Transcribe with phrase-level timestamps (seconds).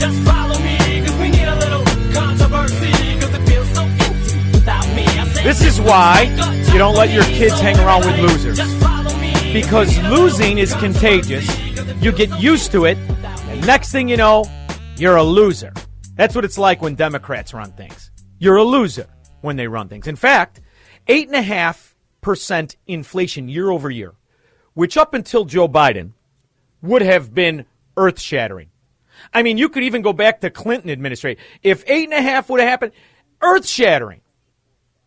[0.00, 2.90] Just follow me, cause we need a little controversy,
[3.20, 5.04] cause it feels so empty without me.
[5.42, 6.22] This is why
[6.72, 8.56] you don't let your kids hang around with losers.
[8.56, 9.52] Just follow me.
[9.52, 11.46] Because losing is contagious.
[12.02, 14.44] You get used to it, and next thing you know,
[14.96, 15.72] you're a loser.
[16.16, 18.10] That's what it's like when Democrats run things.
[18.38, 19.06] You're a loser
[19.42, 20.06] when they run things.
[20.06, 20.60] In fact,
[21.08, 24.14] 8.5% inflation year over year,
[24.74, 26.12] which up until Joe Biden
[26.82, 28.70] would have been earth shattering.
[29.32, 31.42] I mean, you could even go back to Clinton administration.
[31.62, 32.92] If 8.5 would have happened,
[33.40, 34.20] earth shattering.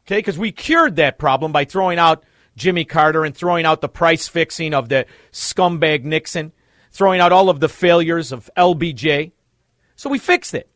[0.05, 2.23] Okay, because we cured that problem by throwing out
[2.55, 6.51] Jimmy Carter and throwing out the price fixing of the scumbag Nixon,
[6.91, 9.31] throwing out all of the failures of LBJ.
[9.95, 10.69] So we fixed it.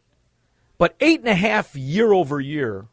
[0.77, 2.87] But eight and a half year over year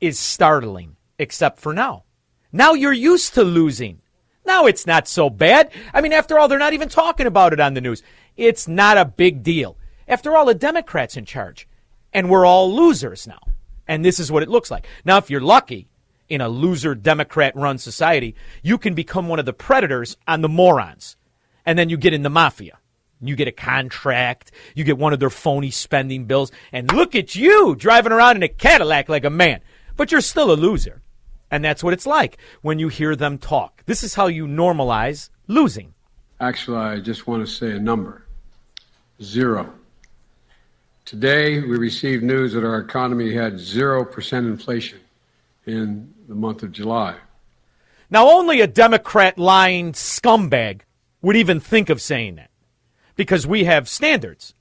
[0.00, 2.04] is startling, except for now.
[2.52, 4.00] Now you're used to losing.
[4.48, 5.70] Now it's not so bad.
[5.92, 8.02] I mean, after all, they're not even talking about it on the news.
[8.34, 9.76] It's not a big deal.
[10.08, 11.68] After all, the Democrats in charge,
[12.14, 13.40] and we're all losers now.
[13.86, 14.86] And this is what it looks like.
[15.04, 15.86] Now, if you're lucky
[16.30, 20.48] in a loser Democrat run society, you can become one of the predators on the
[20.48, 21.16] morons.
[21.66, 22.78] And then you get in the mafia.
[23.20, 27.34] You get a contract, you get one of their phony spending bills, and look at
[27.34, 29.60] you driving around in a Cadillac like a man.
[29.96, 31.02] But you're still a loser.
[31.50, 33.82] And that's what it's like when you hear them talk.
[33.86, 35.94] This is how you normalize losing.
[36.40, 38.24] Actually, I just want to say a number
[39.22, 39.72] zero.
[41.04, 45.00] Today, we received news that our economy had 0% inflation
[45.64, 47.16] in the month of July.
[48.10, 50.82] Now, only a Democrat lying scumbag
[51.22, 52.50] would even think of saying that
[53.16, 54.54] because we have standards.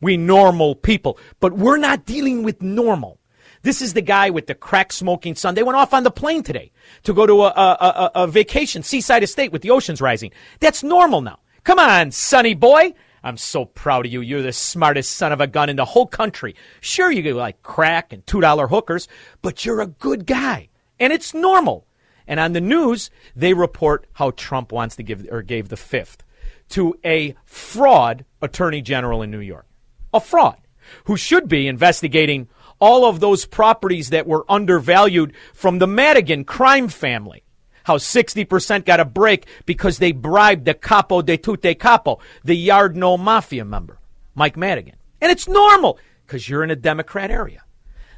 [0.00, 3.18] We normal people, but we're not dealing with normal.
[3.66, 5.56] This is the guy with the crack smoking son.
[5.56, 6.70] They went off on the plane today
[7.02, 7.50] to go to a, a,
[7.80, 10.30] a, a vacation, seaside estate with the oceans rising.
[10.60, 11.40] That's normal now.
[11.64, 12.94] Come on, sonny boy.
[13.24, 14.20] I'm so proud of you.
[14.20, 16.54] You're the smartest son of a gun in the whole country.
[16.80, 19.08] Sure, you like crack and $2 hookers,
[19.42, 20.68] but you're a good guy.
[21.00, 21.88] And it's normal.
[22.28, 26.22] And on the news, they report how Trump wants to give or gave the fifth
[26.68, 29.66] to a fraud attorney general in New York.
[30.14, 30.60] A fraud
[31.06, 36.88] who should be investigating all of those properties that were undervalued from the Madigan crime
[36.88, 37.42] family.
[37.84, 43.18] How 60% got a break because they bribed the capo de tutte capo, the Yardno
[43.18, 43.98] mafia member,
[44.34, 44.96] Mike Madigan.
[45.20, 47.62] And it's normal because you're in a Democrat area.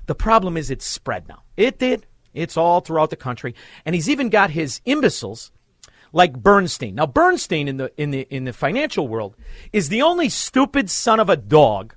[0.07, 1.43] The problem is it's spread now.
[1.57, 2.07] It did.
[2.33, 3.55] It's all throughout the country.
[3.85, 5.53] And he's even got his imbeciles
[6.13, 6.95] like Bernstein.
[6.95, 9.37] Now Bernstein in the in the in the financial world
[9.73, 11.95] is the only stupid son of a dog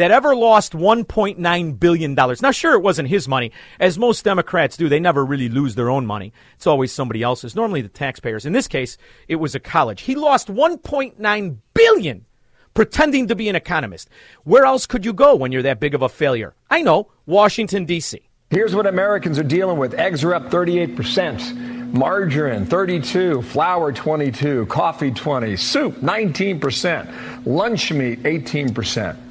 [0.00, 2.42] that ever lost 1.9 billion dollars.
[2.42, 4.88] Now sure it wasn't his money as most Democrats do.
[4.88, 6.32] They never really lose their own money.
[6.56, 8.46] It's always somebody else's, normally the taxpayers.
[8.46, 8.96] In this case,
[9.28, 10.02] it was a college.
[10.02, 12.24] He lost 1.9 billion
[12.72, 14.08] pretending to be an economist.
[14.44, 16.54] Where else could you go when you're that big of a failure?
[16.70, 18.22] I know, Washington D.C.
[18.50, 19.94] Here's what Americans are dealing with.
[19.94, 29.29] Eggs are up 38%, margarine 32, flour 22, coffee 20, soup 19%, lunch meat 18%.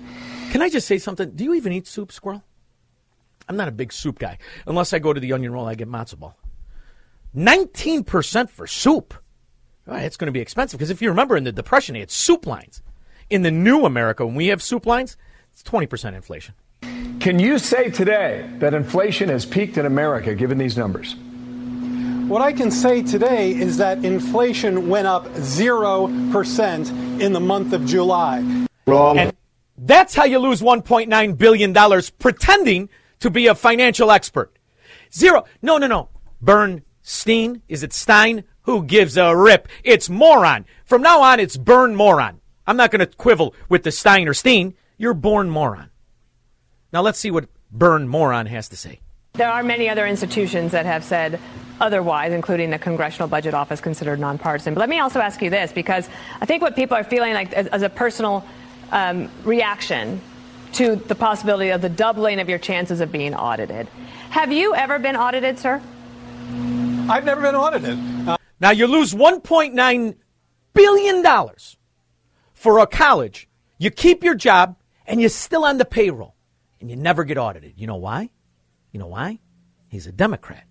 [0.50, 1.32] Can I just say something?
[1.32, 2.44] Do you even eat soup, squirrel?
[3.48, 4.38] I'm not a big soup guy.
[4.66, 6.38] Unless I go to the onion roll, I get matzo ball.
[7.36, 9.14] 19% for soup.
[9.88, 12.00] All right, it's going to be expensive because if you remember in the Depression, they
[12.00, 12.82] had soup lines.
[13.30, 15.18] In the new America, when we have soup lines,
[15.52, 16.56] it's 20% inflation.
[17.20, 21.16] Can you say today that inflation has peaked in America given these numbers?
[22.28, 27.86] What I can say today is that inflation went up 0% in the month of
[27.86, 28.40] July.
[28.88, 29.34] And
[29.86, 32.90] that's how you lose $1.9 billion pretending
[33.20, 34.52] to be a financial expert.
[35.14, 35.46] Zero.
[35.62, 36.10] No, no, no.
[36.42, 37.62] Bernstein.
[37.68, 38.44] Is it Stein?
[38.64, 39.68] Who gives a rip?
[39.84, 40.66] It's moron.
[40.86, 42.40] From now on, it's Burn Moron.
[42.68, 44.76] I'm not going to quibble with the Stein or Steen.
[44.98, 45.90] You're born moron.
[46.94, 49.00] Now let's see what Burn Moron has to say.
[49.34, 51.40] There are many other institutions that have said
[51.80, 54.74] otherwise, including the Congressional Budget Office, considered nonpartisan.
[54.74, 56.10] But let me also ask you this, because
[56.42, 58.46] I think what people are feeling like as, as a personal
[58.92, 60.22] um, reaction
[60.74, 63.88] to the possibility of the doubling of your chances of being audited.
[64.30, 65.82] Have you ever been audited, sir?
[67.10, 67.98] I've never been audited.
[68.28, 70.16] Uh, Now you lose 1.9
[70.74, 71.78] billion dollars
[72.54, 73.48] for a college.
[73.78, 74.76] You keep your job
[75.08, 76.36] and you're still on the payroll
[76.80, 77.74] and you never get audited.
[77.78, 78.30] You know why?
[78.92, 79.40] You know why?
[79.88, 80.66] He's a Democrat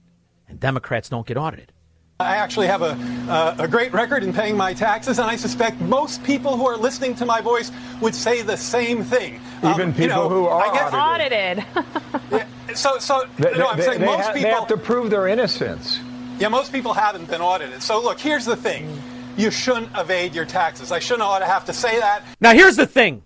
[0.48, 1.72] and Democrats don't get audited.
[2.20, 2.98] I actually have a,
[3.30, 6.76] uh, a great record in paying my taxes, and I suspect most people who are
[6.76, 7.70] listening to my voice
[8.00, 9.40] would say the same thing.
[9.58, 11.64] Even Um, people you know, who are I get- Audited.
[12.32, 14.54] Yeah, so, so They, no, I'm they- saying they most ha- they people.
[14.58, 16.00] have to prove their innocence.
[16.40, 17.84] Yeah, most people haven't been audited.
[17.84, 19.00] So look, here's the thing:
[19.36, 20.90] you shouldn't evade your taxes.
[20.90, 22.24] I shouldn't ought to have to say that.
[22.40, 23.22] Now here's the thing.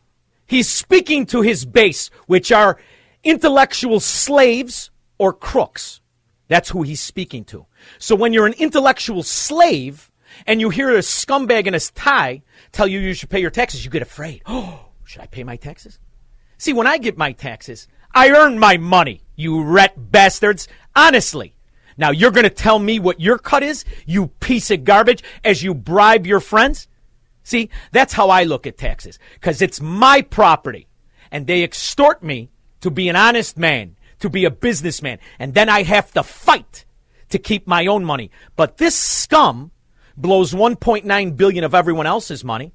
[0.47, 2.79] He's speaking to his base, which are
[3.25, 6.03] intellectual slaves or crooks.
[6.49, 7.65] That's who he's speaking to.
[7.99, 10.11] So when you're an intellectual slave
[10.47, 12.43] and you hear a scumbag in a tie
[12.73, 14.43] tell you you should pay your taxes, you get afraid.
[14.47, 15.99] Oh, should I pay my taxes?
[16.59, 20.69] See, when I get my taxes, I earn my money, you rat bastards.
[20.95, 21.55] Honestly.
[21.97, 25.63] Now you're going to tell me what your cut is, you piece of garbage, as
[25.63, 26.89] you bribe your friends?
[27.45, 30.87] See, that's how I look at taxes, because it's my property,
[31.31, 32.51] and they extort me
[32.83, 36.85] to be an honest man, to be a businessman, and then I have to fight
[37.33, 38.31] to keep my own money.
[38.57, 39.73] But this scum
[40.17, 42.73] blows 1.9 billion of everyone else's money,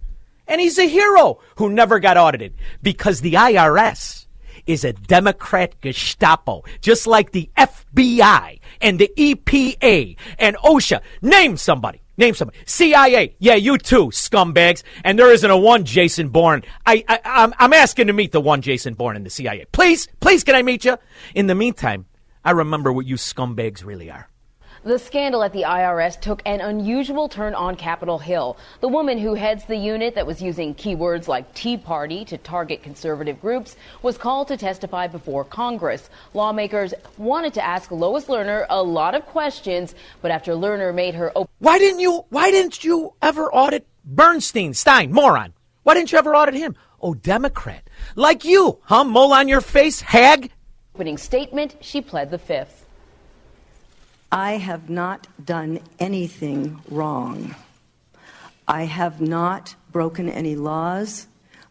[0.47, 4.27] and he's a hero who never got audited because the IRS
[4.65, 11.01] is a Democrat Gestapo, just like the FBI and the EPA and OSHA.
[11.21, 12.01] Name somebody.
[12.17, 12.57] Name somebody.
[12.65, 13.35] CIA.
[13.39, 14.83] Yeah, you too, scumbags.
[15.03, 16.63] And there isn't a one Jason Bourne.
[16.85, 19.65] I, I, I'm, I'm asking to meet the one Jason Bourne in the CIA.
[19.71, 20.97] Please, please, can I meet you?
[21.35, 22.07] In the meantime,
[22.43, 24.29] I remember what you scumbags really are.
[24.87, 28.55] The scandal at the IRS took an unusual turn on Capitol Hill.
[28.79, 32.83] The woman who heads the unit that was using keywords like Tea Party to target
[32.83, 36.09] conservative groups was called to testify before Congress.
[36.33, 41.33] Lawmakers wanted to ask Lois Lerner a lot of questions, but after Lerner made her
[41.35, 41.51] open.
[41.59, 42.23] Why didn't you?
[42.29, 45.51] Why didn't you ever audit Bernstein, Stein, moron?
[45.83, 46.77] Why didn't you ever audit him?
[47.01, 49.03] Oh, Democrat, like you, huh?
[49.03, 50.49] Mole on your face, hag.
[50.95, 52.76] Opening statement, she pled the fifth.
[54.31, 57.55] I have not done anything wrong.
[58.67, 61.27] I have not broken any laws.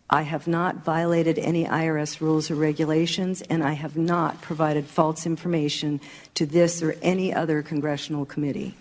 [0.08, 5.26] I have not violated any IRS rules or regulations, and I have not provided false
[5.26, 6.00] information
[6.34, 8.74] to this or any other congressional committee.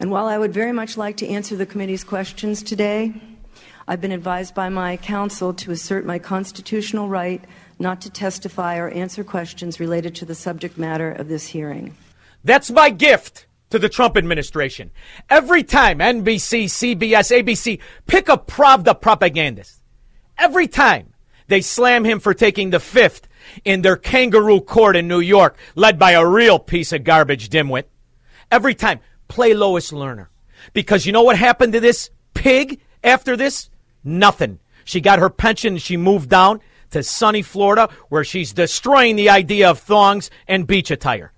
[0.00, 3.12] And while I would very much like to answer the committee's questions today,
[3.86, 7.44] I've been advised by my counsel to assert my constitutional right
[7.78, 11.94] not to testify or answer questions related to the subject matter of this hearing.
[12.48, 14.90] That's my gift to the Trump administration.
[15.28, 19.82] Every time NBC, CBS, ABC pick a Pravda propagandist,
[20.38, 21.12] every time
[21.48, 23.28] they slam him for taking the fifth
[23.66, 27.84] in their kangaroo court in New York, led by a real piece of garbage dimwit,
[28.50, 30.28] every time play Lois Lerner.
[30.72, 33.68] Because you know what happened to this pig after this?
[34.02, 34.58] Nothing.
[34.86, 36.62] She got her pension and she moved down
[36.92, 41.34] to sunny Florida where she's destroying the idea of thongs and beach attire.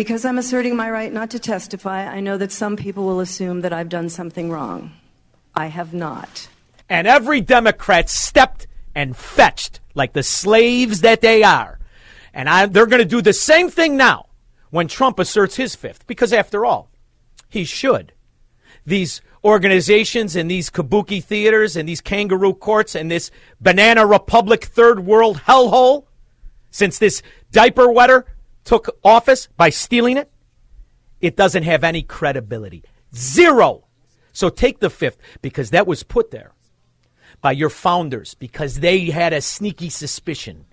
[0.00, 3.60] Because I'm asserting my right not to testify, I know that some people will assume
[3.60, 4.92] that I've done something wrong.
[5.54, 6.48] I have not.
[6.88, 11.78] And every Democrat stepped and fetched like the slaves that they are.
[12.32, 14.30] And I, they're going to do the same thing now
[14.70, 16.88] when Trump asserts his fifth, because after all,
[17.50, 18.14] he should.
[18.86, 23.30] These organizations and these kabuki theaters and these kangaroo courts and this
[23.60, 26.06] banana republic third world hellhole,
[26.70, 27.20] since this
[27.52, 28.24] diaper wetter
[28.70, 30.30] took office by stealing it,
[31.20, 32.84] it doesn't have any credibility.
[33.12, 33.88] Zero.
[34.32, 36.52] So take the fifth because that was put there
[37.40, 40.66] by your founders because they had a sneaky suspicion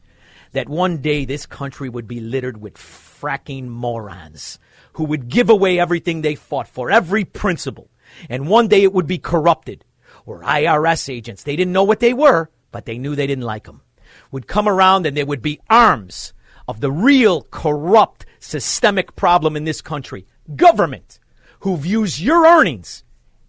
[0.51, 4.59] that one day this country would be littered with fracking morons
[4.93, 7.89] who would give away everything they fought for, every principle.
[8.29, 9.83] And one day it would be corrupted.
[10.27, 13.63] Or IRS agents, they didn't know what they were, but they knew they didn't like
[13.63, 13.81] them,
[14.29, 16.33] would come around and there would be arms
[16.67, 21.19] of the real corrupt systemic problem in this country government,
[21.61, 23.03] who views your earnings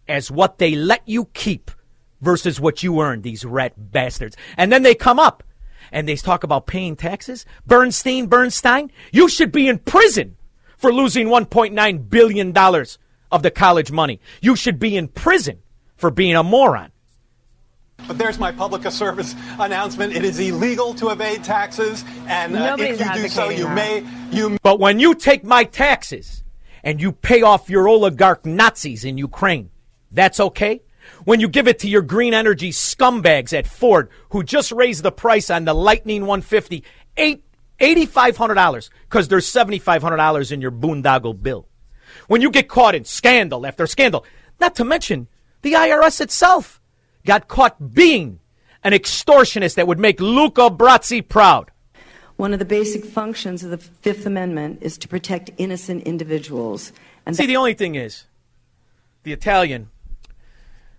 [0.09, 1.71] as what they let you keep
[2.21, 4.37] versus what you earn, these rat bastards.
[4.57, 5.43] And then they come up
[5.93, 7.47] and they talk about paying taxes.
[7.67, 10.37] Bernstein, Bernstein, you should be in prison
[10.77, 12.57] for losing $1.9 billion
[13.31, 14.21] of the college money.
[14.41, 15.59] You should be in prison
[15.97, 16.93] for being a moron.
[18.07, 20.15] But there's my public service announcement.
[20.15, 23.75] It is illegal to evade taxes, and uh, if you do so, you that.
[23.75, 26.43] may you But when you take my taxes
[26.83, 29.71] and you pay off your oligarch Nazis in Ukraine,
[30.11, 30.81] that's okay?
[31.25, 35.13] When you give it to your green energy scumbags at Ford who just raised the
[35.13, 36.85] price on the Lightning 150
[37.19, 37.45] eight,
[37.81, 41.69] $8,500 because there's $7,500 in your boondoggle bill.
[42.27, 44.25] When you get caught in scandal after scandal,
[44.61, 45.29] not to mention
[45.63, 46.81] the IRS itself
[47.25, 48.41] got caught being
[48.85, 51.71] an extortionist that would make Luca Brasi proud.
[52.37, 56.93] One of the basic functions of the Fifth Amendment is to protect innocent individuals.
[57.27, 58.25] And See, the only thing is,
[59.25, 59.91] the Italian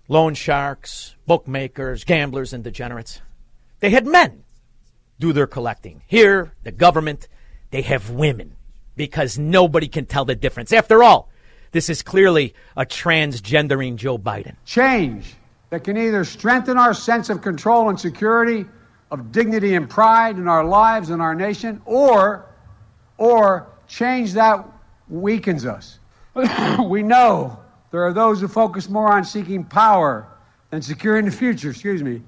[0.09, 3.21] loan sharks, bookmakers, gamblers, and degenerates,
[3.79, 4.43] they had men
[5.19, 6.01] do their collecting.
[6.07, 7.27] Here, the government,
[7.71, 8.55] they have women
[8.95, 10.73] because nobody can tell the difference.
[10.73, 11.29] After all,
[11.71, 14.55] this is clearly a transgendering Joe Biden.
[14.65, 15.35] change
[15.69, 18.65] that can either strengthen our sense of control and security,
[19.11, 22.45] of dignity and pride in our lives and our nation, or,
[23.17, 24.65] or change that
[25.09, 25.99] weakens us.
[26.85, 27.59] we know
[27.91, 30.27] there are those who focus more on seeking power
[30.69, 32.21] than securing the future, excuse me,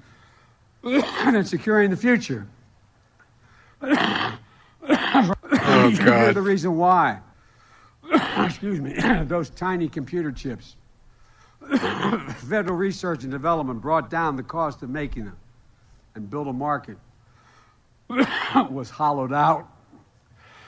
[0.83, 2.47] than securing the future.
[3.81, 4.37] Oh,
[4.87, 6.35] God.
[6.35, 7.19] the reason why.
[8.37, 8.93] Excuse me.
[9.23, 10.75] Those tiny computer chips.
[12.49, 15.37] Federal research and development brought down the cost of making them
[16.15, 16.97] and built a market.
[18.69, 19.67] was hollowed out.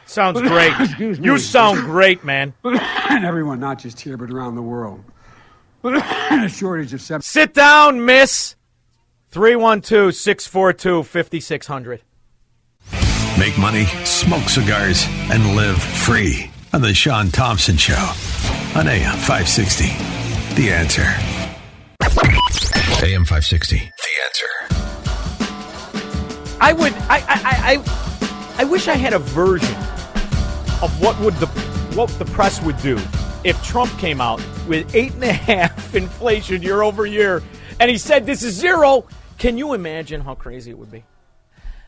[0.05, 0.73] Sounds great.
[0.79, 1.25] Excuse me.
[1.25, 2.53] You sound great, man.
[2.63, 5.03] and everyone, not just here, but around the world.
[5.83, 7.21] a shortage of seven.
[7.21, 8.55] Sit down, miss.
[9.29, 12.01] 312 642 5600.
[13.39, 18.11] Make money, smoke cigars, and live free on The Shaun Thompson Show
[18.75, 20.12] on AM 560.
[20.55, 21.01] The answer.
[23.03, 23.77] AM 560.
[23.77, 24.45] The answer.
[26.61, 26.93] I would.
[26.93, 29.75] I, I, I, I, I wish I had a version
[30.83, 31.47] of what would the
[31.95, 32.99] what the press would do
[33.43, 37.41] if Trump came out with eight and a half inflation year over year,
[37.79, 39.07] and he said this is zero.
[39.39, 41.03] Can you imagine how crazy it would be?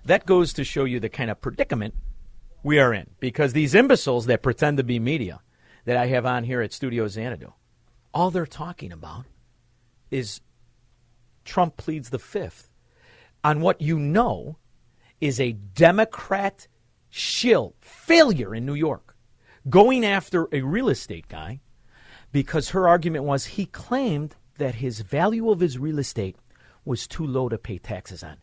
[0.05, 1.93] That goes to show you the kind of predicament
[2.63, 5.41] we are in because these imbeciles that pretend to be media
[5.85, 7.53] that I have on here at Studio Xanadu,
[8.15, 9.25] all they're talking about
[10.09, 10.39] is
[11.43, 12.71] Trump pleads the fifth
[13.43, 14.57] on what you know
[15.19, 16.67] is a Democrat
[17.09, 19.15] shill failure in New York,
[19.69, 21.59] going after a real estate guy
[22.31, 26.37] because her argument was he claimed that his value of his real estate
[26.85, 28.37] was too low to pay taxes on.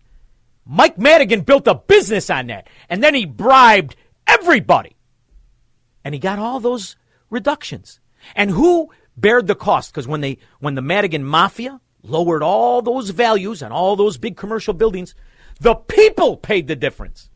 [0.66, 4.96] Mike Madigan built a business on that, and then he bribed everybody.
[6.04, 6.96] And he got all those
[7.30, 8.00] reductions.
[8.34, 9.92] And who bared the cost?
[9.92, 14.36] Because when they when the Madigan Mafia lowered all those values on all those big
[14.36, 15.14] commercial buildings,
[15.60, 17.30] the people paid the difference.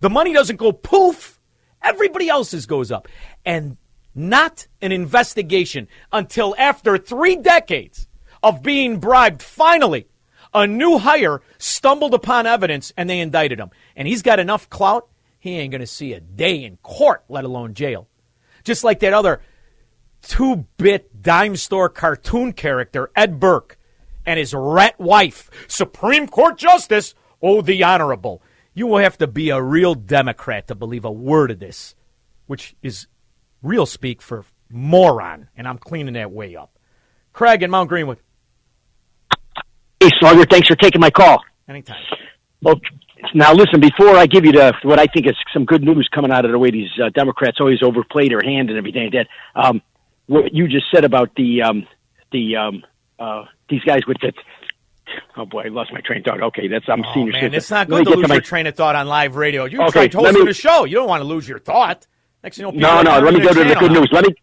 [0.00, 1.40] The money doesn't go poof.
[1.82, 3.08] Everybody else's goes up.
[3.44, 3.76] And
[4.14, 8.08] not an investigation until after three decades
[8.42, 9.42] of being bribed.
[9.42, 10.08] Finally,
[10.52, 13.70] a new hire stumbled upon evidence and they indicted him.
[13.96, 15.08] And he's got enough clout,
[15.38, 18.08] he ain't going to see a day in court, let alone jail.
[18.64, 19.40] Just like that other
[20.22, 23.78] two bit dime store cartoon character, Ed Burke,
[24.26, 28.42] and his rat wife, Supreme Court Justice, oh, the Honorable.
[28.74, 31.94] You will have to be a real Democrat to believe a word of this,
[32.46, 33.06] which is
[33.62, 36.78] real speak for moron, and I'm cleaning that way up.
[37.32, 38.18] Craig in Mount Greenwood,
[40.00, 41.42] Hey, Slugger, thanks for taking my call.
[41.68, 41.96] anytime.
[42.62, 42.76] Well,
[43.34, 46.30] now listen, before I give you the what I think is some good news coming
[46.30, 49.60] out of the way these uh, Democrats always overplay their hand and everything like that,
[49.60, 49.82] um,
[50.28, 51.86] what you just said about the um,
[52.32, 52.84] the um,
[53.18, 54.32] uh, these guys with the
[55.36, 56.42] oh boy, I lost my train of thought.
[56.42, 57.54] Okay, that's I'm senior Man, citizen.
[57.56, 59.64] it's not good to lose my- your train of thought on live radio.
[59.64, 60.84] You Okay, tried let hosting me- a show.
[60.84, 62.06] You don't want to lose your thought.
[62.44, 63.18] Next thing you know, No, no.
[63.20, 64.08] Let me go to the good news.
[64.12, 64.34] Let me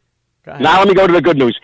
[0.44, 0.80] Go now.
[0.80, 1.58] Let me go to the good news.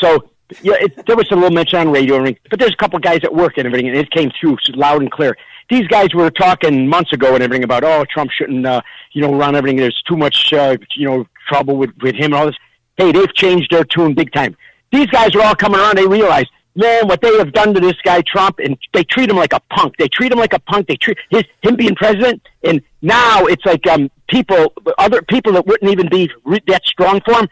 [0.00, 0.28] So
[0.62, 3.34] yeah, it, there was a little mention on radio, but there's a couple guys at
[3.34, 5.36] work and everything, and it came through loud and clear.
[5.70, 9.34] These guys were talking months ago and everything about oh Trump shouldn't uh, you know
[9.34, 9.78] run everything.
[9.78, 12.56] There's too much uh, you know trouble with with him and all this.
[12.96, 14.56] Hey, they've changed their tune big time.
[14.90, 15.96] These guys are all coming around.
[15.98, 16.46] They realize.
[16.74, 19.60] Man, what they have done to this guy Trump, and they treat him like a
[19.70, 19.94] punk.
[19.98, 20.88] They treat him like a punk.
[20.88, 25.66] They treat his, him being president, and now it's like um, people, other people that
[25.66, 27.48] wouldn't even be re- that strong for him.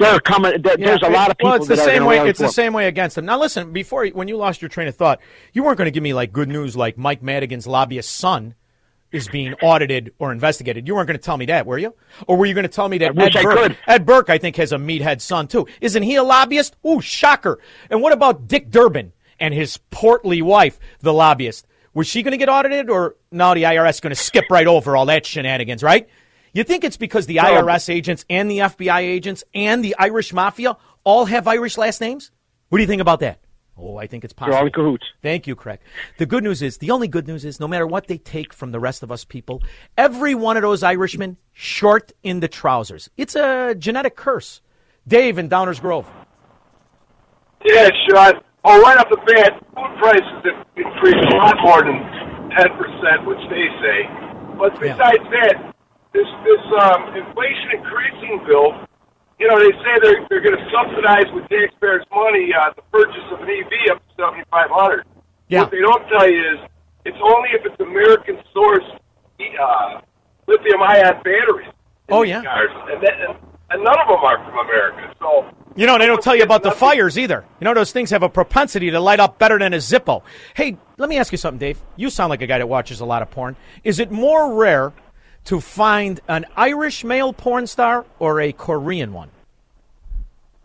[0.00, 0.60] They're coming.
[0.62, 1.50] There, there's a Yeah, lot of people.
[1.50, 2.28] Well, it's the are same way.
[2.28, 2.50] It's the him.
[2.50, 3.26] same way against them.
[3.26, 3.72] Now, listen.
[3.72, 5.20] Before when you lost your train of thought,
[5.52, 8.54] you weren't going to give me like good news, like Mike Madigan's lobbyist son
[9.12, 10.86] is being audited or investigated.
[10.86, 11.94] You weren't going to tell me that, were you?
[12.26, 13.76] Or were you going to tell me that Ed Burke.
[13.86, 15.66] Ed Burke, I think, has a meathead son too?
[15.80, 16.76] Isn't he a lobbyist?
[16.86, 17.58] Ooh, shocker!
[17.90, 21.66] And what about Dick Durbin and his portly wife, the lobbyist.
[21.94, 24.96] Was she going to get audited, or now The IRS going to skip right over
[24.96, 26.08] all that shenanigans, right?
[26.52, 30.76] You think it's because the IRS agents and the FBI agents and the Irish mafia
[31.04, 32.30] all have Irish last names?
[32.68, 33.40] What do you think about that?
[33.80, 34.52] Oh, I think it's possible.
[34.52, 35.04] They're all in cahoots.
[35.22, 35.78] Thank you, Craig.
[36.18, 38.72] The good news is, the only good news is, no matter what they take from
[38.72, 39.62] the rest of us people,
[39.96, 43.08] every one of those Irishmen short in the trousers.
[43.16, 44.60] It's a genetic curse.
[45.06, 46.10] Dave in Downers Grove.
[47.64, 48.40] Yeah, Shaun.
[48.64, 52.02] Oh, right off the bat, food prices have increased a lot more than
[52.50, 53.98] ten percent, which they say.
[54.58, 55.74] But besides that,
[56.12, 58.74] this this um, inflation increasing bill,
[59.38, 63.26] you know, they say they're they're going to subsidize with taxpayers' money uh, the purchase
[63.32, 65.06] of an EV up to seventy five hundred.
[65.48, 65.62] Yeah.
[65.62, 66.58] What they don't tell you is
[67.04, 68.84] it's only if it's American source
[69.40, 70.00] uh,
[70.46, 71.72] lithium ion batteries.
[72.10, 72.42] Oh, yeah.
[72.42, 72.70] cars.
[72.90, 73.36] and, that, and
[73.70, 75.14] and none of them are from America.
[75.20, 77.44] So You know, they don't tell you about the fires either.
[77.60, 80.22] You know, those things have a propensity to light up better than a Zippo.
[80.54, 81.78] Hey, let me ask you something, Dave.
[81.96, 83.56] You sound like a guy that watches a lot of porn.
[83.84, 84.92] Is it more rare
[85.48, 89.30] to find an Irish male porn star or a Korean one?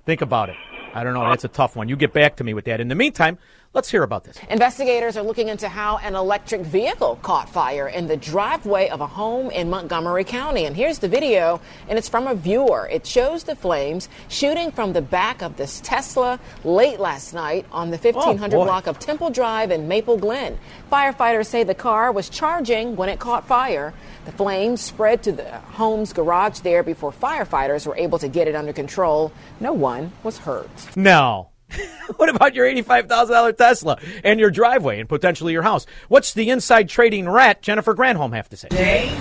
[0.06, 0.58] Think about it.
[0.94, 1.24] I don't know.
[1.30, 1.88] That's a tough one.
[1.88, 2.82] You get back to me with that.
[2.82, 3.38] In the meantime,
[3.74, 4.38] let's hear about this.
[4.50, 9.08] Investigators are looking into how an electric vehicle caught fire in the driveway of a
[9.08, 10.66] home in Montgomery County.
[10.66, 12.88] And here's the video, and it's from a viewer.
[12.92, 17.90] It shows the flames shooting from the back of this Tesla late last night on
[17.90, 18.66] the 1500 boy.
[18.66, 20.58] block of Temple Drive in Maple Glen.
[20.92, 23.94] Firefighters say the car was charging when it caught fire.
[24.26, 28.56] The flames spread to the home's garage there before firefighters were able to get it
[28.56, 29.32] under control.
[29.60, 30.70] No one was hurt.
[30.96, 31.53] No.
[32.18, 35.86] what about your $85,000 Tesla and your driveway and potentially your house?
[36.08, 38.70] What's the inside trading rat Jennifer Granholm have to say?
[38.70, 39.18] Today,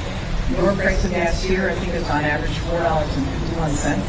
[0.51, 4.07] your price of gas here, I think, is on average four dollars and fifty-one cents.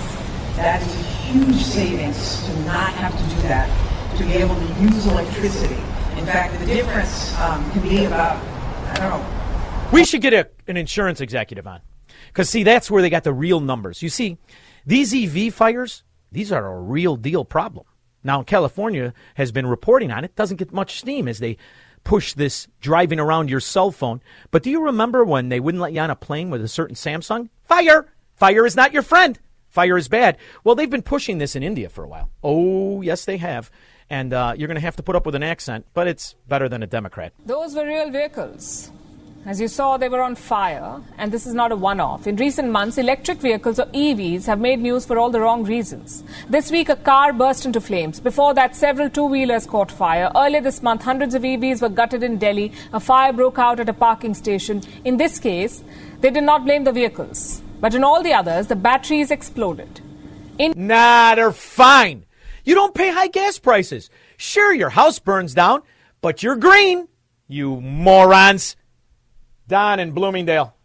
[0.57, 4.81] That is a huge savings to not have to do that, to be able to
[4.81, 5.81] use electricity.
[6.17, 8.38] In fact, the difference um, can be about,
[8.91, 11.81] I don't know, We should get a, an insurance executive on.
[12.27, 14.03] Because, see, that's where they got the real numbers.
[14.03, 14.38] You see,
[14.86, 17.86] these EV fires, these are a real deal problem.
[18.23, 20.36] Now, California has been reporting on it.
[20.36, 21.57] Doesn't get much steam as they
[22.03, 24.21] push this driving around your cell phone.
[24.51, 26.95] But do you remember when they wouldn't let you on a plane with a certain
[26.95, 27.49] Samsung?
[27.63, 28.07] Fire!
[28.36, 29.39] Fire is not your friend.
[29.69, 30.38] Fire is bad.
[30.63, 32.29] Well, they've been pushing this in India for a while.
[32.43, 33.71] Oh, yes, they have.
[34.09, 36.69] And uh, you're going to have to put up with an accent, but it's better
[36.69, 37.33] than a Democrat.
[37.45, 38.91] Those were real vehicles.
[39.45, 42.27] As you saw, they were on fire, and this is not a one off.
[42.27, 46.23] In recent months, electric vehicles or EVs have made news for all the wrong reasons.
[46.49, 48.21] This week, a car burst into flames.
[48.21, 50.32] Before that, several two wheelers caught fire.
[50.34, 52.71] Earlier this month, hundreds of EVs were gutted in Delhi.
[52.93, 54.82] A fire broke out at a parking station.
[55.03, 55.84] In this case,
[56.21, 59.99] they did not blame the vehicles, but in all the others, the batteries exploded.
[60.58, 62.25] Nah, they're fine.
[62.63, 64.10] You don't pay high gas prices.
[64.38, 65.82] Sure, your house burns down,
[66.21, 67.10] but you're green,
[67.49, 68.77] you morons.
[69.73, 70.75] Don in Bloomingdale.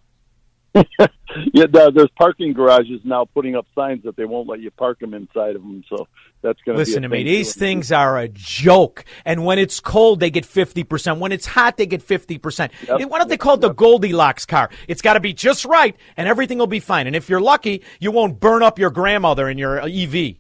[0.74, 5.12] yeah, there's parking garages now putting up signs that they won't let you park them
[5.12, 5.84] inside of them.
[5.90, 6.08] So
[6.40, 7.22] that's going to Listen to me.
[7.22, 9.04] These things are a joke.
[9.26, 11.18] And when it's cold, they get 50%.
[11.18, 12.70] When it's hot, they get 50%.
[12.88, 13.10] Yep.
[13.10, 14.70] Why don't they call it the Goldilocks car?
[14.88, 17.06] It's got to be just right, and everything will be fine.
[17.06, 20.36] And if you're lucky, you won't burn up your grandmother in your uh, EV.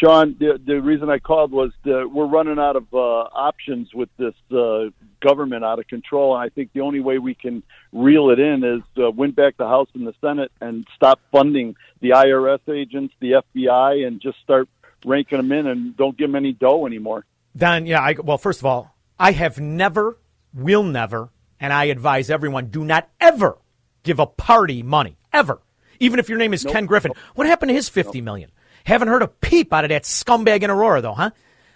[0.00, 4.08] Shaun, the, the reason I called was the, we're running out of uh, options with
[4.16, 4.86] this uh,
[5.24, 8.62] government out of control, and I think the only way we can reel it in
[8.62, 13.14] is uh, win back the House and the Senate and stop funding the IRS agents,
[13.20, 14.68] the FBI, and just start
[15.04, 17.24] ranking them in and don't give them any dough anymore.
[17.56, 20.18] Don, yeah, I, well, first of all, I have never,
[20.52, 23.56] will never, and I advise everyone do not ever
[24.02, 25.60] give a party money, ever.
[26.00, 27.12] Even if your name is Ken Griffin.
[27.34, 28.50] What happened to his fifty million?
[28.84, 31.30] Haven't heard a peep out of that scumbag in Aurora, though, huh?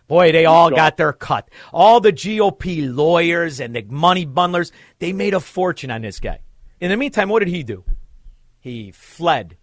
[0.08, 1.50] Boy, they all got their cut.
[1.72, 6.40] All the GOP lawyers and the money bundlers, they made a fortune on this guy.
[6.80, 7.84] In the meantime, what did he do?
[8.60, 9.58] He fled.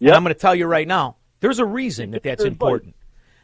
[0.00, 2.96] And I'm going to tell you right now, there's a reason that that's important.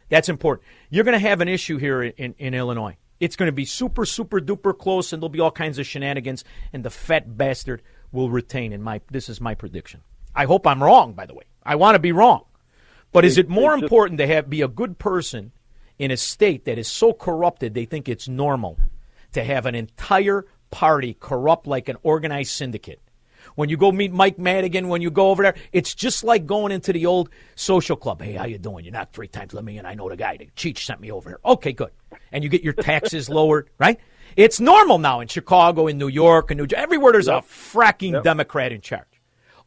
[0.09, 0.67] That's important.
[0.89, 2.97] You're going to have an issue here in, in, in Illinois.
[3.19, 6.43] It's going to be super, super duper close, and there'll be all kinds of shenanigans,
[6.73, 8.73] and the fat bastard will retain.
[8.73, 10.01] In my, this is my prediction.
[10.35, 11.13] I hope I'm wrong.
[11.13, 12.43] By the way, I want to be wrong.
[13.11, 15.51] But is it more important to have be a good person
[15.99, 18.77] in a state that is so corrupted they think it's normal
[19.33, 23.01] to have an entire party corrupt like an organized syndicate?
[23.55, 26.71] When you go meet Mike Madigan, when you go over there, it's just like going
[26.71, 28.21] into the old social club.
[28.21, 28.83] Hey, how you doing?
[28.83, 29.85] You're not three times let me in.
[29.85, 30.37] I know the guy.
[30.55, 31.39] Cheech sent me over here.
[31.45, 31.91] Okay, good.
[32.31, 33.99] And you get your taxes lowered, right?
[34.35, 36.81] It's normal now in Chicago, in New York, and New Jersey.
[36.81, 39.07] Everywhere there's a fracking Democrat in charge.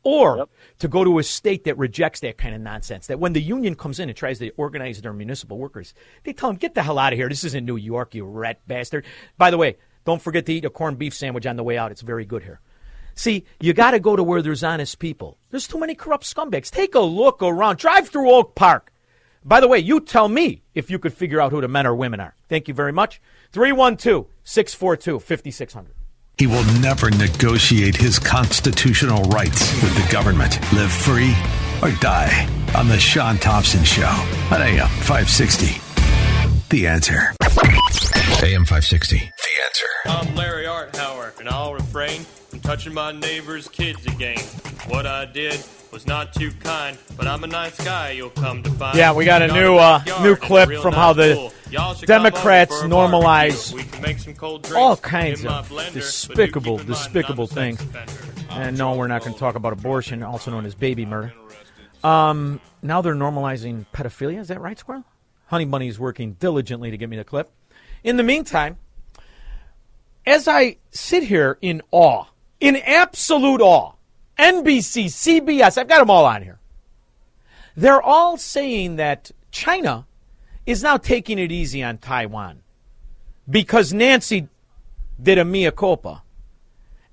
[0.02, 3.06] Or to go to a state that rejects that kind of nonsense.
[3.08, 5.92] That when the union comes in and tries to organize their municipal workers,
[6.24, 7.28] they tell them, get the hell out of here.
[7.28, 9.04] This isn't New York, you rat bastard.
[9.36, 11.90] By the way, don't forget to eat a corned beef sandwich on the way out.
[11.90, 12.60] It's very good here.
[13.14, 15.36] See, you got to go to where there's honest people.
[15.50, 16.70] There's too many corrupt scumbags.
[16.70, 17.76] Take a look around.
[17.76, 18.92] Drive through Oak Park.
[19.44, 21.94] By the way, you tell me if you could figure out who the men or
[21.94, 22.34] women are.
[22.48, 23.20] Thank you very much.
[23.52, 25.99] 312 642 5600.
[26.40, 30.59] He will never negotiate his constitutional rights with the government.
[30.72, 31.37] Live free
[31.83, 34.09] or die on The Shaun Thompson Show
[34.50, 35.83] on AM 560.
[36.70, 37.35] The answer.
[38.42, 39.18] AM 560.
[39.18, 39.24] The
[39.66, 39.87] answer.
[40.07, 44.38] I'm Larry Arthauer, and I'll refrain from touching my neighbor's kids again.
[44.88, 48.70] What I did was not too kind, but I'm a nice guy, you'll come to
[48.72, 48.96] find.
[48.96, 51.53] Yeah, we got a new uh, new clip from how the pool.
[51.70, 53.18] Y'all should come Democrats over for a barbecue.
[53.18, 57.76] normalize We can make some cold all kinds of blender, despicable, mind despicable I'm a
[57.76, 58.48] sex things.
[58.50, 61.33] And no, we're not going to talk about abortion, also known as baby murder.
[62.03, 64.40] Um, now they're normalizing pedophilia.
[64.40, 65.05] Is that right, Squirrel?
[65.46, 67.50] Honey Bunny is working diligently to get me the clip.
[68.03, 68.79] In the meantime,
[70.26, 72.24] as I sit here in awe,
[72.61, 73.92] in absolute awe,
[74.40, 76.59] NBC, CBS, I've got them all on here.
[77.76, 80.07] They're all saying that China
[80.66, 82.62] is now taking it easy on Taiwan
[83.48, 84.48] because Nancy
[85.22, 86.22] did a mea culpa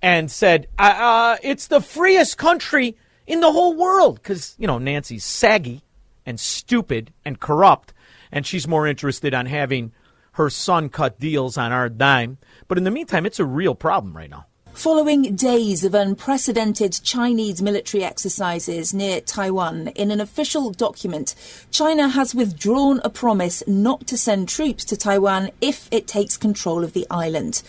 [0.01, 4.15] and said, uh, uh, it's the freest country in the whole world.
[4.15, 5.83] Because, you know, Nancy's saggy
[6.25, 7.93] and stupid and corrupt,
[8.31, 9.91] and she's more interested on having
[10.33, 12.37] her son cut deals on our dime.
[12.67, 14.45] But in the meantime, it's a real problem right now.
[14.77, 21.33] Following days of unprecedented Chinese military exercises near Taiwan, in an official document,
[21.71, 26.83] China has withdrawn a promise not to send troops to Taiwan if it takes control
[26.83, 27.63] of the island.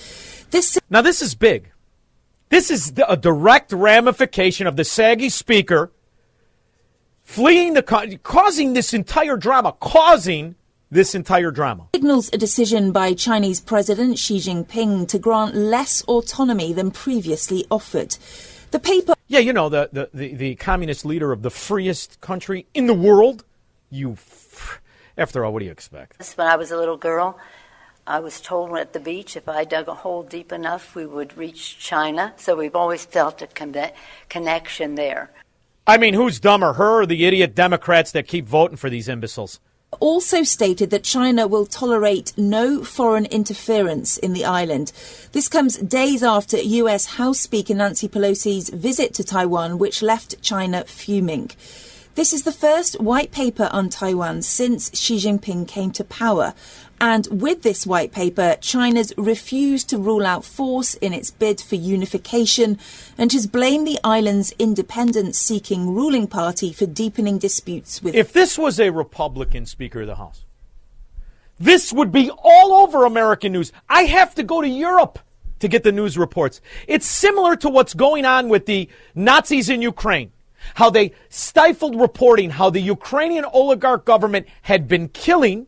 [0.51, 1.71] This Now, this is big.
[2.51, 5.91] This is a direct ramification of the saggy speaker
[7.25, 10.57] fleeing the causing this entire drama, causing
[10.91, 11.89] this entire drama.
[11.95, 18.17] signals a decision by Chinese President Xi Jinping to grant less autonomy than previously offered.
[18.71, 22.67] The paper Yeah, you know, the, the, the, the communist leader of the freest country
[22.75, 23.45] in the world.
[23.91, 24.81] You, f-
[25.17, 26.35] after all, what do you expect?
[26.37, 27.39] When I was a little girl,
[28.07, 31.37] I was told at the beach if I dug a hole deep enough, we would
[31.37, 32.33] reach China.
[32.37, 33.93] So we've always felt a conne-
[34.29, 35.31] connection there.
[35.87, 39.61] I mean, who's dumber, her or the idiot Democrats that keep voting for these imbeciles?
[40.01, 44.93] Also stated that China will tolerate no foreign interference in the island.
[45.33, 50.85] This comes days after US House Speaker Nancy Pelosi's visit to Taiwan, which left China
[50.85, 51.51] fuming.
[52.15, 56.53] This is the first white paper on Taiwan since Xi Jinping came to power.
[57.01, 61.77] And with this white paper, China's refused to rule out force in its bid for
[61.77, 62.79] unification
[63.17, 68.15] and has blamed the island's independence seeking ruling party for deepening disputes with.
[68.15, 70.45] If this was a Republican Speaker of the House,
[71.61, 73.73] this would be all over American news.
[73.89, 75.21] I have to go to Europe
[75.61, 76.61] to get the news reports.
[76.87, 80.33] It's similar to what's going on with the Nazis in Ukraine.
[80.75, 85.68] How they stifled reporting how the Ukrainian oligarch government had been killing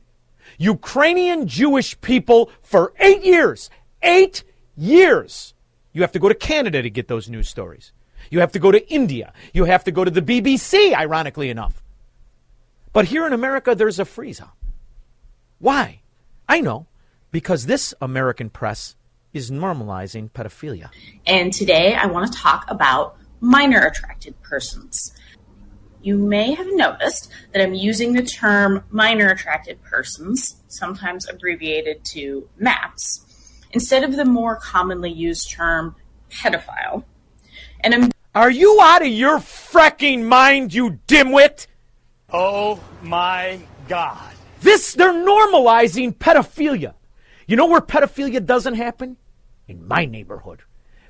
[0.60, 3.70] Ukrainian Jewish people for eight years.
[4.02, 4.44] Eight
[4.76, 5.54] years.
[5.94, 7.92] You have to go to Canada to get those news stories.
[8.30, 9.32] You have to go to India.
[9.54, 11.82] You have to go to the BBC, ironically enough.
[12.92, 14.56] But here in America, there's a freeze up.
[15.58, 16.02] Why?
[16.46, 16.86] I know.
[17.30, 18.96] Because this American press
[19.32, 20.90] is normalizing pedophilia.
[21.26, 25.16] And today I want to talk about minor attracted persons.
[26.02, 32.48] You may have noticed that I'm using the term minor attracted persons, sometimes abbreviated to
[32.58, 33.26] MAPS,
[33.72, 35.96] instead of the more commonly used term
[36.30, 37.04] pedophile.
[37.80, 41.66] And I'm Are you out of your fracking mind, you dimwit?
[42.32, 44.32] Oh my God.
[44.62, 46.94] This, they're normalizing pedophilia.
[47.46, 49.16] You know where pedophilia doesn't happen?
[49.66, 50.62] In my neighborhood.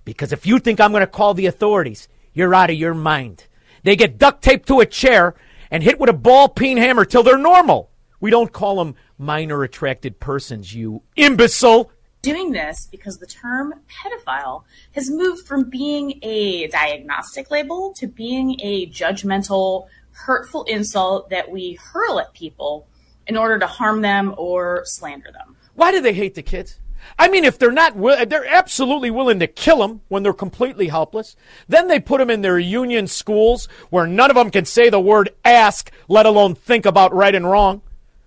[0.05, 3.45] Because if you think I'm going to call the authorities, you're out of your mind.
[3.83, 5.35] They get duct taped to a chair
[5.71, 7.91] and hit with a ball peen hammer till they're normal.
[8.21, 11.91] We don't call them minor attracted persons, you imbecile.
[12.23, 18.61] doing this because the term pedophile has moved from being a diagnostic label to being
[18.61, 22.87] a judgmental, hurtful insult that we hurl at people
[23.27, 25.57] in order to harm them or slander them.
[25.75, 26.79] Why do they hate the kids?
[27.19, 31.37] I mean, if they're not, they're absolutely willing to kill them when they're completely helpless.
[31.69, 35.01] Then they put them in their union schools where none of them can say the
[35.01, 37.83] word ask, let alone think about right and wrong.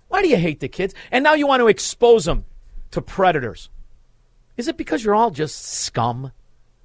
[0.08, 0.94] Why do you hate the kids?
[1.10, 2.44] And now you want to expose them
[2.92, 3.70] to predators.
[4.56, 6.30] Is it because you're all just scum?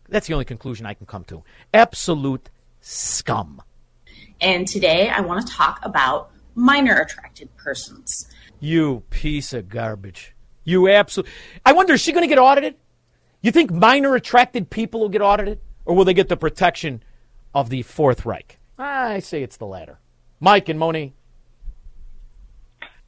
[0.08, 1.43] That's the only conclusion I can come to.
[1.71, 2.49] Absolute
[2.82, 3.62] scum.
[4.41, 8.28] And today I want to talk about minor attracted persons.
[8.60, 10.34] You piece of garbage.
[10.69, 11.32] You absolutely.
[11.65, 12.75] I wonder, is she going to get audited?
[13.41, 15.60] You think minor attracted people will get audited?
[15.86, 17.01] Or will they get the protection
[17.55, 18.60] of the Fourth Reich?
[18.77, 19.97] I say it's the latter.
[20.39, 21.15] Mike and Moni.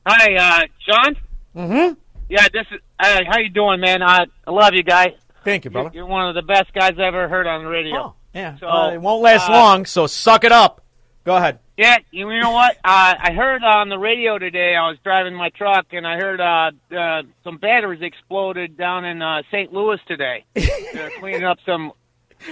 [0.08, 1.16] Hi, uh, John.
[1.56, 1.94] Mm-hmm.
[2.30, 2.80] Yeah, this is.
[3.00, 4.02] Uh, how you doing, man?
[4.02, 5.16] I, I love you, guy.
[5.44, 5.92] Thank you, brother.
[5.94, 7.96] You're, you're one of the best guys I ever heard on the radio.
[7.98, 8.58] Oh, yeah.
[8.58, 10.82] So Uh, it won't last uh, long, so suck it up.
[11.26, 11.60] Go ahead.
[11.82, 12.78] Yeah, you know what?
[12.84, 14.76] Uh, I heard on the radio today.
[14.76, 19.20] I was driving my truck, and I heard uh, uh, some batteries exploded down in
[19.20, 19.74] uh, St.
[19.74, 20.46] Louis today.
[20.54, 21.92] They're cleaning up some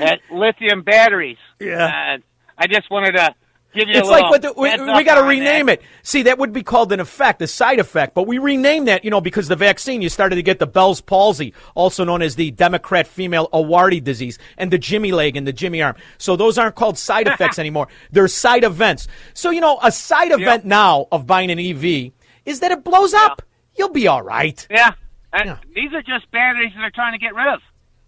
[0.02, 1.38] uh, lithium batteries.
[1.60, 2.14] Yeah.
[2.14, 2.24] And
[2.58, 3.36] I just wanted to
[3.72, 5.80] It's a like what the, we, we got to rename that.
[5.80, 5.86] it.
[6.02, 8.16] See, that would be called an effect, a side effect.
[8.16, 11.02] But we renamed that, you know, because the vaccine, you started to get the Bell's
[11.02, 15.54] palsy, also known as the Democrat female Awardi disease, and the Jimmy leg and the
[15.54, 15.96] Jimmy arm.
[16.18, 17.88] So those aren't called side effects anymore.
[18.12, 19.08] They're side events.
[19.36, 22.12] So, you know, a side event now of buying an EV
[22.46, 23.44] is that it blows up.
[23.76, 24.66] You'll be all right.
[24.72, 24.94] Yeah.
[25.32, 27.62] Uh, and These are just batteries that they're trying to get rid of.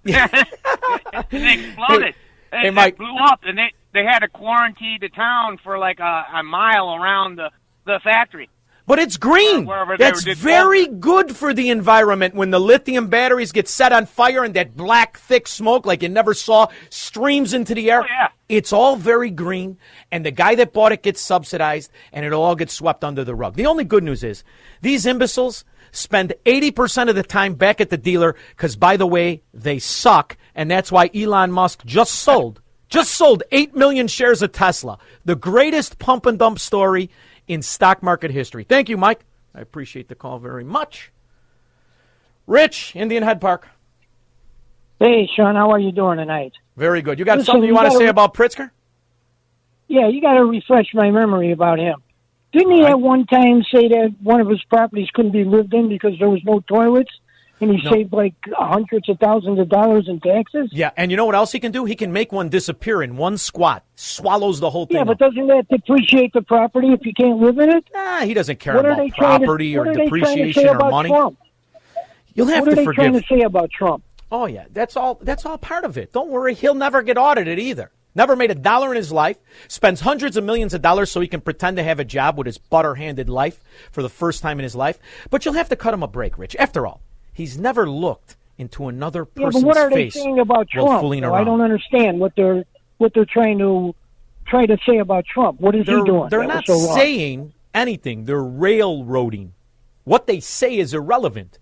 [0.06, 2.16] and they exploded.
[2.52, 2.98] Hey, It- Mike.
[2.98, 6.96] Blew up, and they they had to quarantine the town for like a, a mile
[6.96, 7.50] around the
[7.86, 8.50] the factory.
[8.88, 9.66] But it's green.
[9.98, 14.54] That's very good for the environment when the lithium batteries get set on fire and
[14.56, 18.02] that black, thick smoke, like you never saw, streams into the air.
[18.02, 19.78] Oh, yeah, It's all very green,
[20.12, 23.36] and the guy that bought it gets subsidized, and it all gets swept under the
[23.36, 23.56] rug.
[23.56, 24.44] The only good news is
[24.82, 29.44] these imbeciles spend 80% of the time back at the dealer because, by the way,
[29.54, 32.61] they suck, and that's why Elon Musk just sold.
[32.92, 35.00] Just sold 8 million shares of Tesla.
[35.24, 37.10] The greatest pump and dump story
[37.48, 38.66] in stock market history.
[38.66, 39.22] Thank you, Mike.
[39.56, 41.10] I appreciate the call very much.
[42.48, 43.68] Rich, Indian Head Park.
[45.00, 46.52] Hey, Shaun, how are you doing tonight?
[46.76, 47.18] Very good.
[47.18, 48.72] You got Listen, something you you want to gotta- say about Pritzker?
[49.88, 52.02] Yeah, you got to refresh my memory about him.
[52.54, 55.88] Didn't he at one time say that one of his properties couldn't be lived in
[55.88, 57.12] because there was no toilets,
[57.62, 57.92] and he No.
[57.92, 60.70] saved like hundreds of thousands of dollars in taxes?
[60.72, 61.86] Yeah, and you know what else he can do?
[61.86, 63.84] He can make one disappear in one squat.
[63.96, 64.98] Swallows the whole thing.
[64.98, 65.32] Yeah, but up.
[65.32, 67.86] doesn't that depreciate the property if you can't live in it?
[67.94, 70.68] Nah, he doesn't care What about they to- property or are they trying to depreciation
[70.70, 71.10] or money.
[71.10, 71.38] Trump?
[72.34, 73.04] You'll have what to are they forgive.
[73.12, 74.04] trying to say about Trump?
[74.32, 75.20] Oh yeah, that's all.
[75.22, 76.14] That's all part of it.
[76.14, 77.92] Don't worry, he'll never get audited either.
[78.16, 79.38] Never made a dollar in his life.
[79.70, 82.46] Spends hundreds of millions of dollars so he can pretend to have a job with
[82.46, 85.00] his butter-handed life for the first time in his life.
[85.30, 86.58] But you'll have to cut him a break, Rich.
[86.60, 87.00] After all,
[87.34, 90.86] he's never looked into another Yeah, person's but what are they face saying about while
[90.88, 91.02] Trump?
[91.02, 91.42] fooling around.
[91.42, 92.64] I don't understand what they're
[92.98, 93.96] what they're trying to
[94.46, 95.60] try to say about Trump.
[95.60, 96.30] What is they're, he doing?
[96.30, 98.26] They're that not so saying anything.
[98.26, 99.54] They're railroading.
[100.04, 101.58] What they say is irrelevant.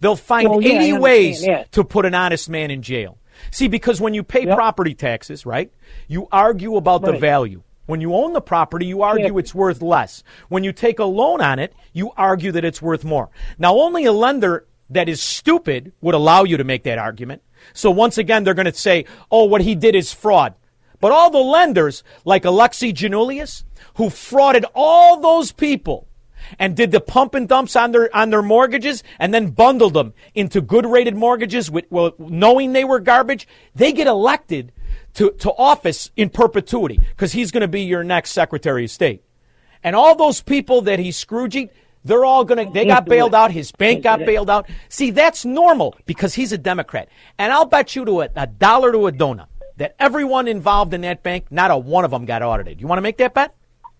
[0.00, 1.70] They'll find Well, yeah, 80 ways that.
[1.72, 3.18] to put an honest man in jail.
[3.50, 5.70] See, because when you pay property taxes, right,
[6.08, 7.62] you argue about the value.
[7.86, 9.38] When you own the property, you argue Yeah.
[9.38, 10.22] it's worth less.
[10.48, 13.28] When you take a loan on it, you argue that it's worth more.
[13.58, 17.42] Now, only a lender that is stupid would allow you to make that argument.
[17.72, 20.54] So once again, they're going to say, oh, what he did is fraud.
[21.00, 23.64] But all the lenders, like Alexi Giannoulias,
[23.96, 26.06] who frauded all those people
[26.58, 30.12] and did the pump and dumps on their on their mortgages and then bundled them
[30.34, 34.72] into good rated mortgages with well, knowing they were garbage, they get elected
[35.14, 39.24] to, to office in perpetuity because he's going to be your next Secretary of State.
[39.84, 41.68] And all those people that he scrooged,
[42.04, 43.50] they're all going to, they got bailed out.
[43.50, 44.68] His bank got bailed out.
[44.88, 47.08] See, that's normal because he's a Democrat.
[47.38, 51.02] And I'll bet you to a, a dollar to a donut that everyone involved in
[51.02, 52.80] that bank, not a one of them got audited.
[52.80, 53.54] You want to make that bet?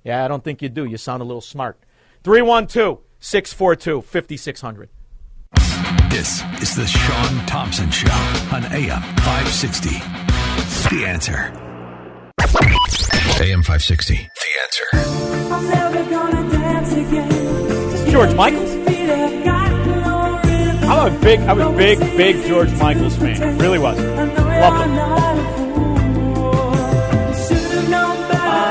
[0.04, 0.84] Yeah, I don't think you do.
[0.84, 1.78] You sound a little smart.
[2.24, 4.88] 312 642 5600.
[6.10, 8.12] This is the Shaun Thompson Show
[8.52, 9.90] on AM 560.
[10.94, 11.52] The answer.
[13.40, 14.14] AM 560.
[14.14, 14.86] The answer.
[18.12, 18.70] George Michaels?
[20.84, 23.56] I'm a big, I was a big, big George Michaels fan.
[23.56, 23.98] Really was.
[23.98, 24.98] Loved him.
[28.34, 28.68] Uh,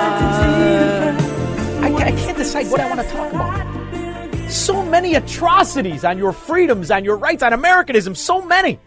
[1.82, 4.52] I, I can't decide what I want to talk about.
[4.52, 8.14] So many atrocities on your freedoms, on your rights, on Americanism.
[8.14, 8.80] So many.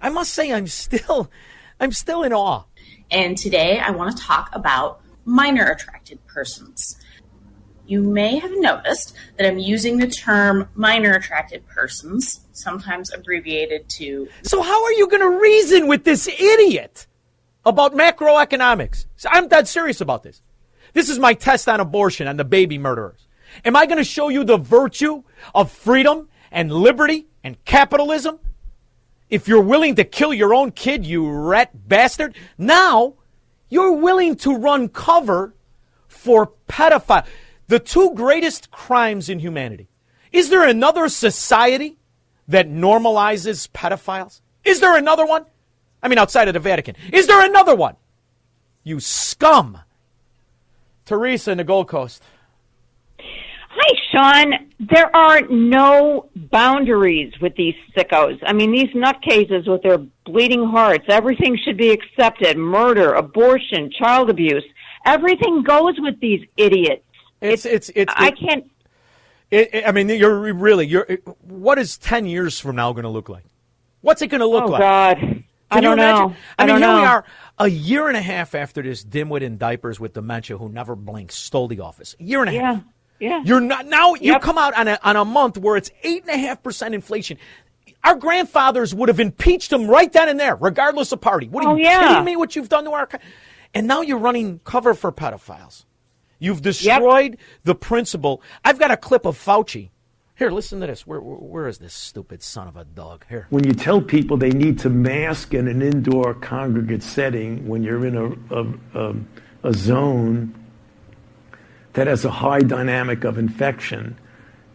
[0.00, 1.30] I must say, I'm still,
[1.78, 2.62] I'm still in awe.
[3.10, 6.96] And today I want to talk about minor attracted persons.
[7.86, 14.28] You may have noticed that I'm using the term minor attracted persons, sometimes abbreviated to.
[14.42, 17.06] So how are you going to reason with this idiot
[17.64, 19.06] about macroeconomics?
[19.26, 20.42] I'm dead serious about this.
[20.92, 23.26] This is my test on abortion and the baby murderers.
[23.64, 25.22] Am I going to show you the virtue
[25.54, 28.38] of freedom and liberty and capitalism?
[29.28, 33.14] If you're willing to kill your own kid, you rat bastard, now
[33.72, 35.54] You're willing to run cover
[36.06, 37.24] for pedophile.
[37.72, 39.88] The two greatest crimes in humanity.
[40.30, 41.96] Is there another society
[42.46, 44.42] that normalizes pedophiles?
[44.62, 45.46] Is there another one?
[46.02, 46.96] I mean, outside of the Vatican.
[47.14, 47.96] Is there another one?
[48.84, 49.78] You scum.
[51.06, 52.22] Teresa in the Gold Coast.
[53.18, 54.52] Hi, Shaun.
[54.78, 58.38] There are no boundaries with these sickos.
[58.46, 62.58] I mean, these nutcases with their bleeding hearts, everything should be accepted.
[62.58, 64.64] Murder, abortion, child abuse.
[65.06, 67.04] Everything goes with these idiots.
[67.42, 68.70] It's, it's, it's, I can't.
[69.50, 71.06] It, I mean, you're really, you're,
[71.42, 73.44] what is 10 years from now going to look like?
[74.00, 74.80] What's it going to look like?
[74.80, 75.18] oh, like?
[75.18, 75.18] God.
[75.20, 76.28] Can I you don't imagine?
[76.28, 76.36] know.
[76.58, 77.24] I, I mean, here we are
[77.58, 81.34] a year and a half after this dimwit in diapers with dementia who never blinks
[81.34, 82.14] stole the office.
[82.20, 82.74] A year and a Yeah.
[82.74, 82.84] half.
[83.20, 83.28] Yeah.
[83.28, 83.42] Yeah.
[83.44, 84.14] You're not now.
[84.14, 86.92] You come out on a on a month where it's eight and a half percent
[86.94, 87.38] inflation.
[88.02, 91.46] Our grandfathers would have impeached him right then and there, regardless of party.
[91.46, 92.08] What are Oh, you yeah.
[92.08, 92.36] kidding me?
[92.36, 93.08] What you've done to our,
[93.74, 95.84] and now you're running cover for pedophiles.
[96.42, 98.42] You've destroyed the principle.
[98.64, 99.90] I've got a clip of Fauci.
[100.34, 101.06] Here, listen to this.
[101.06, 103.24] Where, where, where is this stupid son of a dog?
[103.28, 103.46] Here.
[103.50, 108.04] When you tell people they need to mask in an indoor congregate setting when you're
[108.04, 109.14] in a, a, a,
[109.62, 110.52] a zone
[111.92, 114.18] that has a high dynamic of infection,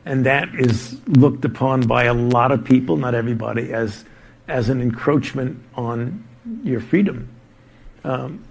[0.06, 4.06] and that is looked upon by a lot of people, not everybody, as,
[4.48, 6.24] as an encroachment on
[6.64, 7.28] your freedom.
[8.06, 8.46] Um,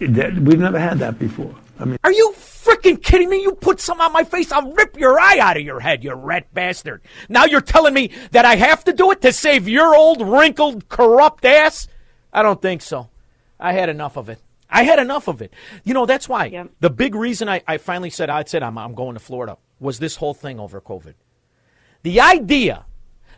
[0.00, 1.54] that, we've never had that before.
[1.80, 3.42] I mean, Are you freaking kidding me?
[3.42, 6.12] You put some on my face, I'll rip your eye out of your head, you
[6.14, 7.02] rat bastard.
[7.28, 10.88] Now you're telling me that I have to do it to save your old, wrinkled,
[10.88, 11.88] corrupt ass?
[12.32, 13.08] I don't think so.
[13.58, 14.40] I had enough of it.
[14.68, 15.52] I had enough of it.
[15.84, 16.68] You know, that's why.
[16.80, 19.98] The big reason I, I finally said, I said, I'm, I'm going to Florida was
[19.98, 21.14] this whole thing over COVID.
[22.02, 22.84] The idea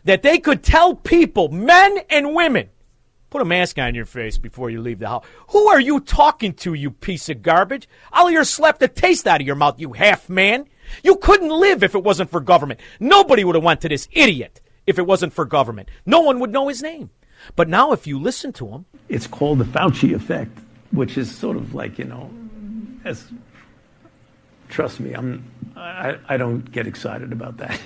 [0.03, 2.69] that they could tell people, men and women,
[3.33, 5.25] put a mask on your face before you leave the house.
[5.49, 7.89] Who are you talking to, you piece of garbage?
[8.11, 10.67] I'll Ollier slapped the taste out of your mouth, you half man.
[11.03, 12.79] You couldn't live if it wasn't for government.
[12.99, 15.89] Nobody would have went to this idiot if it wasn't for government.
[16.05, 17.09] No one would know his name.
[17.55, 20.55] But now if you listen to him, it's called the Fauci effect,
[20.91, 22.29] which is sort of like, you know,
[23.03, 23.25] as
[24.69, 25.43] trust me, I'm
[25.75, 27.79] I, I don't get excited about that.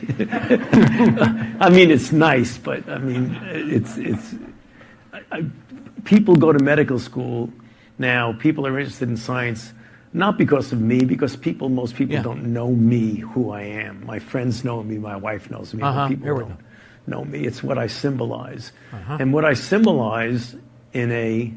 [1.62, 4.36] I mean, it's nice, but I mean, it's it's
[6.04, 7.50] people go to medical school
[7.98, 8.34] now.
[8.34, 9.74] People are interested in science
[10.13, 12.24] not because of me, because people most people Yeah.
[12.24, 14.04] don't know me, who I am.
[14.06, 16.08] My friends know me, my wife knows me, Uh-huh.
[16.08, 16.56] people Here don't
[17.06, 17.40] know me.
[17.46, 19.18] It's what I symbolize, Uh-huh.
[19.20, 20.56] and what I symbolize
[20.94, 21.54] in a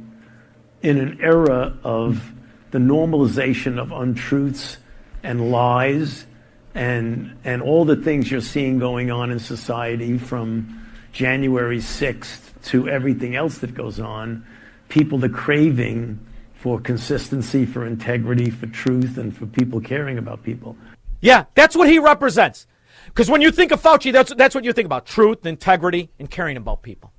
[0.82, 2.32] in an era of
[2.70, 4.78] the normalization of untruths
[5.22, 6.26] and lies
[6.74, 10.66] and and all the things you're seeing going on in society from
[11.12, 14.46] January 6th to everything else that goes on,
[14.88, 16.18] people the craving
[16.54, 20.76] for consistency, for integrity, for truth, and for people caring about people.
[21.20, 22.66] Yeah, that's what he represents.
[23.06, 26.30] Because when you think of Fauci, that's, that's what you think about truth, integrity, and
[26.30, 27.12] caring about people.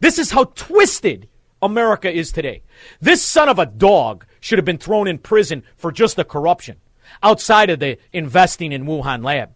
[0.00, 1.28] This is how twisted
[1.62, 2.62] America is today.
[3.00, 6.76] This son of a dog should have been thrown in prison for just the corruption
[7.22, 9.50] outside of the investing in Wuhan lab,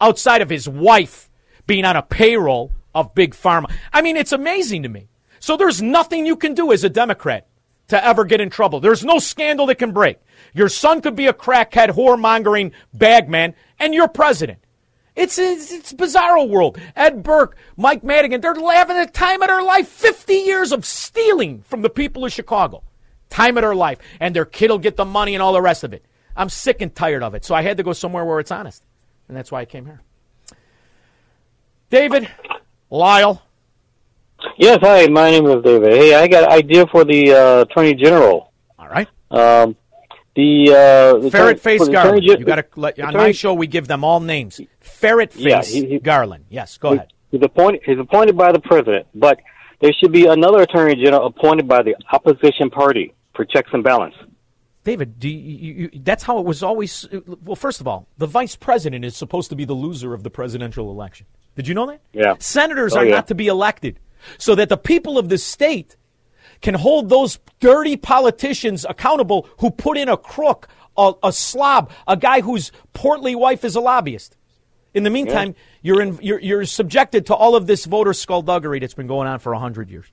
[0.00, 1.28] outside of his wife
[1.66, 3.72] being on a payroll of Big Pharma.
[3.92, 5.08] I mean, it's amazing to me.
[5.40, 7.48] So there's nothing you can do as a Democrat
[7.88, 8.80] to ever get in trouble.
[8.80, 10.18] There's no scandal that can break.
[10.54, 14.60] Your son could be a crackhead, whoremongering bagman, and you're president.
[15.14, 16.78] It's it's, it's bizarro world.
[16.96, 19.88] Ed Burke, Mike Madigan, they're having the time of their life.
[19.88, 22.82] 50 years of stealing from the people of Chicago.
[23.28, 23.98] Time of their life.
[24.20, 26.04] And their kid will get the money and all the rest of it.
[26.34, 27.44] I'm sick and tired of it.
[27.44, 28.82] So I had to go somewhere where it's honest.
[29.28, 30.00] And that's why I came here.
[31.90, 32.26] David,
[32.96, 33.42] Lyle.
[34.58, 35.06] Yes, hi.
[35.06, 35.94] My name is David.
[35.94, 38.52] Hey, I got an idea for the uh, Attorney General.
[38.78, 39.08] All right.
[39.30, 39.76] Um,
[40.36, 40.68] the
[41.16, 42.22] uh, the Ferret Face Garland.
[42.26, 43.54] Gen- You got to let on Attorney- my show.
[43.54, 44.60] We give them all names.
[44.80, 46.44] Ferret Face Yeah, he- he- Garland.
[46.50, 47.12] Yes, go ahead.
[47.30, 47.80] He's appointed.
[47.86, 49.38] He's appointed by the president, but
[49.80, 54.14] there should be another Attorney General appointed by the opposition party for checks and balance.
[54.84, 57.06] David, do you, you, that's how it was always.
[57.44, 60.30] Well, first of all, the vice president is supposed to be the loser of the
[60.30, 61.26] presidential election.
[61.54, 62.00] Did you know that?
[62.12, 62.34] Yeah.
[62.38, 63.14] Senators Oh, are yeah.
[63.16, 64.00] not to be elected
[64.38, 65.96] so that the people of the state
[66.62, 72.16] can hold those dirty politicians accountable who put in a crook, a, a slob, a
[72.16, 74.36] guy whose portly wife is a lobbyist.
[74.94, 78.94] In the meantime, you're, in, you're, you're subjected to all of this voter skullduggery that's
[78.94, 80.06] been going on for 100 years.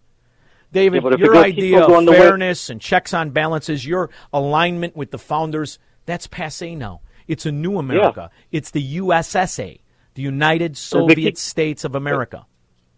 [0.72, 3.86] David, Yeah, your it goes- keep idea of the way- fairness and checks on balances,
[3.86, 7.01] your alignment with the founders, that's passe now.
[7.28, 8.30] It's a new America.
[8.51, 9.80] It's the USSA,
[10.15, 12.45] the United Soviet keep- States of America.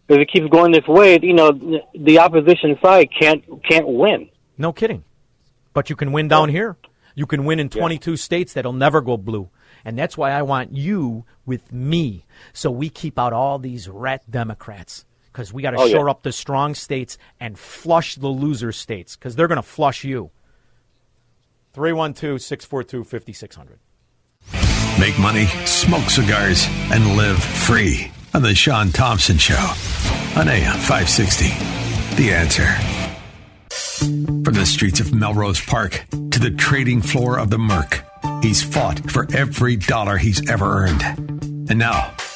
[0.10, 1.52] If it keeps going this way, you know,
[1.94, 4.30] the opposition side can't can't win.
[4.58, 5.04] No kidding.
[5.74, 6.76] But you can win down here.
[7.16, 9.50] You can win in 22 states that'll never go blue.
[9.86, 12.26] And that's why I want you with me.
[12.54, 15.94] So we keep out all these rat Democrats because we got to Oh, yeah.
[15.94, 20.04] shore up the strong states and flush the loser states because they're going to flush
[20.04, 20.32] you.
[21.74, 23.80] 312 642 5600.
[25.00, 29.56] Make money, smoke cigars, and live free on The Shaun Thompson Show
[30.36, 31.46] on AM 560.
[32.22, 32.68] The answer.
[34.44, 38.04] From the streets of Melrose Park to the trading floor of the Merc,
[38.42, 41.02] he's fought for every dollar he's ever earned.
[41.70, 42.14] And now,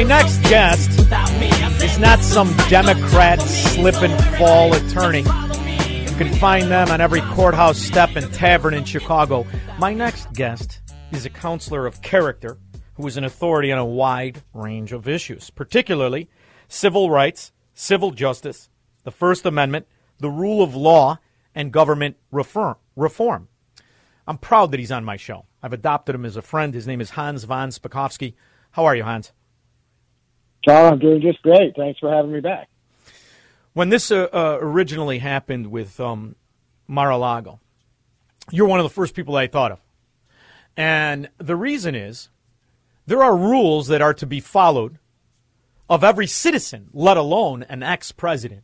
[0.00, 0.90] My next guest
[1.82, 5.18] is not some Democrat slip and fall attorney.
[5.18, 9.46] You can find them on every courthouse step and tavern in Chicago.
[9.78, 10.80] My next guest
[11.12, 12.56] is a counselor of character
[12.94, 16.30] who is an authority on a wide range of issues, particularly
[16.66, 18.70] civil rights, civil justice,
[19.04, 19.86] the First Amendment,
[20.18, 21.18] the rule of law,
[21.54, 23.48] and government reform.
[24.26, 25.44] I'm proud that he's on my show.
[25.62, 26.72] I've adopted him as a friend.
[26.72, 28.32] His name is Hans von Spakovsky.
[28.70, 29.32] How are you, Hans?
[30.64, 31.74] John, I'm doing just great.
[31.76, 32.68] Thanks for having me back.
[33.72, 36.34] When this uh, uh, originally happened with um,
[36.86, 37.60] Mar-a-Lago,
[38.50, 39.80] you're one of the first people I thought of.
[40.76, 42.28] And the reason is
[43.06, 44.98] there are rules that are to be followed
[45.88, 48.62] of every citizen, let alone an ex president.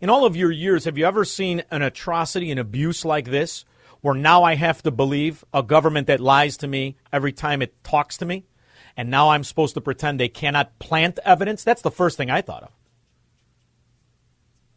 [0.00, 3.64] In all of your years, have you ever seen an atrocity and abuse like this
[4.02, 7.82] where now I have to believe a government that lies to me every time it
[7.82, 8.44] talks to me?
[8.96, 11.62] And now I'm supposed to pretend they cannot plant evidence?
[11.62, 12.70] That's the first thing I thought of.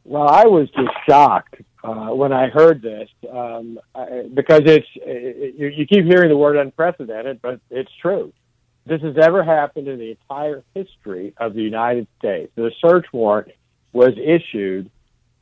[0.03, 5.55] Well, I was just shocked uh, when I heard this um, I, because it's it,
[5.55, 8.33] you, you keep hearing the word unprecedented, but it's true.
[8.85, 12.51] This has ever happened in the entire history of the United States.
[12.55, 13.51] The search warrant
[13.93, 14.89] was issued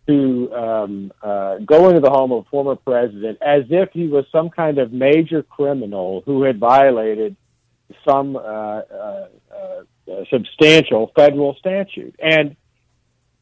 [0.07, 4.25] to um, uh, go into the home of a former president as if he was
[4.31, 7.35] some kind of major criminal who had violated
[8.05, 12.15] some uh, uh, uh, substantial federal statute.
[12.19, 12.55] And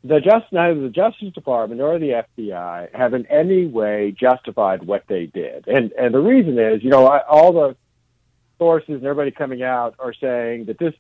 [0.04, 5.04] the just neither the Justice Department nor the FBI have in any way justified what
[5.08, 5.68] they did.
[5.68, 7.76] And and the reason is, you know, I, all the
[8.58, 10.94] sources and everybody coming out are saying that this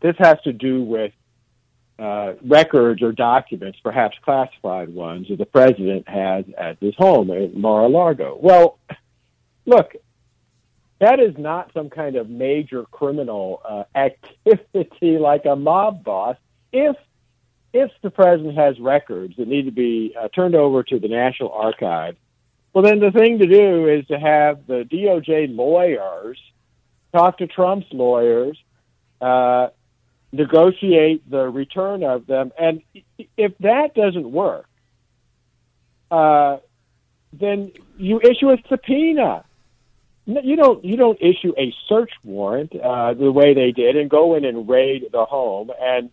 [0.00, 1.12] this has to do with
[1.98, 7.56] uh, records or documents, perhaps classified ones, that the president has at his home at
[7.56, 8.38] Mar-a-Lago.
[8.40, 8.78] Well,
[9.66, 9.94] look,
[11.00, 16.36] that is not some kind of major criminal uh, activity like a mob boss.
[16.72, 16.96] If
[17.72, 21.52] if the president has records that need to be uh, turned over to the National
[21.52, 22.16] Archive,
[22.72, 26.38] well, then the thing to do is to have the DOJ lawyers
[27.12, 28.58] talk to Trump's lawyers,
[29.20, 29.68] uh,
[30.32, 32.82] negotiate the return of them, and
[33.36, 34.66] if that doesn't work,
[36.10, 36.58] uh,
[37.32, 39.44] then you issue a subpoena.
[40.28, 40.84] You don't.
[40.84, 44.68] You don't issue a search warrant uh, the way they did and go in and
[44.68, 45.70] raid the home.
[45.80, 46.10] And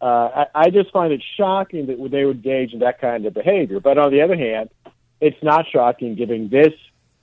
[0.00, 3.32] uh, I, I just find it shocking that they would engage in that kind of
[3.32, 3.78] behavior.
[3.78, 4.70] But on the other hand,
[5.20, 6.72] it's not shocking given this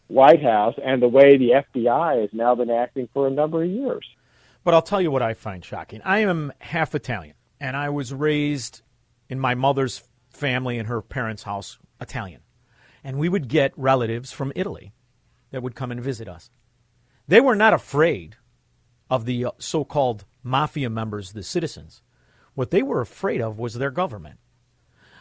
[0.08, 3.70] White House and the way the FBI has now been acting for a number of
[3.70, 4.08] years.
[4.64, 6.02] But I'll tell you what I find shocking.
[6.06, 8.84] I am half Italian, and I was raised
[9.28, 12.40] in my mother's family in her parents' house Italian.
[13.04, 14.94] And we would get relatives from Italy
[15.52, 16.50] that would come and visit us.
[17.28, 18.38] They were not afraid
[19.10, 22.02] of the uh, so called mafia members, the citizens.
[22.56, 24.40] What they were afraid of was their government.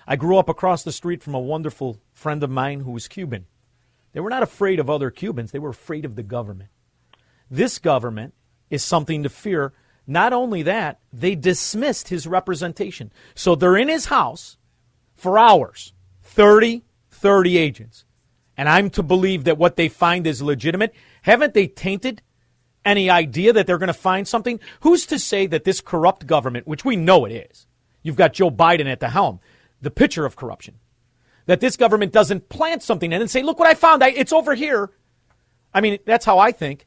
[0.07, 3.47] I grew up across the street from a wonderful friend of mine who was Cuban.
[4.13, 6.71] They were not afraid of other Cubans, they were afraid of the government.
[7.51, 8.35] This government
[8.71, 9.73] is something to fear.
[10.07, 13.13] Not only that, they dismissed his representation.
[13.35, 14.57] So they're in his house
[15.15, 18.05] for hours 30, 30 agents.
[18.57, 20.95] And I'm to believe that what they find is legitimate.
[21.23, 22.23] Haven't they tainted
[22.85, 24.61] any idea that they're going to find something?
[24.81, 27.67] Who's to say that this corrupt government, which we know it is,
[28.03, 29.41] you've got Joe Biden at the helm,
[29.81, 30.79] the picture of corruption,
[31.47, 34.33] that this government doesn't plant something and then say, look what I found, I, it's
[34.33, 34.91] over here.
[35.73, 36.87] I mean, that's how I think.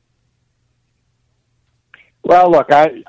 [2.24, 3.04] Well, look, I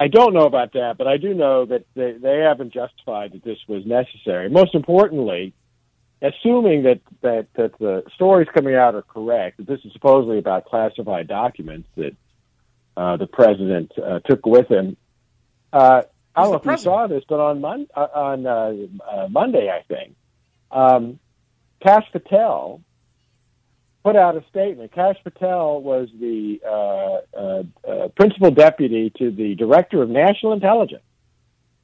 [0.00, 3.42] I don't know about that, but I do know that they, they haven't justified that
[3.42, 4.48] this was necessary.
[4.48, 5.54] Most importantly,
[6.22, 10.66] assuming that, that that the stories coming out are correct, that this is supposedly about
[10.66, 12.16] classified documents that
[12.96, 14.96] uh, the president uh, took with him.
[15.72, 16.02] Uh,
[16.34, 19.70] I don't know if you saw this, but on Mon- uh, on uh, uh, Monday,
[19.70, 20.14] I think,
[20.70, 21.18] um,
[21.80, 22.80] Kash Patel
[24.04, 24.92] put out a statement.
[24.92, 31.02] Kash Patel was the uh, uh, uh, principal deputy to the director of national intelligence.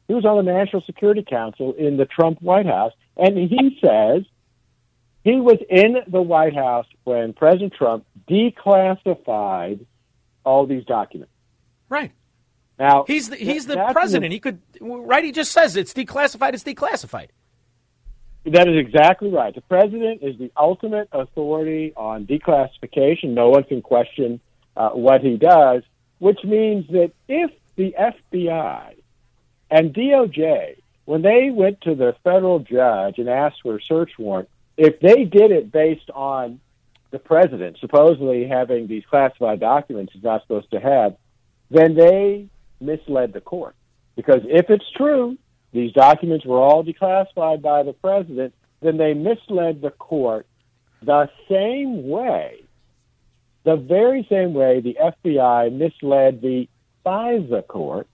[0.09, 4.25] He was on the National Security Council in the Trump White House, and he says
[5.23, 9.85] he was in the White House when President Trump declassified
[10.45, 11.33] all these documents.
[11.89, 12.13] Right.
[12.79, 14.33] Now He's the, he's the president.
[14.33, 15.25] He could right.
[15.25, 16.55] He just says it's declassified.
[16.55, 17.29] It's declassified.
[18.47, 19.55] That is exactly right.
[19.55, 23.31] The president is the ultimate authority on declassification.
[23.31, 24.41] No one can question
[24.77, 25.83] uh, what he does,
[26.19, 28.97] which means that if the FBI
[29.71, 34.49] and DOJ, when they went to the federal judge and asked for a search warrant,
[34.77, 36.61] if they did it based on
[37.11, 41.17] the president supposedly having these classified documents he's not supposed to have,
[41.71, 42.49] then they
[42.81, 43.77] misled the court.
[44.17, 45.39] Because if it's true,
[45.73, 50.47] these documents were all declassified by the president, then they misled the court
[51.03, 52.63] the same way,
[53.65, 56.69] the very same way the FBI misled the
[57.05, 58.09] FISA court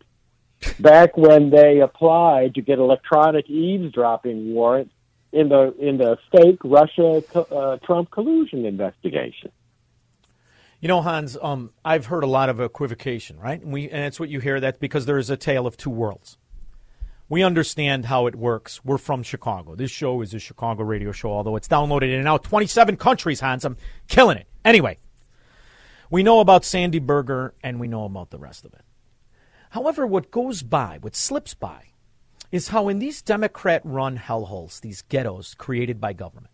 [0.79, 4.93] back when they applied to get electronic eavesdropping warrants
[5.33, 9.53] in the in the fake Russia uh, Trump collusion investigation.
[10.81, 13.61] You know, Hans, um, I've heard a lot of equivocation, right?
[13.61, 14.61] And, we, and it's what you hear.
[14.61, 16.39] That's because there is a tale of two worlds.
[17.29, 18.83] We understand how it works.
[18.83, 19.77] We're from Chicago.
[19.77, 23.65] This show is a Chicago radio show, although it's downloaded in now 27 countries, Hans.
[23.65, 23.77] I'm
[24.09, 24.49] killing it.
[24.65, 24.99] Anyway,
[26.11, 28.81] we know about Sandy Berger and we know about the rest of it.
[29.71, 31.87] However, what goes by, what slips by,
[32.53, 36.53] is how in these Democrat run hellholes, these ghettos created by government,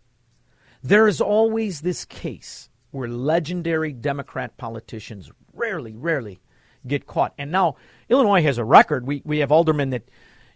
[0.83, 6.41] there is always this case where legendary Democrat politicians rarely, rarely
[6.87, 7.35] get caught.
[7.39, 7.77] And now
[8.09, 9.07] Illinois has a record.
[9.07, 10.09] We, we have aldermen that,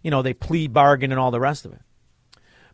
[0.03, 1.81] you know, they plea bargain and all the rest of it.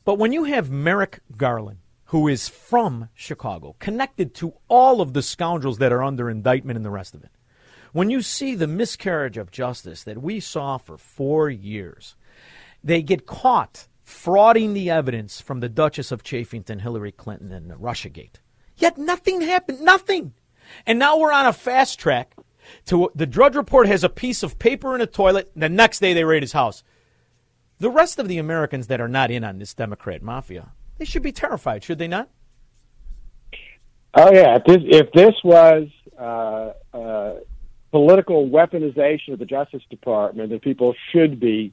[0.05, 5.23] But when you have Merrick Garland, who is from Chicago, connected to all of the
[5.23, 7.31] scoundrels that are under indictment and the rest of it,
[7.97, 12.15] when you see the miscarriage of justice that we saw for four years,
[12.85, 18.35] they get caught frauding the evidence from the Duchess of Chafington, Hillary Clinton, and Russiagate.
[18.77, 19.81] Yet nothing happened.
[19.81, 20.35] Nothing.
[20.85, 22.35] And now we're on a fast track
[22.85, 25.51] to the Drudge Report has a piece of paper in a toilet.
[25.57, 26.85] The next day they raid his house.
[27.79, 31.23] The rest of the Americans that are not in on this Democrat mafia, they should
[31.23, 32.29] be terrified, should they not?
[34.13, 35.89] Oh yeah, if this, if this was
[36.19, 37.35] uh, uh,
[37.97, 41.73] political weaponization of the Justice Department, then people should be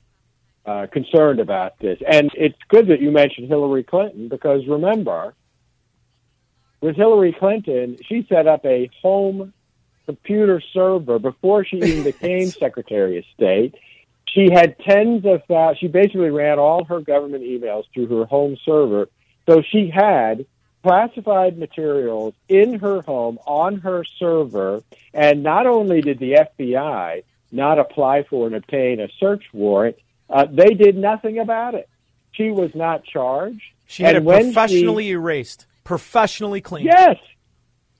[0.65, 1.99] uh, concerned about this.
[2.09, 5.33] And it's good that you mentioned Hillary Clinton because remember,
[6.79, 9.51] with Hillary Clinton, she set up a home
[10.05, 13.75] computer server before she even became Secretary of State.
[14.29, 15.79] She had tens of thousands.
[15.79, 19.09] She basically ran all her government emails through her home server.
[19.49, 20.45] So she had
[20.83, 24.83] classified materials in her home on her server.
[25.13, 29.95] And not only did the FBI not apply for and obtain a search warrant,
[30.29, 31.87] uh, they did nothing about it.
[32.33, 33.61] She was not charged.
[33.87, 36.85] She had And it when she- professionally erased, professionally cleaned.
[36.87, 37.17] Yes.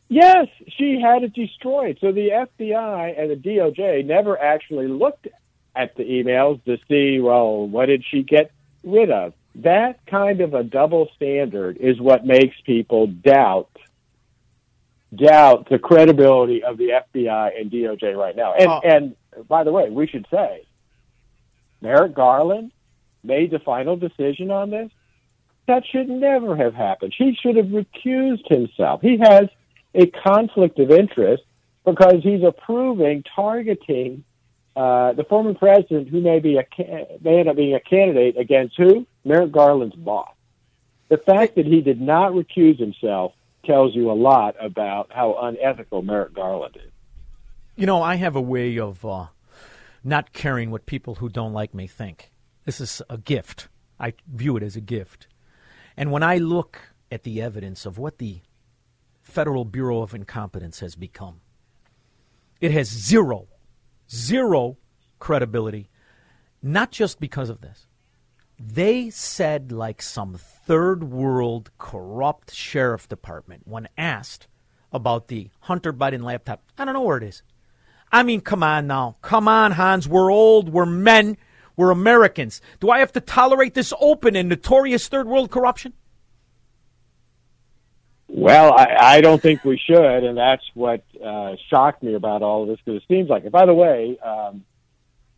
[0.09, 1.97] Yes, she had it destroyed.
[2.01, 5.27] So the FBI and the DOJ never actually looked
[5.75, 8.51] at the emails to see, well, what did she get
[8.83, 9.33] rid of?
[9.55, 13.69] That kind of a double standard is what makes people doubt
[15.15, 18.53] doubt the credibility of the FBI and DOJ right now.
[18.53, 18.81] And Oh.
[18.83, 19.15] and
[19.47, 20.63] by the way, we should say
[21.81, 22.71] Merrick Garland
[23.23, 24.89] made the final decision on this.
[25.67, 27.13] That should never have happened.
[27.17, 29.01] He should have recused himself.
[29.01, 29.47] He has
[29.95, 31.43] a conflict of interest
[31.85, 34.23] because he's approving targeting
[34.75, 38.35] uh, the former president, who may be a ca- may end up being a candidate
[38.37, 39.05] against who?
[39.25, 40.33] Merrick Garland's boss.
[41.09, 43.33] The fact that he did not recuse himself
[43.65, 46.91] tells you a lot about how unethical Merrick Garland is.
[47.75, 49.27] You know, I have a way of uh,
[50.03, 52.31] not caring what people who don't like me think.
[52.65, 53.69] This is a gift.
[53.99, 55.27] I view it as a gift.
[55.95, 56.79] And when I look
[57.11, 58.41] at the evidence of what the
[59.21, 61.41] Federal Bureau of Incompetence has become,
[62.59, 63.47] it has zero,
[64.09, 64.77] zero
[65.19, 65.89] credibility,
[66.61, 67.87] not just because of this.
[68.65, 74.47] They said, like some third world corrupt sheriff department, when asked
[74.91, 77.43] about the Hunter Biden laptop, I don't know where it is.
[78.11, 79.17] I mean, come on now.
[79.21, 80.07] Come on, Hans.
[80.07, 80.69] We're old.
[80.69, 81.35] We're men.
[81.75, 82.61] We're Americans.
[82.79, 85.93] Do I have to tolerate this open and notorious third world corruption?
[88.27, 92.63] Well, I, I don't think we should, and that's what uh, shocked me about all
[92.63, 92.79] of this.
[92.83, 94.63] Because it seems like, by the way, um,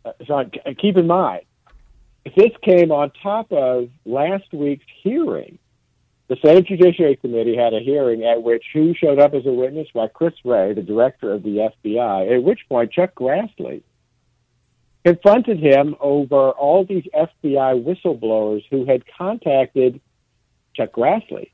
[0.04, 1.42] uh, Shaun, keep in mind,
[2.34, 5.58] this came on top of last week's hearing,
[6.28, 9.86] the Senate Judiciary Committee had a hearing at which who showed up as a witness?
[9.92, 12.34] Why, Chris Wray, the director of the FBI.
[12.34, 13.82] At which point, Chuck Grassley
[15.04, 20.00] confronted him over all these FBI whistleblowers who had contacted
[20.74, 21.50] Chuck Grassley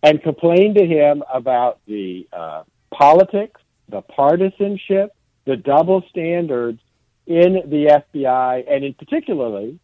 [0.00, 2.62] and complained to him about the uh,
[2.92, 5.10] politics, the partisanship,
[5.44, 6.80] the double standards
[7.26, 9.78] in the FBI, and in particularly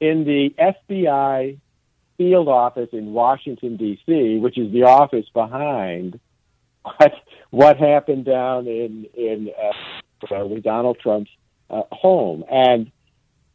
[0.00, 1.58] in the FBI
[2.16, 6.20] field office in Washington D.C., which is the office behind
[6.82, 7.12] what
[7.50, 9.50] what happened down in in
[10.30, 11.30] uh, Donald Trump's
[11.68, 12.44] uh, home.
[12.50, 12.90] And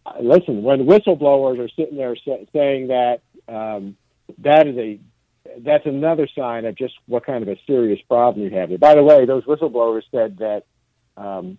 [0.05, 3.97] uh, listen, when whistleblowers are sitting there say, saying that, um,
[4.39, 4.99] that is a
[5.59, 8.77] that's another sign of just what kind of a serious problem you have.
[8.79, 10.63] By the way, those whistleblowers said that
[11.17, 11.57] um,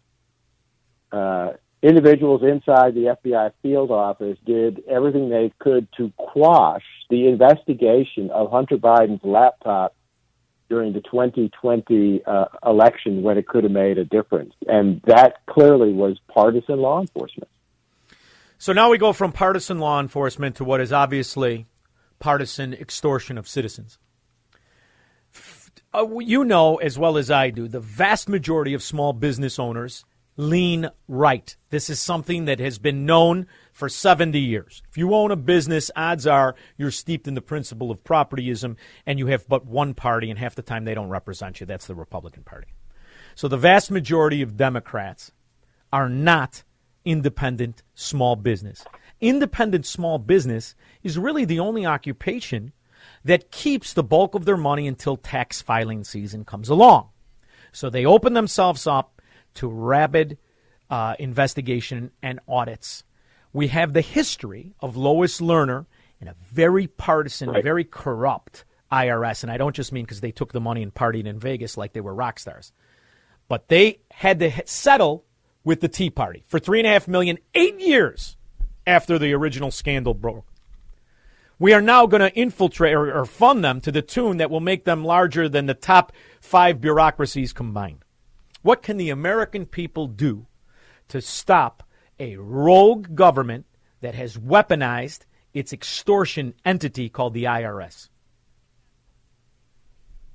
[1.16, 1.52] uh,
[1.82, 8.50] individuals inside the FBI field office did everything they could to quash the investigation of
[8.50, 9.94] Hunter Biden's laptop
[10.68, 14.52] during the 2020 uh, election when it could have made a difference.
[14.66, 17.48] And that clearly was partisan law enforcement.
[18.58, 21.66] So now we go from partisan law enforcement to what is obviously
[22.18, 23.98] partisan extortion of citizens.
[25.94, 30.04] Uh, you know as well as I do, the vast majority of small business owners
[30.36, 31.56] lean right.
[31.70, 34.82] This is something that has been known for 70 years.
[34.90, 38.76] If you own a business, odds are you're steeped in the principle of propertyism
[39.06, 41.66] and you have but one party, and half the time they don't represent you.
[41.66, 42.68] That's the Republican Party.
[43.34, 45.32] So the vast majority of Democrats
[45.92, 46.64] are not
[47.04, 48.84] independent small business
[49.20, 52.72] independent small business is really the only occupation
[53.24, 57.08] that keeps the bulk of their money until tax filing season comes along.
[57.72, 59.15] So they open themselves up
[59.56, 60.38] to rabid
[60.90, 63.04] uh, investigation and audits.
[63.52, 65.86] We have the history of Lois Lerner
[66.20, 67.62] and a very partisan, right.
[67.62, 69.42] very corrupt IRS.
[69.42, 71.92] And I don't just mean because they took the money and partied in Vegas like
[71.92, 72.72] they were rock stars,
[73.48, 75.24] but they had to settle
[75.64, 78.36] with the Tea Party for three and a half million, eight years
[78.86, 80.46] after the original scandal broke.
[81.58, 84.60] We are now going to infiltrate or, or, fund them to the tune that will
[84.60, 88.04] make them larger than the top five bureaucracies combined.
[88.66, 90.48] What can the American people do
[91.06, 91.84] to stop
[92.18, 93.64] a rogue government
[94.00, 95.20] that has weaponized
[95.54, 98.08] its extortion entity called the IRS?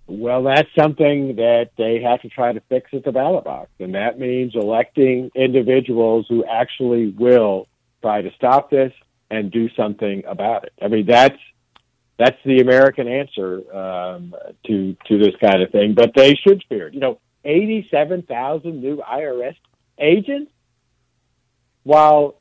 [0.07, 3.95] Well, that's something that they have to try to fix at the ballot box, and
[3.95, 7.67] that means electing individuals who actually will
[8.01, 8.93] try to stop this
[9.29, 10.71] and do something about it.
[10.81, 11.37] I mean, that's
[12.17, 14.33] that's the American answer um,
[14.67, 15.95] to to this kind of thing.
[15.95, 16.93] But they should fear it.
[16.93, 19.55] You know, eighty-seven thousand new IRS
[19.97, 20.51] agents,
[21.83, 22.35] while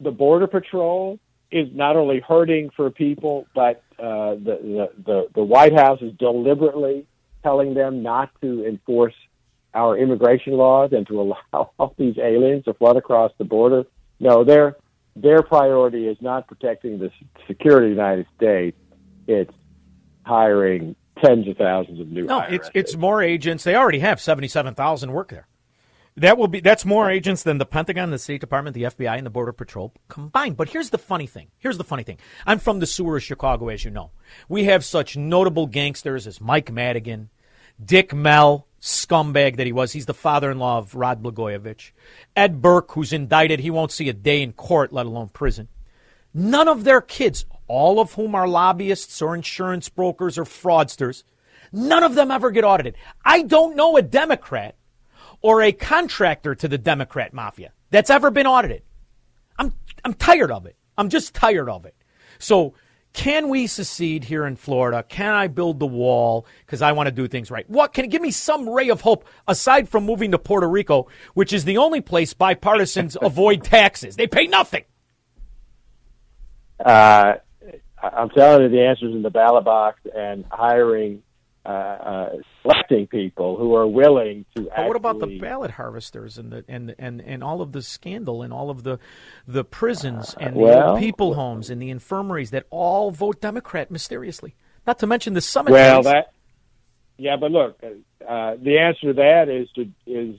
[0.00, 1.18] the Border Patrol
[1.50, 7.06] is not only hurting for people, but uh, the, the the White House is deliberately
[7.42, 9.14] telling them not to enforce
[9.74, 11.20] our immigration laws and to
[11.52, 13.84] allow all these aliens to flood across the border.
[14.20, 14.76] No, they're
[15.14, 17.10] their priority is not protecting the
[17.46, 18.78] security of the United States.
[19.26, 19.52] It's
[20.24, 22.24] hiring tens of thousands of new.
[22.24, 23.64] No, it's it's more agents.
[23.64, 25.46] They already have seventy seven thousand work there.
[26.16, 29.24] That will be that's more agents than the Pentagon, the State Department, the FBI, and
[29.24, 30.58] the Border Patrol combined.
[30.58, 31.48] But here's the funny thing.
[31.58, 32.18] Here's the funny thing.
[32.46, 34.10] I'm from the sewer of Chicago, as you know.
[34.48, 37.30] We have such notable gangsters as Mike Madigan,
[37.82, 39.92] Dick Mell, scumbag that he was.
[39.92, 41.92] He's the father in law of Rod Blagojevich.
[42.36, 45.68] Ed Burke, who's indicted, he won't see a day in court, let alone prison.
[46.34, 51.24] None of their kids, all of whom are lobbyists or insurance brokers or fraudsters,
[51.72, 52.96] none of them ever get audited.
[53.24, 54.76] I don't know a Democrat
[55.40, 58.82] or a contractor to the Democrat mafia that's ever been audited.
[59.58, 59.72] I'm,
[60.04, 60.76] I'm tired of it.
[60.98, 61.96] I'm just tired of it.
[62.38, 62.74] So
[63.14, 65.02] can we secede here in Florida?
[65.02, 67.68] Can I build the wall because I want to do things right?
[67.70, 71.54] What can give me some ray of hope aside from moving to Puerto Rico, which
[71.54, 74.16] is the only place bipartisans avoid taxes?
[74.16, 74.84] They pay nothing.
[76.78, 77.36] Uh,
[78.02, 81.22] I'm telling you, the answer's in the ballot box and hiring
[81.64, 82.30] uh, uh,
[82.62, 84.68] selecting people who are willing to.
[84.74, 88.42] But what about the ballot harvesters and the and and and all of the scandal
[88.42, 88.98] and all of the
[89.46, 94.56] the prisons and the well, people homes and the infirmaries that all vote Democrat mysteriously?
[94.86, 95.70] Not to mention the summit.
[95.70, 96.32] Well, that
[97.16, 100.36] yeah, but look, uh, the answer to that is to is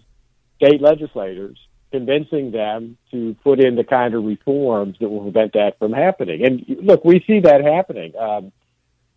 [0.57, 1.57] state legislators
[1.93, 6.43] convincing them to put in the kind of reforms that will prevent that from happening.
[6.43, 8.13] And look, we see that happening.
[8.17, 8.51] Um,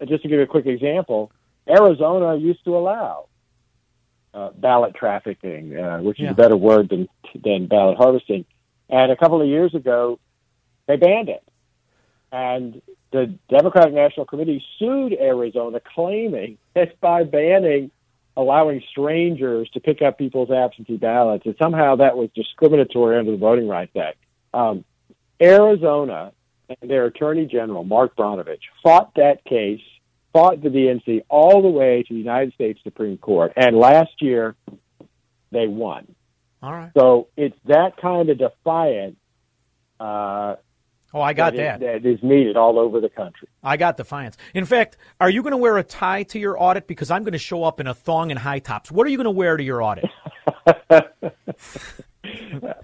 [0.06, 1.32] just to give you a quick example,
[1.66, 3.28] Arizona used to allow
[4.34, 6.32] uh, ballot trafficking, uh, which is Yeah.
[6.32, 7.08] a better word than
[7.42, 8.44] than ballot harvesting.
[8.90, 10.18] And a couple of years ago,
[10.86, 11.42] they banned it.
[12.30, 17.90] And the Democratic National Committee sued Arizona, claiming that by banning
[18.36, 23.36] allowing strangers to pick up people's absentee ballots, and somehow that was discriminatory under the
[23.36, 24.18] Voting Rights Act.
[24.52, 24.84] Um,
[25.40, 26.32] Arizona
[26.68, 29.80] and their Attorney General, Mark Brnovich, fought that case,
[30.32, 33.52] fought the DNC all the way to the United States Supreme Court.
[33.56, 34.54] And last year,
[35.50, 36.14] they won.
[36.62, 36.90] All right.
[36.96, 39.16] So it's that kind of defiance.
[39.98, 40.56] Uh,
[41.14, 41.80] Oh, I got is- that.
[41.80, 43.48] that is needed all over the country.
[43.62, 44.36] I got defiance.
[44.54, 46.86] In fact, are you going to wear a tie to your audit?
[46.86, 48.90] Because I'm going to show up in a thong and high tops.
[48.92, 50.04] What are you going to wear to your audit?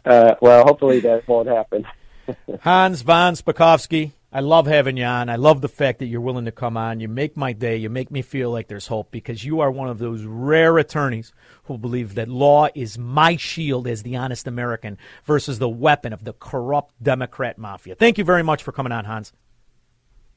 [0.05, 1.85] Uh, well, hopefully that won't happen.
[2.61, 5.29] Hans von Spakovsky, I love having you on.
[5.29, 7.01] I love the fact that you're willing to come on.
[7.01, 7.77] You make my day.
[7.77, 11.35] You make me feel like there's hope because you are one of those rare attorneys
[11.65, 16.25] who believe that law is my shield as the honest American versus the weapon of
[16.25, 17.95] the corrupt Democrat mafia.
[17.95, 19.35] Thank you very much for coming on, Hans.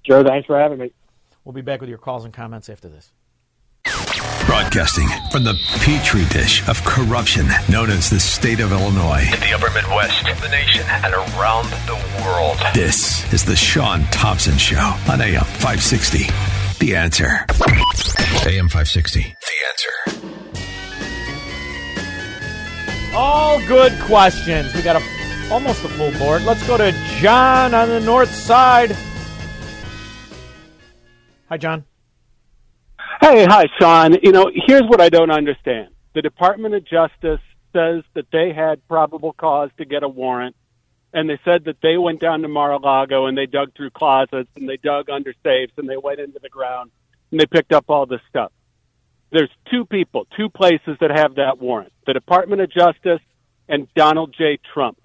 [0.04, 0.92] Joe, thanks for having me.
[1.46, 3.14] We'll be back with your calls and comments after this.
[4.46, 9.24] Broadcasting from the petri dish of corruption known as the state of Illinois.
[9.34, 12.58] In the upper Midwest, the nation, and around the world.
[12.74, 16.28] This is the Shaun Thompson Show on AM 560.
[16.80, 17.46] The answer.
[18.46, 19.22] AM 560.
[19.22, 19.30] The
[19.70, 19.92] answer.
[23.16, 24.74] All good questions.
[24.74, 25.06] We got a
[25.52, 26.44] almost a full board.
[26.44, 28.96] Let's go to John on the north side.
[31.50, 31.86] Hi, John.
[33.28, 34.18] Hey, hi, Shaun.
[34.22, 35.88] You know, here's what I don't understand.
[36.14, 37.42] The Department of Justice
[37.74, 40.56] says that they had probable cause to get a warrant,
[41.12, 44.70] and they said that they went down to Mar-a-Lago and they dug through closets and
[44.70, 46.92] they dug under safes and they went into the ground
[47.32, 48.52] and they picked up all this stuff.
[49.32, 53.22] There's two people, two places that have that warrant: the Department of Justice
[53.68, 54.60] and Donald J.
[54.72, 55.00] Trump.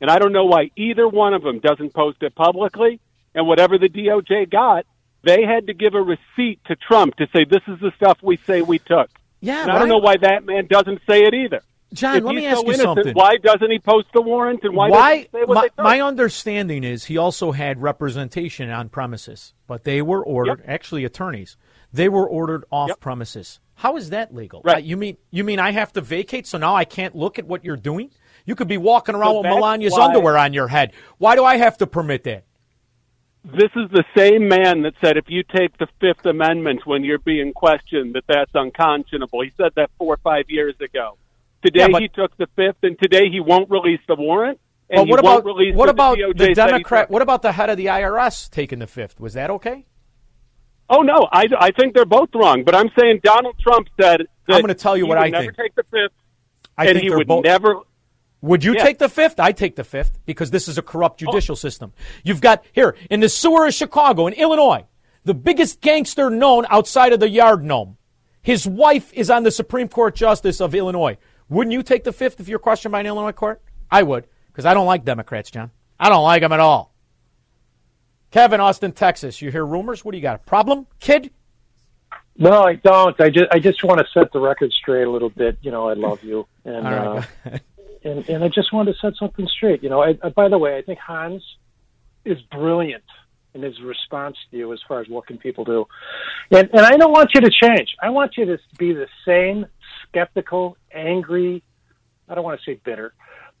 [0.00, 3.00] And I don't know why either one of them doesn't post it publicly.
[3.34, 4.86] And whatever the DOJ got,
[5.22, 8.36] they had to give a receipt to Trump to say this is the stuff we
[8.46, 9.10] say we took.
[9.40, 11.60] Yeah, and I don't know why that man doesn't say it either.
[11.92, 13.14] John, if let me ask so you innocent, something.
[13.14, 14.64] Why doesn't he post the warrant?
[14.64, 15.14] And why, Why?
[15.16, 19.84] doesn't he say what My, my understanding is he also had representation on premises, but
[19.84, 20.64] they were ordered.
[20.66, 21.56] Actually, attorneys.
[21.92, 23.60] They were ordered off premises.
[23.76, 24.62] How is that legal?
[24.64, 24.76] Right.
[24.76, 27.46] Uh, you mean you mean I have to vacate so now I can't look at
[27.46, 28.10] what you're doing?
[28.44, 30.92] You could be walking around So with Melania's why- underwear on your head.
[31.18, 32.44] Why do I have to permit that?
[33.48, 37.18] This is the same man that said if you take the Fifth Amendment when you're
[37.20, 39.42] being questioned, that that's unconscionable.
[39.42, 41.16] He said that four or five years ago.
[41.64, 44.58] Today Yeah, but- he took the Fifth, and today he won't release the warrant.
[44.90, 47.10] And But what about what the about DOJ the Democrat?
[47.10, 49.18] What about the head of the IRS taking the fifth?
[49.18, 49.84] Was that okay?
[50.88, 52.62] Oh no, I, I think they're both wrong.
[52.64, 55.46] But I'm saying Donald Trump said I'm gonna tell you he what would I never
[55.52, 55.56] think.
[55.56, 56.12] take the Fifth,
[56.78, 57.80] I and think he would both- never.
[58.46, 58.84] Would you Yeah.
[58.84, 59.40] take the fifth?
[59.40, 61.26] I take the fifth because this is a corrupt Oh.
[61.26, 61.92] judicial system.
[62.22, 64.84] You've got here in the sewer of Chicago, in Illinois,
[65.24, 67.96] the biggest gangster known outside of the yard gnome.
[68.42, 71.18] His wife is on the Supreme Court Justice of Illinois.
[71.48, 73.60] Wouldn't you take the fifth if you're questioned by an Illinois court?
[73.90, 75.70] I would because I don't like Democrats, John.
[75.98, 76.92] I don't like them at all.
[78.30, 79.40] Kevin, Austin, Texas.
[79.42, 80.04] You hear rumors?
[80.04, 80.36] What do you got?
[80.36, 81.30] A problem, kid?
[82.38, 83.18] No, I don't.
[83.20, 85.56] I just I just want to set the record straight a little bit.
[85.62, 87.26] You know, I love you, and All right.
[87.46, 87.58] uh,
[88.06, 89.82] and and I just wanted to set something straight.
[89.82, 91.42] You know, I, I, by the way, I think Hans
[92.24, 93.04] is brilliant
[93.54, 95.86] in his response to you as far as what can people do,
[96.50, 97.94] and and I don't want you to change.
[98.00, 99.66] I want you to be the same
[100.08, 101.62] skeptical, angry.
[102.28, 103.12] I don't want to say bitter,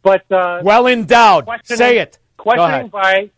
[0.02, 1.46] but uh, Well endowed.
[1.64, 2.18] Say it.
[2.36, 3.30] Questioning by.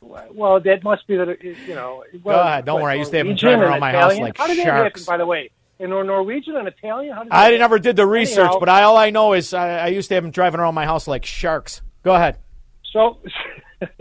[0.00, 2.04] Well, that must be that you know.
[2.22, 2.64] Well, Go ahead.
[2.64, 2.92] Don't worry.
[2.92, 4.64] I used to have them Norwegian driving and around my house like How did that
[4.64, 5.00] sharks.
[5.00, 5.50] happen, by the way?
[5.78, 7.16] In Nor- Norwegian and Italian?
[7.30, 10.08] I never did the research, Anyhow, but I, all I know is I, I used
[10.08, 11.82] to have them driving around my house like sharks.
[12.02, 12.38] Go ahead.
[12.92, 13.18] So,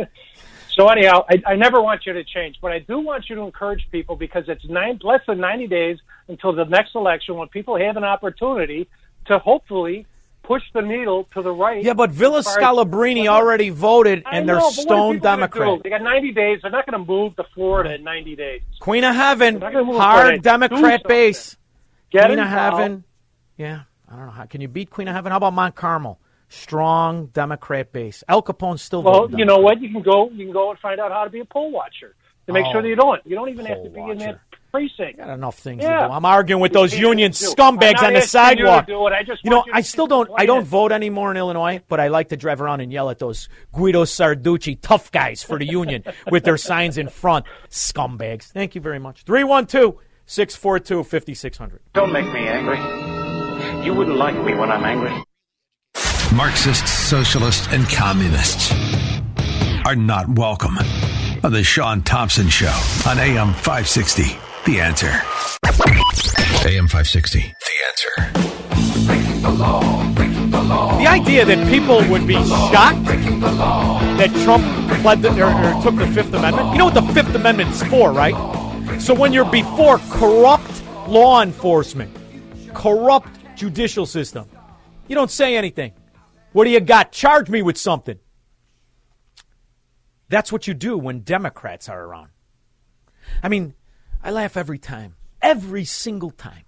[0.69, 3.41] so anyhow, I, I never want you to change, but I do want you to
[3.43, 5.97] encourage people because it's nine, less than 90 days
[6.27, 8.87] until the next election when people have an opportunity
[9.27, 10.07] to hopefully
[10.47, 11.83] push the needle to the right.
[11.83, 15.83] Yeah, but Villa far as- already voted, and know, they're stone Democrat.
[15.83, 16.59] They got 90 days.
[16.61, 18.61] They're not going to move to Florida in 90 days.
[18.79, 21.57] Queen of Heaven, They're not gonna move to hard Democrat base.
[22.11, 22.47] Get Queen of.
[22.47, 23.03] Heaven.
[23.57, 24.31] Yeah, I don't know.
[24.31, 25.31] How, can you beat Queen of Heaven?
[25.31, 26.19] How about Mount Carmel?
[26.49, 28.23] Strong Democrat base.
[28.29, 29.81] El Capone's still Well, you know what?
[29.81, 30.29] You can go.
[30.29, 32.15] You can go and find out how to be a poll watcher
[32.47, 33.21] to make Oh, sure that you don't.
[33.25, 34.39] You don't even have to be in that
[34.71, 35.19] precinct.
[35.19, 36.03] I got enough things Yeah.
[36.03, 36.13] to do.
[36.13, 38.85] I'm arguing with those union scumbags on the you sidewalk.
[38.87, 38.93] it.
[38.95, 40.29] I just you know, you I still don't.
[40.37, 43.19] I don't vote anymore in Illinois, but I like to drive around and yell at
[43.19, 47.45] those Guido Sarducci tough guys for the union with their signs in front.
[47.69, 48.45] Scumbags.
[48.53, 49.23] Thank you very much.
[49.23, 49.95] 312
[50.27, 51.79] 642 5600.
[51.93, 52.77] Don't make me angry.
[53.85, 55.23] You wouldn't like me when I'm angry.
[56.35, 58.73] Marxists, socialists, and communists
[59.85, 60.77] are not welcome
[61.43, 64.23] on the Shaun Thompson Show on AM 560.
[64.65, 65.07] The answer.
[66.67, 67.39] AM 560.
[67.39, 67.45] The
[67.87, 69.07] answer.
[69.07, 70.13] Breaking the law.
[70.13, 70.97] Breaking the law.
[70.99, 74.65] The idea that people would be shocked that Trump
[75.01, 76.73] pled the, or, or took the Fifth Amendment.
[76.73, 78.35] You know what the Fifth Amendment's for, right?
[78.99, 82.15] So when you're before corrupt law enforcement,
[82.73, 84.49] corrupt judicial system,
[85.07, 85.93] you don't say anything.
[86.51, 87.11] What do you got?
[87.11, 88.19] Charge me with something.
[90.29, 92.29] That's what you do when Democrats are around.
[93.41, 93.75] I mean,
[94.23, 96.63] I laugh every time, every single time.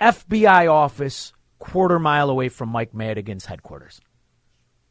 [0.00, 4.00] FBI office, quarter mile away from Mike Madigan's headquarters.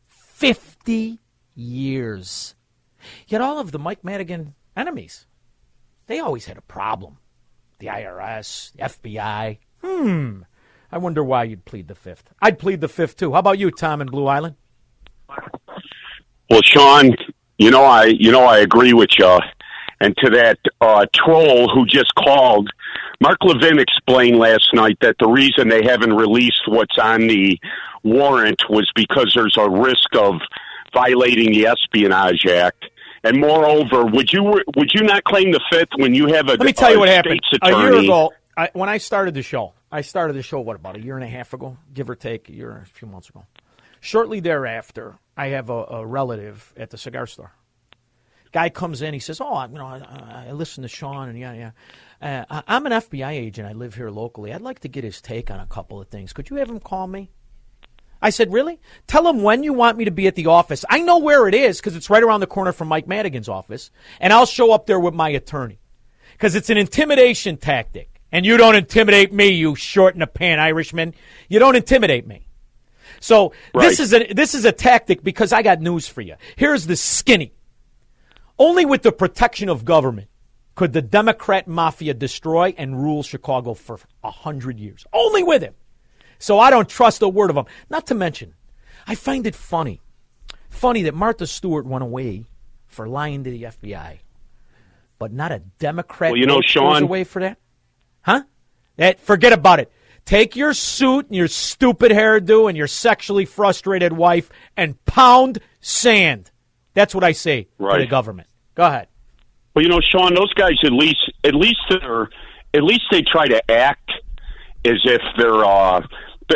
[0.07, 1.19] 50
[1.55, 2.55] years.
[3.27, 5.25] Yet all of the Mike Madigan enemies,
[6.09, 7.17] they always had a problem.
[7.77, 9.59] The IRS, the FBI.
[9.81, 10.41] Hmm.
[10.91, 12.33] I wonder why you'd plead the fifth.
[12.41, 13.31] I'd plead the fifth too.
[13.33, 14.55] How about you, Tom in Blue Island?
[16.49, 17.15] Well, Shaun,
[17.59, 19.37] you know I you know I agree with you.
[20.01, 22.69] And to that uh, troll who just called,
[23.21, 27.59] Mark Levin explained last night that the reason they haven't released what's on the
[28.01, 30.35] warrant was because there's a risk of
[30.91, 32.88] violating the Espionage Act.
[33.23, 36.61] And moreover, would you would you not claim the fifth when you have a Let
[36.61, 37.41] me tell you what happened.
[37.61, 40.95] A year ago, I, when I started the show, I started the show, what, about
[40.97, 43.45] a year and a half ago, give or take, a year, a few months ago.
[44.01, 47.51] Shortly thereafter, I have a, a relative at the cigar store.
[48.51, 51.37] Guy comes in, he says, "Oh, I- you know, I, I listen to Shaun, and
[51.37, 51.71] yeah,
[52.21, 52.45] yeah.
[52.49, 53.67] Uh, I'm an FBI agent.
[53.67, 54.53] I live here locally.
[54.53, 56.33] I'd like to get his take on a couple of things.
[56.33, 57.29] Could you have him call me?"
[58.21, 58.79] I said, "Really?
[59.07, 60.83] Tell him when you want me to be at the office.
[60.89, 63.91] I know where it is because it's right around the corner from Mike Madigan's office,
[64.19, 65.79] and I'll show up there with my attorney
[66.33, 68.09] because it's an intimidation tactic.
[68.31, 71.15] And you don't intimidate me, you short in the pan Irishman.
[71.47, 72.45] You don't intimidate me.
[73.19, 76.35] So this is a this is a tactic because I got news for you.
[76.55, 77.53] Here's the skinny.
[78.57, 80.27] Only with the protection of government
[80.75, 85.05] could the Democrat mafia destroy and rule Chicago for a hundred years.
[85.11, 85.73] Only with him.
[86.39, 87.65] So I don't trust a word of them.
[87.89, 88.53] Not to mention,
[89.05, 90.01] I find it funny,
[90.69, 92.45] funny that Martha Stewart went away
[92.87, 94.19] for lying to the FBI,
[95.19, 96.31] but not a Democrat.
[96.31, 97.57] Well, you know, Shaun- away for that,
[98.21, 98.43] huh?
[98.95, 99.91] That forget about it.
[100.25, 106.51] Take your suit and your stupid hairdo and your sexually frustrated wife and pound sand.
[106.93, 108.47] That's what I say to the government.
[108.75, 109.07] Go ahead.
[109.73, 112.29] Well, you know, Shaun, those guys at least at least they're
[112.73, 114.11] at least they try to act
[114.85, 116.05] as if they're uh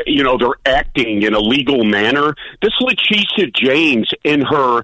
[0.06, 2.36] you know they're acting in a legal manner.
[2.62, 4.84] This Letitia James in her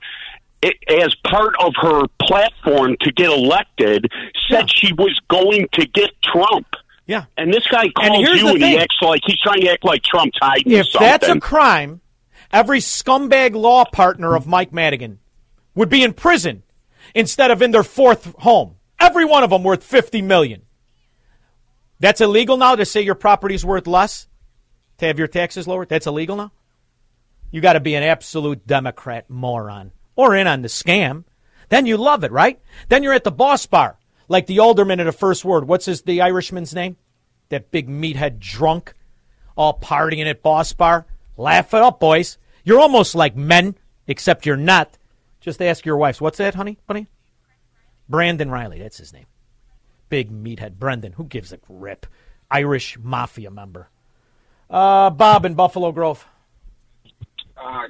[0.63, 4.11] i- as part of her platform to get elected
[4.49, 6.67] said she was going to get Trump.
[7.05, 7.25] Yeah.
[7.37, 10.37] And this guy calls you and he acts like he's trying to act like Trump's
[10.39, 11.07] hiding If something.
[11.07, 12.01] that's a crime,
[12.51, 15.17] every scumbag law partner of Mike Madigan
[15.73, 16.61] would be in prison
[17.15, 18.75] instead of in their fourth home.
[18.99, 20.61] Every one of them worth 50 million.
[21.99, 24.27] That's illegal now to say your property's worth less?
[24.99, 25.89] To have your taxes lowered?
[25.89, 26.51] That's illegal now?
[27.51, 31.23] You got to be an absolute Democrat moron or in on the scam.
[31.69, 32.59] Then you love it, right?
[32.89, 33.97] Then you're at the boss bar,
[34.27, 35.67] like the alderman in the first word.
[35.67, 36.97] What's his the Irishman's name?
[37.49, 38.93] That big meathead drunk,
[39.55, 41.07] all partying at boss bar.
[41.37, 42.37] Laugh it up, boys.
[42.63, 43.75] You're almost like men,
[44.07, 44.97] except you're not.
[45.39, 46.19] Just ask your wives.
[46.19, 47.07] What's that, honey, bunny?
[48.09, 48.79] Brendan Reilly.
[48.79, 49.25] That's his name.
[50.09, 51.13] Big meathead Brendan.
[51.13, 52.05] Who gives a rip?
[52.51, 53.89] Irish mafia member.
[54.69, 56.27] Uh, Bob in Buffalo Grove.
[57.57, 57.83] Uh,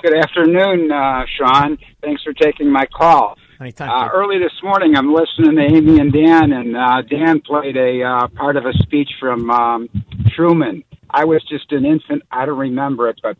[0.00, 1.78] good afternoon, uh, Shaun.
[2.00, 3.36] Thanks for taking my call.
[3.60, 3.90] Anytime.
[3.90, 8.02] Uh, early this morning, I'm listening to Amy and Dan, and uh, Dan played a
[8.02, 9.88] uh, part of a speech from um,
[10.34, 10.82] Truman.
[11.08, 12.22] I was just an infant.
[12.30, 13.36] I don't remember it, but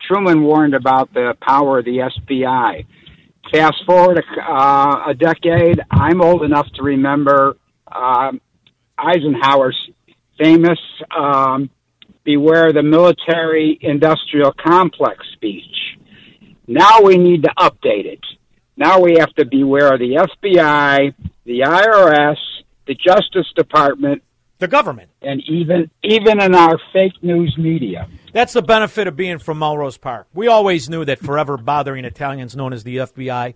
[0.00, 2.86] Truman warned about the power of the FBI.
[3.52, 7.56] Fast forward a, uh, a decade, I'm old enough to remember
[7.92, 8.40] um
[8.98, 9.90] Eisenhower's
[10.38, 10.78] famous
[11.16, 11.70] um,
[12.26, 15.96] "Beware the military industrial complex" speech.
[16.66, 18.20] Now we need to update it.
[18.76, 21.14] Now we have to beware of the FBI,
[21.44, 22.36] the IRS,
[22.86, 24.22] the Justice Department,
[24.58, 28.08] the government, and even even in our fake news media.
[28.32, 30.26] That's the benefit of being from Melrose Park.
[30.34, 33.54] We always knew that forever bothering Italians, known as the FBI,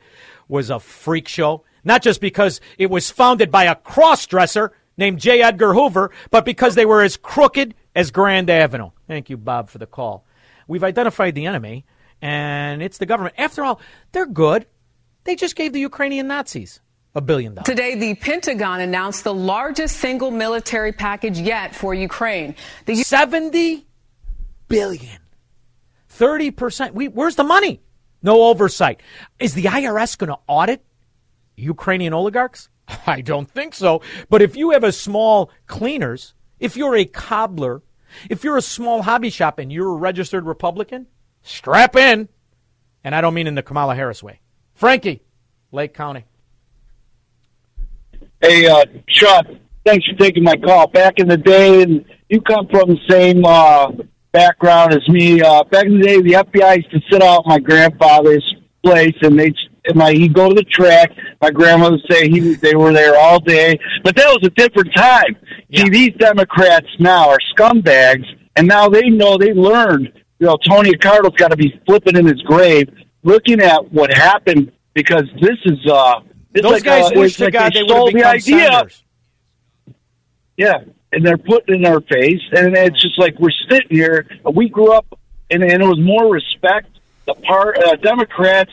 [0.49, 1.65] was a freak show.
[1.83, 5.43] Not just because it was founded by a cross dresser named J.
[5.43, 8.91] Edgar Hoover, but because they were as crooked as Grand Avenue.
[9.07, 10.25] Thank you, Bob, for the call.
[10.67, 11.85] We've identified the enemy,
[12.23, 13.35] and it's the government.
[13.39, 13.81] After all,
[14.13, 14.67] they're good.
[15.25, 16.81] They just gave the Ukrainian Nazis
[17.15, 17.67] a billion dollars.
[17.67, 22.55] Today, the Pentagon announced the largest single military package yet for Ukraine.
[22.87, 23.87] The 70
[24.69, 25.19] billion.
[26.19, 26.93] 30%.
[26.93, 27.81] We, where's the money?
[28.23, 29.01] No oversight.
[29.39, 30.85] Is the IRS going to audit
[31.57, 32.69] Ukrainian oligarchs?
[33.07, 34.03] I don't think so.
[34.29, 37.83] But if you have a small cleaners, if you're a cobbler,
[38.29, 41.07] if you're a small hobby shop and you're a registered Republican,
[41.43, 42.29] strap in.
[43.03, 44.41] And I don't mean in the Kamala Harris way.
[44.75, 45.23] Frankie,
[45.73, 46.25] Lake County.
[48.41, 49.47] Hey, uh, Chuck,
[49.85, 50.87] thanks for taking my call.
[50.89, 53.91] Back in the day, and you come from the same uh,
[54.33, 55.43] background as me.
[55.43, 59.39] Uh, back in the day, the FBI used to sit out my grandfather's place, and
[59.39, 59.57] they and
[59.95, 61.11] my he'd go to the track.
[61.41, 64.95] My grandmother would say he they were there all day, but that was a different
[64.95, 65.37] time.
[65.75, 68.27] See, these Democrats now are scumbags,
[68.57, 70.13] and now they know they learned.
[70.39, 72.89] You know, Tony Accardo's got to be flipping in his grave,
[73.23, 76.21] looking at what happened because this is uh,
[76.55, 78.41] it's Those like, guys uh, wish like God they they stole the idea.
[78.41, 79.05] senators.
[80.57, 80.79] Yeah,
[81.13, 84.27] and they're putting in our face, and it's just like we're sitting here.
[84.53, 85.07] We grew up,
[85.51, 86.89] and, and it was more respect.
[87.27, 88.73] The part uh, Democrats,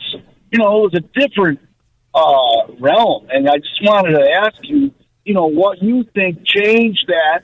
[0.50, 1.60] you know, it was a different
[2.14, 4.92] uh, realm, and I just wanted to ask you,
[5.24, 7.42] you know, what you think changed that,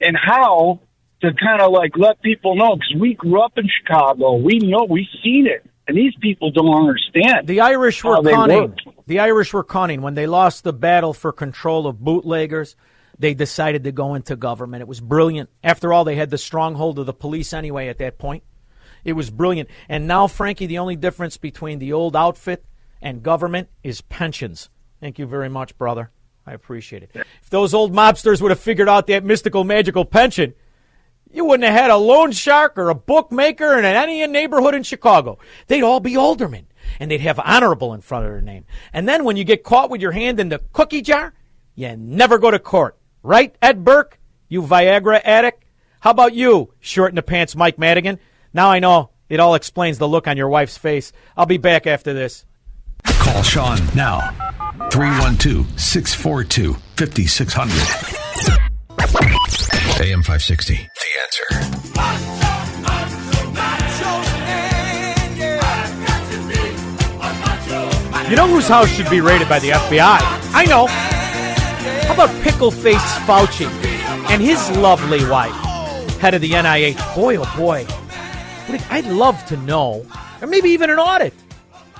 [0.00, 0.80] and how
[1.22, 4.86] to kind of like let people know because we grew up in Chicago, we know
[4.88, 7.46] we've seen it, and these people don't understand.
[7.46, 8.32] The Irish were they
[9.06, 10.02] The Irish were cunning.
[10.02, 12.76] When they lost the battle for control of bootleggers,
[13.18, 14.82] they decided to go into government.
[14.82, 15.48] It was brilliant.
[15.62, 18.42] After all, they had the stronghold of the police anyway at that point.
[19.04, 19.68] It was brilliant.
[19.88, 22.64] And now, Frankie, the only difference between the old outfit
[23.00, 24.70] and government is pensions.
[25.00, 26.10] Thank you very much, brother.
[26.46, 27.10] I appreciate it.
[27.14, 30.54] If those old mobsters would have figured out that mystical, magical pension,
[31.30, 35.38] you wouldn't have had a loan shark or a bookmaker in any neighborhood in Chicago.
[35.66, 36.66] They'd all be aldermen,
[37.00, 38.64] and they'd have honorable in front of their name.
[38.92, 41.32] And then when you get caught with your hand in the cookie jar,
[41.74, 42.98] you never go to court.
[43.22, 44.18] Right, Ed Burke?
[44.48, 45.64] You Viagra addict?
[46.00, 48.18] How about you, short in the pants Mike Madigan?
[48.54, 51.12] Now I know it all explains the look on your wife's face.
[51.36, 52.44] I'll be back after this.
[53.04, 54.20] Call Shaun now.
[54.90, 58.12] 312 642 5600.
[60.00, 60.74] AM 560.
[60.74, 60.80] The
[61.22, 61.46] answer.
[68.28, 70.18] You know whose house should be raided by the FBI?
[70.54, 70.86] I know.
[72.06, 72.96] How about Pickle Face
[73.26, 73.66] Fauci
[74.30, 75.54] and his lovely wife,
[76.18, 77.14] head of the NIH?
[77.14, 77.86] Boy, oh boy.
[78.72, 80.06] Would- I'd love to know,
[80.40, 81.34] or maybe even an audit.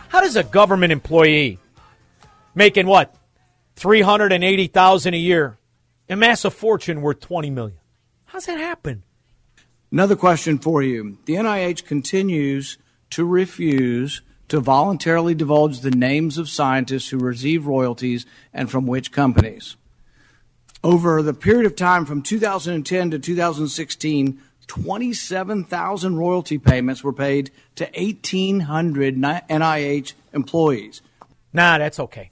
[0.09, 1.59] How does a government employee
[2.55, 3.15] making what?
[3.77, 5.59] 380,000 a year
[6.09, 7.77] amass a fortune worth 20 million?
[8.25, 9.03] How's that happen?
[9.91, 11.19] Another question for you.
[11.27, 12.79] The NIH continues
[13.11, 19.13] to refuse to voluntarily divulge the names of scientists who receive royalties and from which
[19.13, 19.77] companies.
[20.83, 27.85] Over the period of time from 2010 to 2016, 27,000 royalty payments were paid to
[27.97, 31.03] 1,800 NIH employees.
[31.53, 32.31] Nah, that's okay.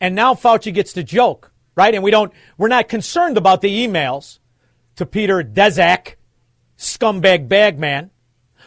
[0.00, 1.94] And now Fauci gets to joke, right?
[1.94, 4.38] And we don't, we're not concerned about the emails
[4.96, 6.14] to Peter Daszak,
[6.76, 8.10] scumbag bagman.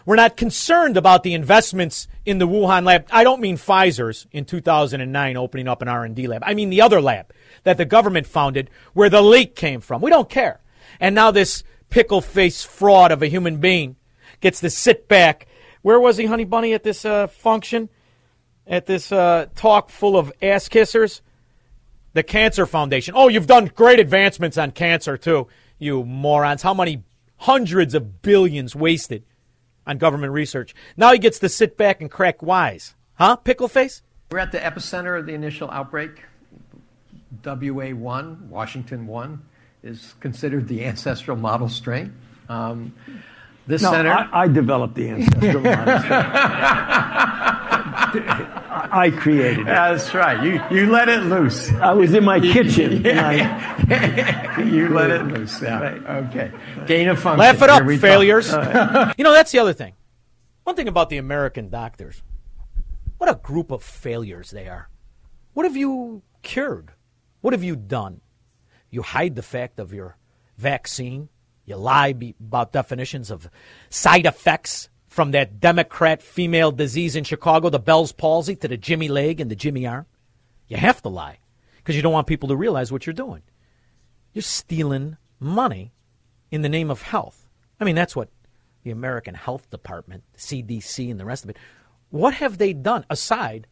[0.06, 3.08] We're not concerned about the investments in the Wuhan lab.
[3.12, 6.44] I don't mean Pfizer's in 2009 opening up an R&D lab.
[6.46, 7.34] I mean the other lab
[7.64, 10.02] that the government founded where the leak came from.
[10.02, 10.62] We don't care.
[11.00, 11.64] And now this
[11.96, 13.96] pickle face fraud of a human being
[14.42, 15.48] gets to sit back.
[15.82, 17.88] Where was he, Honey Bunny, at this uh, function?
[18.68, 21.22] At this uh, talk full of ass kissers?
[22.12, 23.14] The Cancer Foundation.
[23.16, 25.48] Oh, you've done great advancements on cancer, too,
[25.80, 26.62] you morons.
[26.62, 27.02] How many
[27.38, 29.24] hundreds of billions wasted
[29.88, 30.76] on government research?
[30.98, 32.94] Now he gets to sit back and crack wise.
[33.14, 34.02] Huh, Pickle Face?
[34.32, 36.24] We're at the epicenter of the initial outbreak.
[37.42, 39.42] WA1, Washington 1,
[39.86, 42.14] is considered the ancestral model strain.
[42.50, 42.94] Um,
[43.68, 44.12] this no, center.
[44.12, 45.94] I, I developed the ancestral model.
[48.18, 49.66] I I created it.
[49.66, 50.44] That's right.
[50.44, 51.72] You you let it loose.
[51.74, 53.06] I was in my kitchen.
[53.08, 55.62] and I, you let it loose.
[55.62, 56.26] Yeah.
[56.30, 56.52] Okay.
[56.86, 57.40] Gain of function.
[57.40, 58.02] Laugh it up, Here we come.
[58.02, 58.52] failures.
[59.18, 59.94] you know, that's the other thing.
[60.64, 62.22] One thing about the American doctors
[63.18, 64.90] what a group of failures they are.
[65.54, 66.92] What have you cured?
[67.42, 68.22] What have you done?
[68.96, 70.16] You hide the fact of your
[70.58, 71.28] vaccine.
[71.66, 73.50] You lie about definitions of
[73.90, 79.10] side effects from that Democrat female disease in Chicago, the Bell's palsy, to the Jimmy
[79.10, 80.06] leg and the Jimmy arm.
[80.70, 81.40] You have to lie
[81.76, 83.42] because you don't want people to realize what you're doing.
[84.32, 85.92] You're stealing money
[86.50, 87.50] in the name of health.
[87.82, 88.30] I mean, that's what
[88.84, 91.58] the American Health Department, CDC, and the rest of it.
[92.12, 93.68] What have they done aside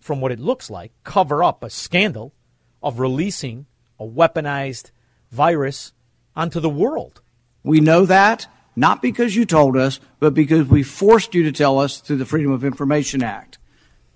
[0.00, 2.34] from what it looks like cover up a scandal
[2.82, 3.66] of releasing
[3.98, 4.90] a weaponized
[5.30, 5.92] virus
[6.36, 7.20] onto the world?
[7.62, 8.46] We know that
[8.78, 12.24] not because you told us, but because we forced you to tell us through the
[12.24, 13.58] Freedom of Information Act.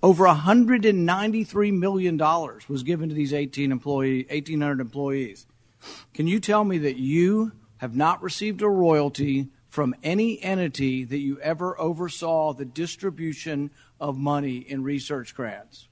[0.04, 5.48] Over $193 million was given to these 18 employee, 1,800 employees.
[6.14, 11.18] Can you tell me that you have not received a royalty from any entity that
[11.18, 13.68] you ever oversaw the distribution
[13.98, 15.88] of money in research grants?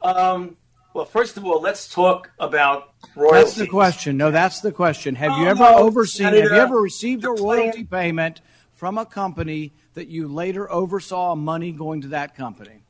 [0.00, 0.56] Um,
[0.96, 3.42] well, first of all, let's talk about royalties.
[3.44, 4.16] That's the question.
[4.16, 5.14] No, that's the question.
[5.16, 6.24] Have Oh, you ever no, overseen?
[6.24, 8.40] Senator, have you ever received a the royalty payment
[8.72, 12.82] from a company that you later oversaw money going to that company?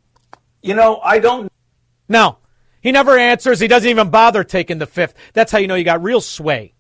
[0.63, 1.51] You know, I don't.
[2.09, 2.39] No,
[2.81, 3.59] he never answers.
[3.59, 5.15] He doesn't even bother taking the fifth.
[5.33, 6.75] That's how you know you got real sway.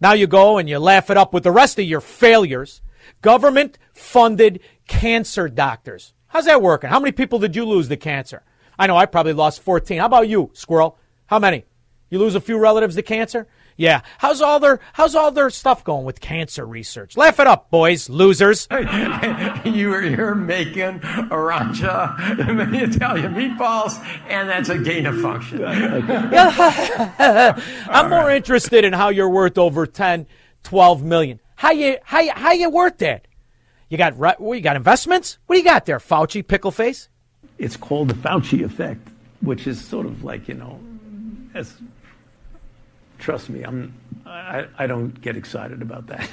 [0.00, 2.80] Now you go and you laugh it up with the rest of your failures.
[3.20, 6.14] Government funded cancer doctors.
[6.28, 6.88] How's that working?
[6.88, 8.44] How many people did you lose to cancer?
[8.78, 9.98] I know I probably lost 14.
[9.98, 10.98] How about you, Squirrel?
[11.26, 11.64] How many?
[12.10, 13.46] You lose a few relatives to cancer?
[13.76, 14.02] Yeah.
[14.18, 17.16] How's all their how's all their stuff going with cancer research?
[17.16, 18.68] Laugh it up, boys, losers.
[19.64, 22.14] you were here making aranja,
[22.94, 23.98] Italian meatballs,
[24.28, 25.64] and that's a gain of function.
[27.88, 30.26] I'm more interested in how you're worth over 10,
[30.62, 31.40] 12 million.
[31.56, 33.26] How you how you, how you worth that?
[33.88, 35.38] You got re- well, you got investments?
[35.46, 37.08] What do you got there, Fauci pickle face?
[37.64, 39.08] It's called the Fauci effect,
[39.40, 40.78] which is sort of like you know,
[41.54, 41.74] as
[43.18, 43.94] trust me, I'm
[44.26, 46.28] I, I don't get excited about that.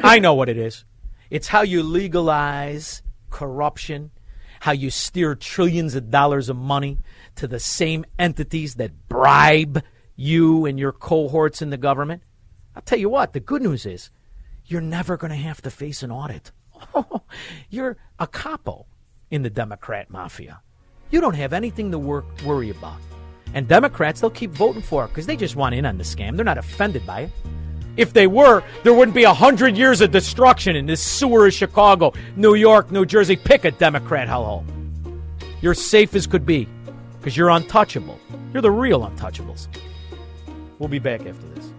[0.02, 0.84] I know what it is.
[1.30, 4.10] It's how you legalize corruption,
[4.58, 6.98] how you steer trillions of dollars of money
[7.36, 9.84] to the same entities that bribe
[10.16, 12.24] you and your cohorts in the government.
[12.74, 14.10] I'll tell you what, the good news is
[14.66, 16.50] you're never going to have to face an audit.
[17.70, 18.86] you're a capo
[19.30, 20.60] in the Democrat mafia.
[21.12, 22.98] You don't have anything to worry about.
[23.54, 26.36] And Democrats, they'll keep voting for it because they just want in on the scam.
[26.36, 27.30] They're not offended by it.
[27.98, 31.52] If they were, there wouldn't be a hundred years of destruction in this sewer of
[31.52, 33.36] Chicago, New York, New Jersey.
[33.36, 34.64] Pick a Democrat hellhole.
[35.60, 36.66] You're safe as could be
[37.18, 38.18] because you're untouchable.
[38.54, 39.68] You're the real untouchables.
[40.78, 41.72] We'll be back after this.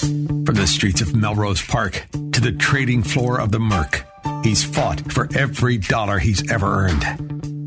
[0.00, 4.04] From the streets of Melrose Park to the trading floor of the Merc,
[4.44, 7.49] he's fought for every dollar he's ever earned.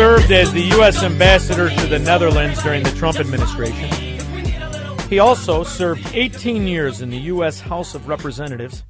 [0.00, 1.02] served as the U.S.
[1.02, 4.18] ambassador to the Netherlands during the Trump administration.
[5.10, 7.60] He also served 18 years in the U.S.
[7.60, 8.82] House of Representatives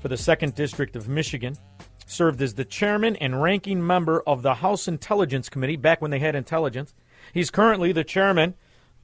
[0.00, 1.58] for the 2nd District of Michigan,
[2.06, 6.20] served as the chairman and ranking member of the House Intelligence Committee back when they
[6.20, 6.94] had intelligence.
[7.34, 8.54] He's currently the chairman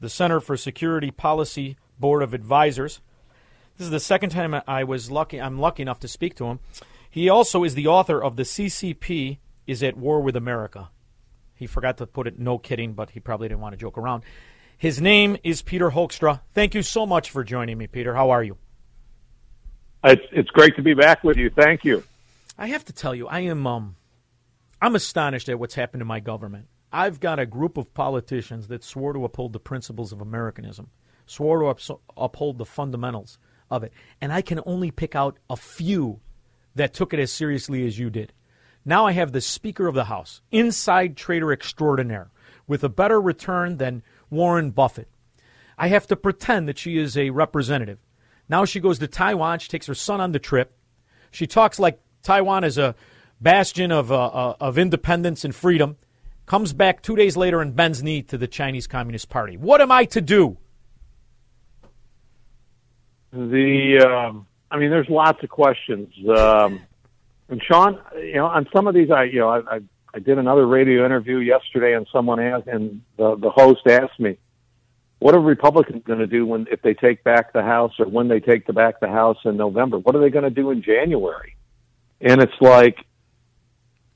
[0.00, 3.02] the Center for Security Policy Board of Advisors.
[3.76, 6.60] This is the second time I was lucky I'm lucky enough to speak to him.
[7.10, 10.88] He also is the author of The CCP is at War with America.
[11.56, 14.22] He forgot to put it, no kidding, but he probably didn't want to joke around.
[14.78, 16.42] His name is Peter Hoekstra.
[16.52, 18.14] Thank you so much for joining me, Peter.
[18.14, 18.58] How are you?
[20.04, 21.50] It's, it's great to be back with you.
[21.50, 22.04] Thank you.
[22.58, 23.96] I have to tell you, I am um,
[24.80, 26.68] I'm astonished at what's happened to my government.
[26.92, 30.90] I've got a group of politicians that swore to uphold the principles of Americanism,
[31.26, 33.38] swore to ups- uphold the fundamentals
[33.70, 36.20] of it, and I can only pick out a few
[36.74, 38.32] that took it as seriously as you did.
[38.88, 42.30] Now I have the Speaker of the House, inside trader extraordinaire,
[42.68, 45.08] with a better return than Warren Buffett.
[45.76, 47.98] I have to pretend that she is a representative.
[48.48, 49.58] Now she goes to Taiwan.
[49.58, 50.72] She takes her son on the trip.
[51.32, 52.94] She talks like Taiwan is a
[53.40, 55.96] bastion of, uh, uh, of independence and freedom.
[56.46, 59.56] Comes back two days later and bends knee to the Chinese Communist Party.
[59.56, 60.58] What am I to do?
[63.32, 66.08] The, um, I mean, there's lots of questions.
[66.28, 66.80] Um,
[67.48, 69.80] and Shaun, you know, on some of these, I, you know, I, I,
[70.14, 74.38] I did another radio interview yesterday, and someone asked, and the the host asked me,
[75.18, 78.28] "What are Republicans going to do when if they take back the House, or when
[78.28, 79.98] they take the back the House in November?
[79.98, 81.56] What are they going to do in January?"
[82.20, 82.96] And it's like,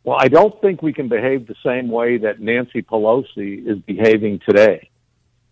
[0.05, 4.41] well, I don't think we can behave the same way that Nancy Pelosi is behaving
[4.49, 4.89] today.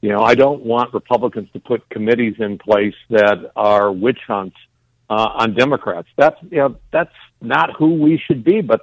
[0.00, 4.56] You know, I don't want Republicans to put committees in place that are witch hunts
[5.10, 6.08] uh, on Democrats.
[6.16, 8.60] That's you know that's not who we should be.
[8.60, 8.82] But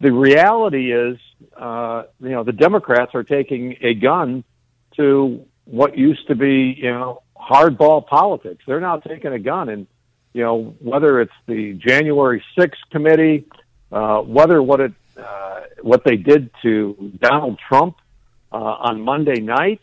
[0.00, 1.18] the reality is,
[1.56, 4.44] uh, you know, the Democrats are taking a gun
[4.96, 8.64] to what used to be, you know, hardball politics.
[8.66, 9.86] They're now taking a gun, and
[10.32, 13.46] you know, whether it's the January 6th committee,
[13.90, 17.96] uh, whether what it uh, what they did to Donald Trump
[18.50, 19.80] uh, on Monday night,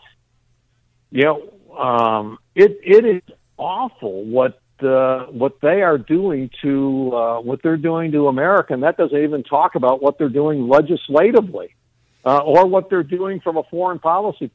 [1.11, 7.41] you know, um, it it is awful what uh, what they are doing to uh,
[7.41, 11.75] what they're doing to America, and that doesn't even talk about what they're doing legislatively
[12.25, 14.51] uh, or what they're doing from a foreign policy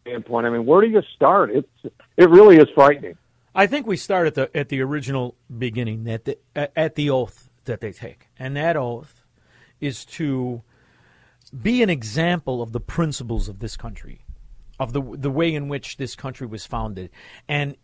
[0.00, 0.46] standpoint.
[0.46, 1.50] I mean, where do you start?
[1.50, 3.16] It's it really is frightening.
[3.54, 7.50] I think we start at the at the original beginning at the at the oath
[7.64, 9.24] that they take, and that oath
[9.80, 10.62] is to
[11.60, 14.24] be an example of the principles of this country,
[14.78, 17.10] of the the way in which this country was founded,
[17.48, 17.76] and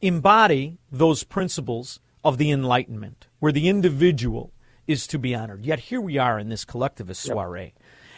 [0.00, 4.52] embody those principles of the Enlightenment, where the individual
[4.86, 5.64] is to be honored.
[5.64, 7.34] Yet here we are in this collectivist yep.
[7.34, 7.74] soiree,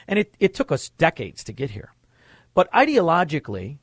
[0.09, 1.93] and it, it took us decades to get here.
[2.55, 3.79] But ideologically,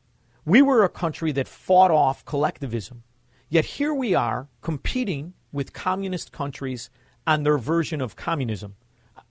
[0.45, 3.03] we were a country that fought off collectivism.
[3.49, 6.89] Yet here we are competing with communist countries
[7.25, 8.75] on their version of communism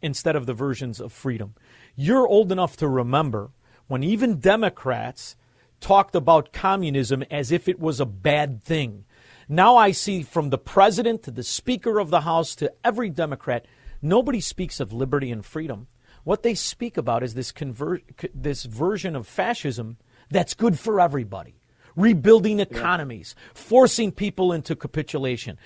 [0.02, 1.54] instead of the versions of freedom.
[1.96, 3.50] You're old enough to remember
[3.86, 5.36] when even Democrats
[5.80, 9.04] talked about communism as if it was a bad thing.
[9.48, 13.64] Now I see from the president to the Speaker of the House to every Democrat,
[14.02, 15.88] nobody speaks of liberty and freedom.
[16.24, 18.02] What they speak about is this, conver-
[18.34, 19.96] this version of fascism
[20.30, 21.54] that's good for everybody,
[21.96, 25.56] rebuilding economies, forcing people into capitulation.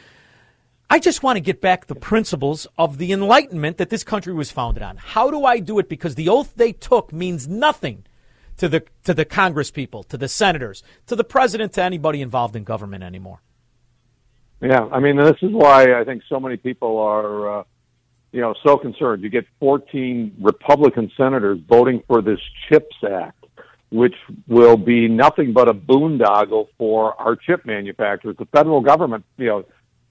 [0.88, 4.50] I just want to get back the principles of the Enlightenment that this country was
[4.50, 4.98] founded on.
[4.98, 5.88] How do I do it?
[5.88, 8.04] Because the oath they took means nothing
[8.58, 12.56] to the to the Congress people, to the senators, to the president, to anybody involved
[12.56, 13.40] in government anymore.
[14.60, 17.64] Yeah, I mean, this is why I think so many people are, uh,
[18.30, 19.24] you know, so concerned.
[19.24, 22.38] You get 14 Republican senators voting for this
[22.68, 23.44] CHIPS Act,
[23.90, 24.14] which
[24.46, 28.36] will be nothing but a boondoggle for our chip manufacturers.
[28.38, 29.64] The federal government, you know,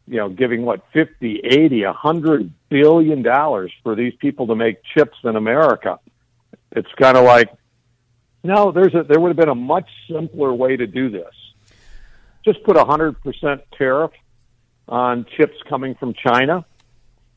[0.05, 5.17] you know, giving what 50, 80, 100 billion dollars for these people to make chips
[5.23, 5.99] in America.
[6.73, 7.49] It's kind of like
[8.43, 11.33] no, there's a, there would have been a much simpler way to do this.
[12.43, 14.11] Just put a hundred percent tariff
[14.87, 16.65] on chips coming from China,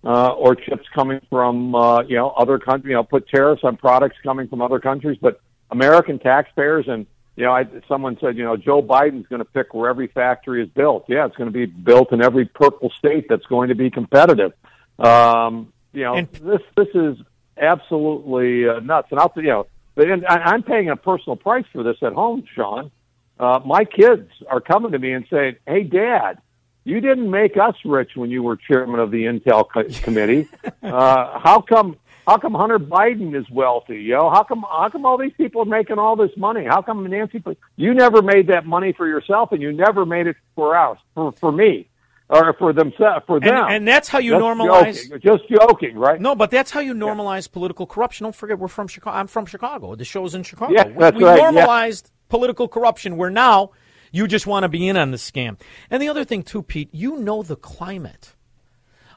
[0.03, 2.91] uh, or chips coming from uh, you know other countries.
[2.91, 5.41] You know, put tariffs on products coming from other countries, but
[5.71, 7.07] American taxpayers and
[7.37, 10.63] you know, I, someone said, you know, Joe Biden's going to pick where every factory
[10.63, 11.07] is built.
[11.09, 14.53] Yeah, it's going to be built in every purple state that's going to be competitive.
[14.99, 17.17] Um, you know, and, this this is
[17.59, 19.09] absolutely uh, nuts.
[19.11, 22.91] And I'll, you know, but I'm paying a personal price for this at home, Shaun.
[23.39, 26.39] Uh, my kids are coming to me and saying, "Hey, Dad,
[26.85, 30.49] you didn't make us rich when you were chairman of the Intel co- committee.
[30.83, 31.97] Uh, how come?
[32.27, 33.99] How come Hunter Biden is wealthy?
[34.03, 34.65] Yo, how come?
[34.69, 36.65] How come all these people are making all this money?
[36.65, 37.43] How come Nancy?
[37.77, 41.33] You never made that money for yourself, and you never made it for us, for
[41.33, 41.89] for me."
[42.29, 43.55] Or for themselves for them.
[43.55, 45.09] And, and that's how you just normalize.
[45.09, 45.21] Joking.
[45.21, 46.21] Just joking, right?
[46.21, 47.53] No, but that's how you normalize yeah.
[47.53, 48.25] political corruption.
[48.25, 49.17] Don't forget, we're from Chicago.
[49.17, 49.95] I'm from Chicago.
[49.95, 50.73] The show's in Chicago.
[50.73, 51.37] Yeah, we, that's we right.
[51.37, 52.31] normalized yeah.
[52.31, 53.17] political corruption.
[53.17, 53.71] Where now
[54.11, 55.59] you just want to be in on the scam.
[55.91, 58.35] And the other thing too, Pete, you know the climate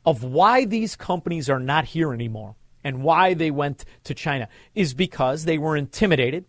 [0.05, 4.93] of why these companies are not here anymore and why they went to China is
[4.93, 6.45] because they were intimidated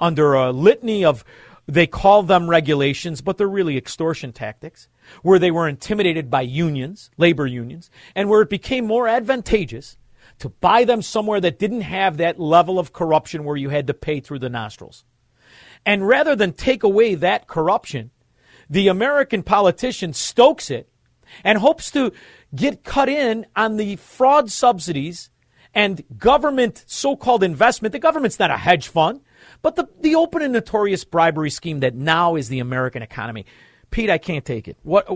[0.00, 1.24] under a litany of
[1.66, 4.88] they call them regulations, but they're really extortion tactics
[5.22, 9.96] where they were intimidated by unions, labor unions, and where it became more advantageous
[10.38, 13.94] to buy them somewhere that didn't have that level of corruption where you had to
[13.94, 15.04] pay through the nostrils.
[15.84, 18.10] And rather than take away that corruption,
[18.68, 20.88] the American politician stokes it
[21.44, 22.12] and hopes to
[22.54, 25.30] get cut in on the fraud subsidies
[25.74, 27.92] and government so called investment.
[27.92, 29.20] The government's not a hedge fund,
[29.62, 33.46] but the, the open and notorious bribery scheme that now is the American economy.
[33.90, 34.76] Pete, I can't take it.
[34.82, 35.06] What?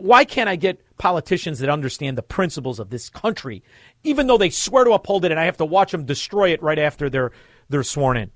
[0.00, 3.62] Why can't I get politicians that understand the principles of this country,
[4.02, 6.62] even though they swear to uphold it, and I have to watch them destroy it
[6.62, 7.32] right after they're
[7.68, 8.30] they're sworn in?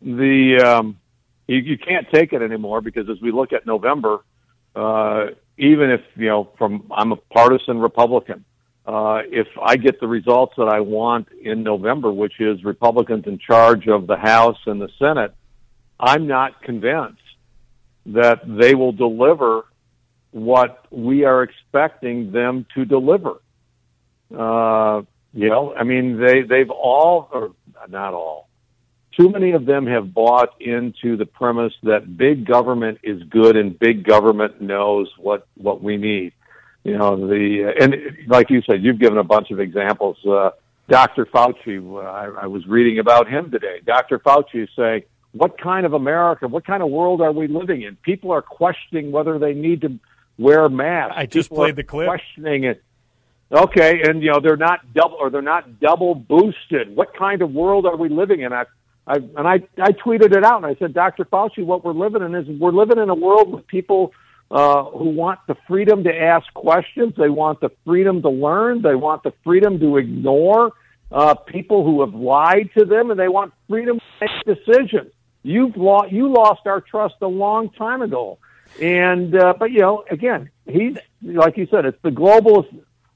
[0.00, 0.98] The um,
[1.46, 4.24] you, you can't take it anymore because as we look at November,
[4.74, 5.26] uh,
[5.58, 8.44] even if you know from I'm a partisan Republican,
[8.86, 13.38] uh, if I get the results that I want in November, which is Republicans in
[13.38, 15.34] charge of the House and the Senate,
[16.00, 17.20] I'm not convinced
[18.06, 19.64] that they will deliver
[20.30, 23.40] what we are expecting them to deliver.
[24.36, 25.02] Uh,
[25.32, 27.52] you know, I mean, they they've all, or
[27.88, 28.48] not all,
[29.16, 33.78] too many of them have bought into the premise that big government is good and
[33.78, 36.32] big government knows what what we need.
[36.82, 40.16] You know the and like you said, you've given a bunch of examples.
[40.26, 40.50] Uh,
[40.88, 41.24] Dr.
[41.26, 43.80] Fauci, uh, I, I was reading about him today.
[43.86, 44.18] Dr.
[44.18, 45.04] Fauci is saying,
[45.34, 46.48] "What kind of America?
[46.48, 49.98] What kind of world are we living in?" People are questioning whether they need to
[50.38, 51.14] wear masks.
[51.16, 52.06] I just People played the clip.
[52.06, 52.82] Questioning it.
[53.52, 56.94] Okay, and you know they're not double or they're not double boosted.
[56.96, 58.52] What kind of world are we living in?
[58.52, 58.64] I,
[59.06, 61.24] I and I I tweeted it out and I said, Dr.
[61.24, 64.12] Fauci, what we're living in is we're living in a world with people
[64.50, 67.14] uh, who want the freedom to ask questions.
[67.16, 68.82] They want the freedom to learn.
[68.82, 70.72] They want the freedom to ignore
[71.12, 75.12] uh, people who have lied to them, and they want freedom to make decisions.
[75.44, 78.38] You've lost you lost our trust a long time ago,
[78.82, 82.74] and uh, but you know again he's like you said it's the globalist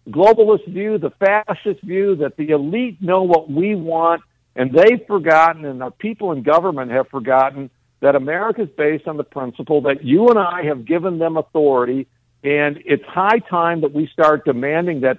[0.09, 4.22] globalist view, the fascist view that the elite know what we want,
[4.55, 9.16] and they've forgotten, and our people in government have forgotten that America is based on
[9.16, 12.06] the principle that you and I have given them authority,
[12.44, 15.18] and it's high time that we start demanding that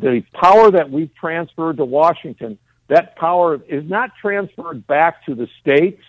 [0.00, 2.58] the power that we've transferred to Washington,
[2.88, 6.02] that power is not transferred back to the states.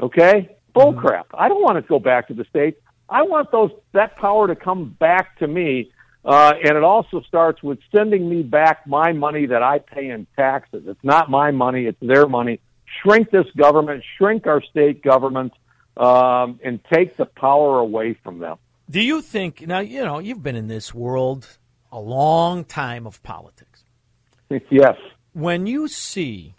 [0.00, 1.24] Okay, bullcrap.
[1.34, 2.80] I don't want it to go back to the states.
[3.08, 5.90] I want those that power to come back to me.
[6.24, 10.26] Uh, and it also starts with sending me back my money that I pay in
[10.36, 10.84] taxes.
[10.86, 12.60] It's not my money; it's their money.
[13.02, 15.56] Shrink this government, shrink our state governments,
[15.96, 18.58] um, and take the power away from them.
[18.90, 19.78] Do you think now?
[19.80, 21.58] You know, you've been in this world
[21.90, 23.84] a long time of politics.
[24.70, 24.96] yes.
[25.32, 26.54] When you see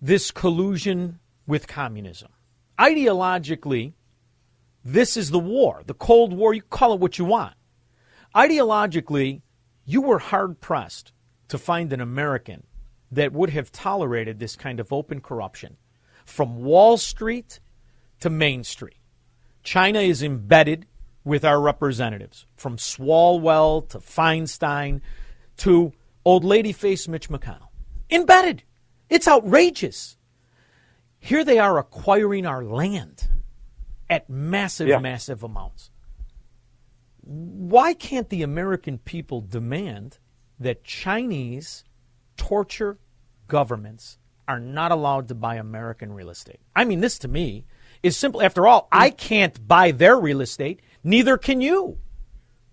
[0.00, 2.30] this collusion with communism,
[2.78, 3.94] ideologically,
[4.84, 6.54] this is the war, the Cold War.
[6.54, 7.54] You call it what you want.
[8.34, 9.42] Ideologically,
[9.84, 11.12] you were hard pressed
[11.48, 12.64] to find an American
[13.10, 15.76] that would have tolerated this kind of open corruption
[16.24, 17.60] from Wall Street
[18.20, 18.96] to Main Street.
[19.62, 20.86] China is embedded
[21.24, 25.00] with our representatives, from Swalwell to Feinstein
[25.58, 25.92] to
[26.24, 27.68] old lady face Mitch McConnell.
[28.10, 28.64] Embedded.
[29.08, 30.16] It's outrageous.
[31.24, 33.28] Here they are acquiring our land
[34.10, 34.98] at massive, Yeah.
[34.98, 35.92] massive amounts.
[37.20, 40.18] Why can't the American people demand
[40.58, 41.84] that Chinese
[42.36, 42.98] torture
[43.46, 44.18] governments
[44.48, 46.58] are not allowed to buy American real estate?
[46.74, 47.66] I mean, this to me
[48.02, 48.42] is simple.
[48.42, 49.16] After all, I mm.
[49.16, 51.98] can't buy their real estate, neither can you.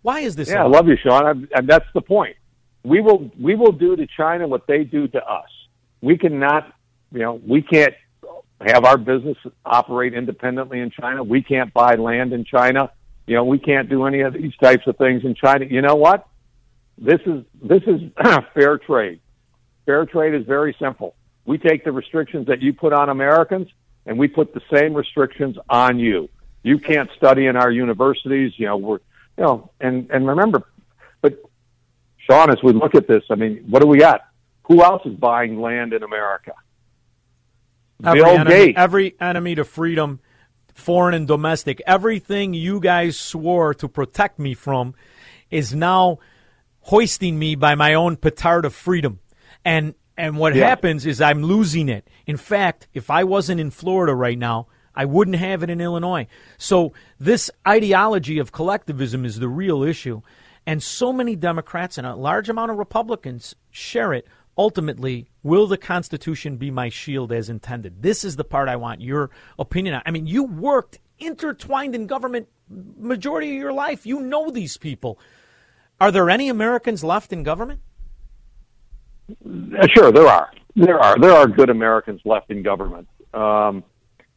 [0.01, 0.49] Why is this?
[0.49, 1.23] Yeah, I love you, Shaun.
[1.23, 2.35] I'm, and that's the point.
[2.83, 5.49] We will we will do to China what they do to us.
[6.01, 6.73] We cannot,
[7.11, 7.93] you know, we can't
[8.67, 11.23] have our business operate independently in China.
[11.23, 12.91] We can't buy land in China.
[13.25, 15.65] You know, we can't do any of these types of things in China.
[15.65, 16.27] You know what?
[16.97, 18.01] This is this is
[18.53, 19.21] fair trade.
[19.85, 21.15] Fair trade is very simple.
[21.45, 23.69] We take the restrictions that you put on Americans
[24.05, 26.29] and we put the same restrictions on you.
[26.63, 28.99] You can't study in our universities, you know, we're
[29.37, 30.63] you know, and and remember,
[31.21, 31.41] but
[32.17, 34.21] Shaun, as we look at this, I mean, what do we got?
[34.63, 36.53] Who else is buying land in America?
[38.03, 38.77] Every Bill enemy, Gates.
[38.79, 40.19] every enemy to freedom,
[40.73, 44.95] foreign and domestic, everything you guys swore to protect me from
[45.51, 46.19] is now
[46.81, 49.19] hoisting me by my own petard of freedom.
[49.65, 50.67] And and what Yeah.
[50.67, 52.07] happens is I'm losing it.
[52.25, 56.27] In fact, if I wasn't in Florida right now, I wouldn't have it in Illinois.
[56.57, 60.21] So this ideology of collectivism is the real issue.
[60.65, 64.27] And so many Democrats and a large amount of Republicans share it.
[64.59, 68.03] Ultimately, will the Constitution be my shield as intended?
[68.03, 70.01] This is the part I want your opinion on.
[70.05, 72.49] I mean, you worked intertwined in government
[72.97, 74.05] majority of your life.
[74.05, 75.17] You know these people.
[76.01, 77.79] Are there any Americans left in government?
[79.31, 80.51] Uh, Sure, there are.
[80.75, 81.17] There are.
[81.17, 83.07] There are good Americans left in government.
[83.33, 83.85] Um,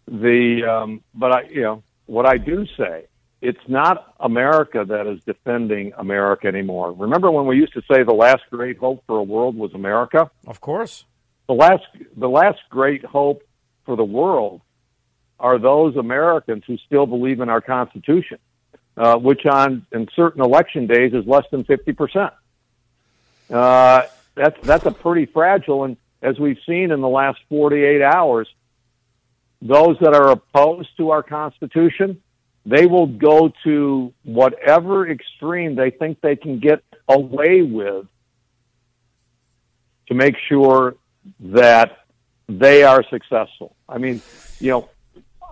[0.07, 3.07] the um, but I, you know, what I do say,
[3.43, 6.93] it's not America that is defending America anymore.
[6.93, 10.31] Remember when we used to say the last great hope for a world was America?
[10.47, 11.05] Of course.
[11.49, 11.85] The last,
[12.17, 13.43] the last great hope
[13.85, 14.63] for the world
[15.41, 18.39] are those Americans who still believe in our Constitution,
[18.97, 22.33] uh, which on in certain election days is less than fifty percent.
[23.51, 24.03] Uh,
[24.37, 28.49] that's that's a pretty fragile, and as we've seen in the last forty eight hours,
[29.61, 32.23] those that are opposed to our Constitution,
[32.65, 38.07] they will go to whatever extreme they think they can get away with
[40.09, 40.95] to make sure
[41.41, 41.99] that
[42.49, 43.75] they are successful.
[43.89, 44.21] I mean,
[44.61, 44.89] you know,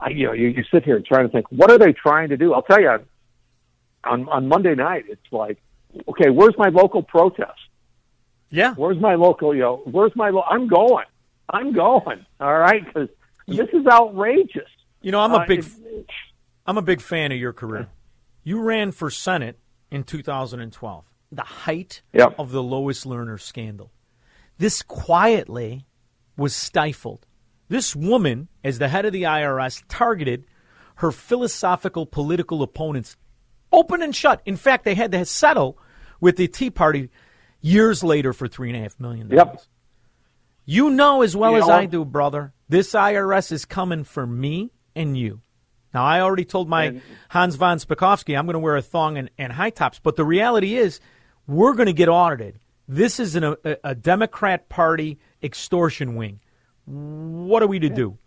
[0.01, 2.31] I, you know, you, you sit here and trying to think, what are they trying
[2.31, 2.53] to do?
[2.55, 2.99] I'll tell you,
[4.05, 5.59] on on Monday night, it's like,
[6.09, 7.59] okay, where's my local protest?
[8.51, 9.55] Yeah, where's my local?
[9.55, 10.31] You know, where's my?
[10.31, 11.07] Lo- I'm going.
[11.49, 12.25] I'm going.
[12.41, 13.09] All right, because
[13.47, 14.69] this is outrageous.
[15.03, 16.07] You know, I'm a Uh, big, it-
[16.71, 17.89] I'm a big fan of your career.
[18.45, 19.59] You ran for Senate
[19.91, 22.37] in 2012, the height Yep.
[22.39, 23.91] of the Lois Lerner scandal.
[24.57, 25.85] This quietly
[26.37, 27.27] was stifled.
[27.69, 30.45] This woman, as the head of the IRS, targeted
[30.99, 33.17] her philosophical political opponents
[33.73, 34.41] open and shut.
[34.47, 35.77] In fact, they had to settle
[36.21, 37.11] with the Tea Party
[37.61, 39.49] years later for three and a half million dollars.
[39.55, 39.63] Yep.
[40.67, 44.25] You know as well You as know I do, brother, this IRS is coming for
[44.25, 45.41] me and you.
[45.93, 47.01] Now, I already told my
[47.31, 50.25] Hans von Spakovsky I'm going to wear a thong and, and high tops, but the
[50.25, 51.01] reality is
[51.47, 52.59] we're going to get audited.
[52.87, 56.41] This is an, a, a Democrat Party extortion wing.
[56.85, 58.19] What are we to do?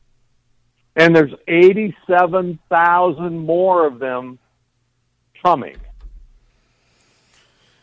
[0.95, 4.37] and there's 87,000 more of them
[5.43, 5.77] coming.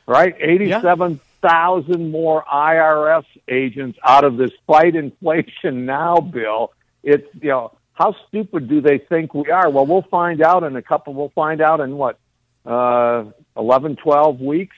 [0.07, 0.35] Right?
[0.39, 6.73] 87,000 more IRS agents out of this fight inflation now bill.
[7.03, 9.69] It's, you know, how stupid do they think we are?
[9.69, 12.19] Well, we'll find out in a couple, we'll find out in what,
[12.65, 13.25] uh,
[13.59, 14.77] 11, 12 weeks?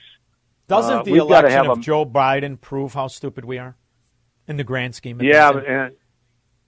[0.67, 3.77] Doesn't Uh, the election of a- Joe Biden prove how stupid we are
[4.47, 5.95] in the grand scheme of Yeah, and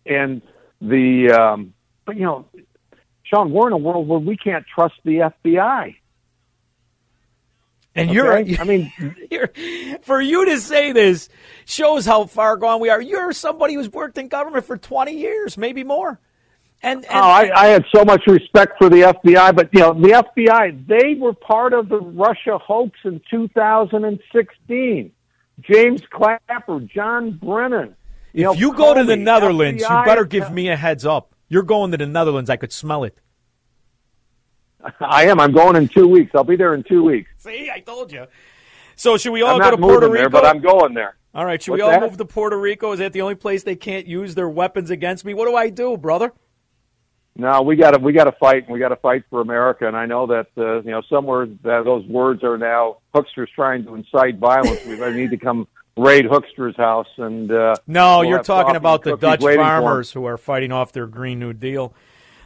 [0.05, 0.41] and
[0.79, 1.73] the um,
[2.05, 2.45] but you know,
[3.23, 5.95] Shaun, we're in a world where we can't trust the FBI.
[7.95, 8.57] And you're, Okay?
[8.59, 8.91] I mean,
[9.31, 9.49] you're,
[10.03, 11.29] for you to say this
[11.65, 13.01] shows how far gone we are.
[13.01, 16.19] You're somebody who's worked in government for 20 years, maybe more.
[16.85, 19.93] And, and oh, I, I had so much respect for the FBI, but you know,
[19.95, 25.11] the FBI they were part of the Russia hoax in 2016.
[25.61, 27.95] James Clapper, John Brennan.
[28.35, 31.33] if know, you go to the Comey, Netherlands, you better give me a heads up.
[31.49, 32.51] You're going to the Netherlands.
[32.51, 33.17] I could smell it.
[34.99, 35.39] I am.
[35.39, 36.33] I'm going in two weeks.
[36.35, 37.31] I'll be there in two weeks.
[37.39, 38.27] See, I told you.
[38.95, 40.17] So should we all I'm go not to Puerto Rico?
[40.17, 41.15] there, but I'm going there.
[41.33, 42.01] All right, should we all that?
[42.01, 42.91] move to Puerto Rico?
[42.91, 45.33] Is that the only place they can't use their weapons against me?
[45.33, 46.31] What do I do, brother?
[47.37, 48.63] No, we got to we got to fight.
[48.63, 49.87] and We got to fight for America.
[49.87, 53.83] And I know that uh, you know somewhere that those words are now hucksters trying
[53.85, 54.85] to incite violence.
[54.85, 55.67] we need to come
[55.97, 57.51] raid huckster's house and.
[57.51, 59.81] Uh, No, we'll you're talking about the Dutch waiting for 'em.
[59.83, 61.93] farmers who are fighting off their Green New Deal.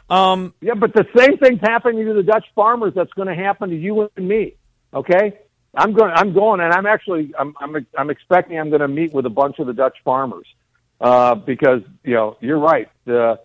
[0.10, 2.94] Um, Yeah, but the same thing's happening to the Dutch farmers.
[2.96, 4.56] That's going to happen to you and me.
[4.92, 5.38] Okay,
[5.76, 6.12] I'm going.
[6.16, 7.32] I'm going, and I'm actually.
[7.38, 7.54] I'm.
[7.62, 7.86] I'm.
[7.96, 8.58] I'm expecting.
[8.60, 10.48] I'm going to meet with a bunch of the Dutch farmers
[11.00, 12.90] uh, because you know you're right.
[13.08, 13.36] Uh,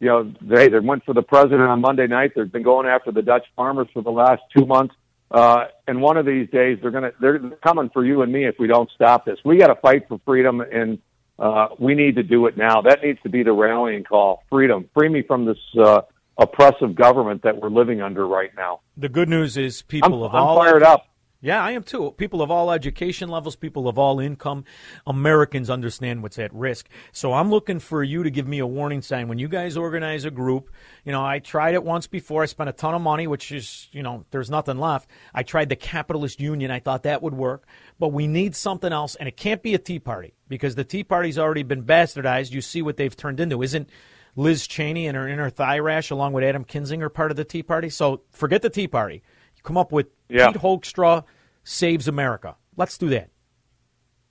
[0.00, 2.32] you know they they went for the president on Monday night.
[2.34, 4.94] They've been going after the Dutch farmers for the last two months.
[5.30, 8.56] Uh, and one of these days they're gonna they're coming for you and me if
[8.58, 9.38] we don't stop this.
[9.44, 10.98] We got to fight for freedom, and
[11.38, 12.82] uh, we need to do it now.
[12.82, 14.44] That needs to be the rallying call.
[14.50, 16.02] Freedom, free me from this uh,
[16.38, 18.80] oppressive government that we're living under right now.
[18.96, 21.06] the good news is people I'm, of I'm all fired up.
[21.46, 22.10] Yeah, I am too.
[22.16, 24.64] People of all education levels, people of all income,
[25.06, 26.88] Americans understand what's at risk.
[27.12, 30.24] So I'm looking for you to give me a warning sign when you guys organize
[30.24, 30.72] a group.
[31.04, 32.42] You know, I tried it once before.
[32.42, 35.08] I spent a ton of money, which is, you know, there's nothing left.
[35.32, 36.72] I tried the capitalist union.
[36.72, 37.68] I thought that would work,
[38.00, 41.04] but we need something else, and it can't be a Tea Party because the Tea
[41.04, 42.50] Party's already been bastardized.
[42.50, 43.62] You see what they've turned into.
[43.62, 43.88] Isn't
[44.34, 47.62] Liz Cheney and her inner thigh rash, along with Adam Kinzinger, part of the Tea
[47.62, 47.88] Party?
[47.88, 49.22] So forget the Tea Party.
[49.54, 50.50] You come up with Yeah.
[50.50, 51.22] Pete Hoekstra
[51.66, 52.56] saves America.
[52.76, 53.28] Let's do that.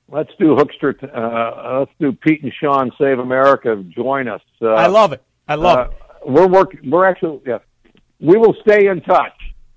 [0.07, 0.95] Let's do Hookster.
[1.03, 3.83] Uh, let's do Pete and Shaun Save America.
[3.89, 4.41] Join us.
[4.61, 5.21] Uh, I love it.
[5.47, 6.29] I love uh, it.
[6.29, 6.89] We're working.
[6.89, 7.41] We're actually.
[7.45, 7.59] Yeah,
[8.19, 9.33] we will stay in touch.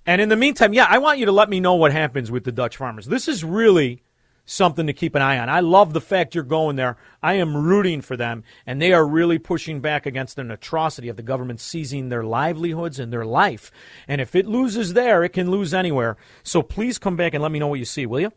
[0.06, 2.44] And in the meantime, yeah, I want you to let me know what happens with
[2.44, 3.06] the Dutch farmers.
[3.06, 4.02] This is really
[4.50, 5.48] something to keep an eye on.
[5.50, 6.96] I love the fact you're going there.
[7.22, 11.16] I am rooting for them, and they are really pushing back against an atrocity of
[11.16, 13.70] the government seizing their livelihoods and their life.
[14.08, 16.16] And if it loses there, it can lose anywhere.
[16.42, 18.32] So please come back and let me know what you see, will you?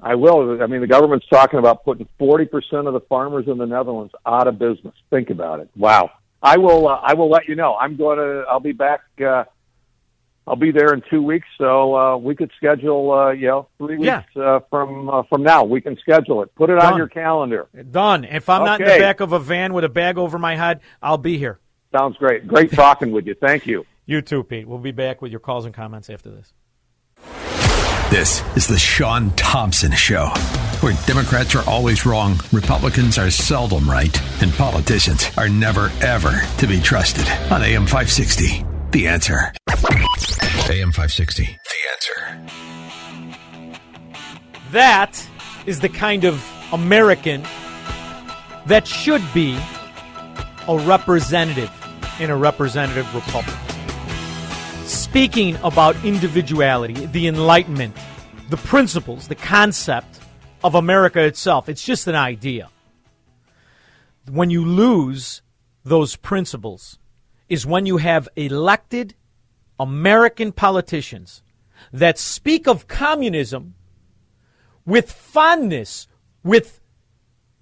[0.00, 0.62] I will.
[0.62, 4.14] I mean, the government's talking about putting forty percent of the farmers in the Netherlands
[4.24, 4.94] out of business.
[5.10, 5.68] Think about it.
[5.74, 6.12] Wow.
[6.40, 6.86] I will.
[6.86, 7.74] Uh, I will let you know.
[7.74, 8.44] I'm going to.
[8.48, 9.00] I'll be back.
[9.20, 9.42] Uh,
[10.48, 13.12] I'll be there in two weeks, so uh, we could schedule.
[13.12, 14.42] Uh, you know, three weeks Yeah.
[14.42, 15.64] uh, from uh, from now.
[15.64, 16.54] We can schedule it.
[16.54, 16.92] Put it Done.
[16.94, 17.68] on your calendar.
[17.90, 18.24] Done.
[18.24, 20.80] If I'm not in the back of a van with a bag over my head,
[21.02, 21.58] I'll be here.
[21.96, 22.46] Sounds great.
[22.48, 23.34] Great talking with you.
[23.34, 23.84] Thank you.
[24.06, 24.66] You too, Pete.
[24.66, 26.52] We'll be back with your calls and comments after this.
[28.10, 30.28] This is the Shaun Thompson Show,
[30.80, 36.66] where Democrats are always wrong, Republicans are seldom right, and politicians are never, ever to
[36.66, 37.28] be trusted.
[37.52, 39.52] On AM 560, The Answer.
[39.68, 41.58] AM 560, The
[41.92, 43.36] Answer.
[44.70, 45.28] That
[45.66, 46.42] is the kind of
[46.72, 47.42] American
[48.64, 49.58] that should be
[50.66, 51.70] a representative
[52.18, 53.54] in a representative republic.
[54.86, 57.94] Speaking about individuality, the Enlightenment,
[58.48, 60.18] the principles, the concept
[60.64, 62.70] of America itself, it's just an idea.
[64.30, 65.42] when you lose
[65.84, 66.98] those principles
[67.48, 69.14] is when you have elected
[69.80, 71.42] American politicians
[71.92, 73.74] that speak of communism
[74.84, 76.08] with fondness,
[76.42, 76.80] with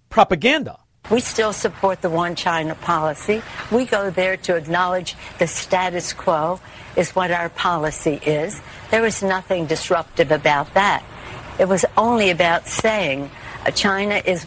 [0.09, 0.79] propaganda.
[1.11, 3.43] We still support the one China policy.
[3.71, 6.61] We go there to acknowledge the status quo
[6.97, 8.61] is what our policy is.
[8.91, 11.05] There was nothing disruptive about that.
[11.61, 13.31] It was only about saying
[13.65, 14.45] uh, China is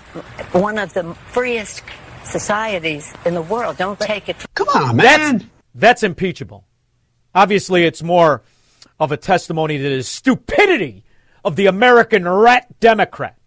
[0.51, 1.81] one of the freest
[2.29, 3.77] societies in the world.
[3.77, 4.37] Don't take it.
[4.55, 5.37] Come on, man.
[5.37, 5.45] That's,
[5.75, 6.65] that's impeachable.
[7.33, 8.43] Obviously, it's more
[8.99, 11.03] of a testimony to the stupidity
[11.43, 13.37] of the American rat Democrat.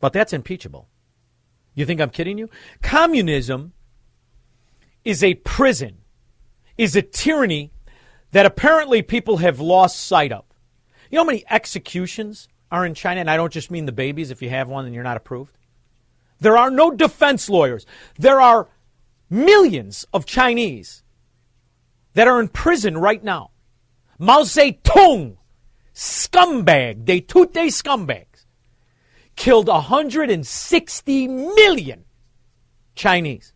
[0.00, 0.88] But that's impeachable.
[1.74, 2.48] You think I'm kidding you?
[2.82, 3.72] Communism
[5.04, 5.98] is a prison,
[6.76, 7.72] is a tyranny
[8.32, 10.44] that apparently people have lost sight of.
[11.10, 13.20] You know how many executions are in China?
[13.20, 14.30] And I don't just mean the babies.
[14.30, 15.56] If you have one, then you're not approved.
[16.40, 17.86] There are no defense lawyers.
[18.18, 18.68] There are
[19.28, 21.02] millions of Chinese
[22.14, 23.50] that are in prison right now.
[24.18, 25.36] Mao Zedong,
[25.94, 28.46] scumbag, de tute scumbags,
[29.36, 32.04] killed 160 million
[32.94, 33.52] Chinese.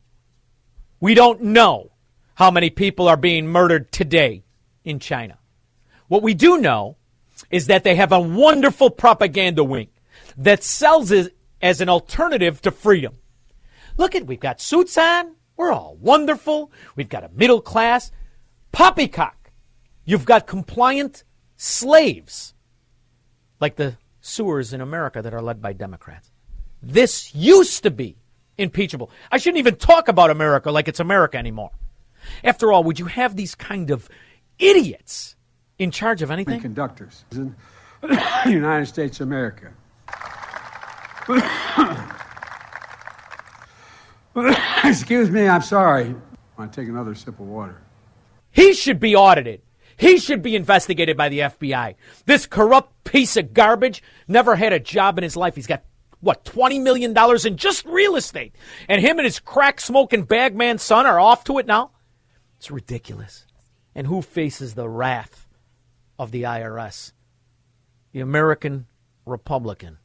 [1.01, 1.90] We don't know
[2.35, 4.44] how many people are being murdered today
[4.85, 5.39] in China.
[6.09, 6.97] What we do know
[7.51, 9.89] is that they have a wonderful propaganda wing
[10.36, 13.17] that sells it as an alternative to freedom.
[13.97, 15.35] Look at, we've got suits on.
[15.57, 16.73] We're all wonderful.
[16.97, 18.11] We've got a middle class.
[18.73, 19.53] Poppycock.
[20.05, 21.25] You've got compliant
[21.57, 22.55] slaves
[23.61, 26.31] like the sewers in America that are led by Democrats.
[26.83, 28.17] This used to be
[28.59, 29.11] impeachable.
[29.31, 31.71] I shouldn't even talk about America like it's America anymore.
[32.43, 34.09] After all, would you have these kind of
[34.59, 35.37] idiots
[35.79, 36.61] in charge of anything?
[36.61, 37.55] Conductors in
[38.03, 39.73] the United States of America.
[44.85, 46.15] Excuse me, I'm sorry.
[46.59, 47.81] I take another sip of water.
[48.51, 49.63] He should be audited.
[49.97, 51.95] He should be investigated by the FBI.
[52.27, 55.55] This corrupt piece of garbage never had a job in his life.
[55.55, 55.85] He's got,
[56.21, 58.55] what, $20 million in just real estate.
[58.89, 61.93] And him and his crack smoking bagman son are off to it now?
[62.59, 63.47] It's ridiculous.
[63.95, 65.47] And who faces the wrath
[66.19, 67.13] of the IRS?
[68.13, 68.87] The American
[69.25, 69.99] Republican.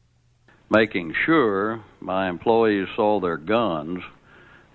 [0.72, 4.04] Making sure my employees saw their guns,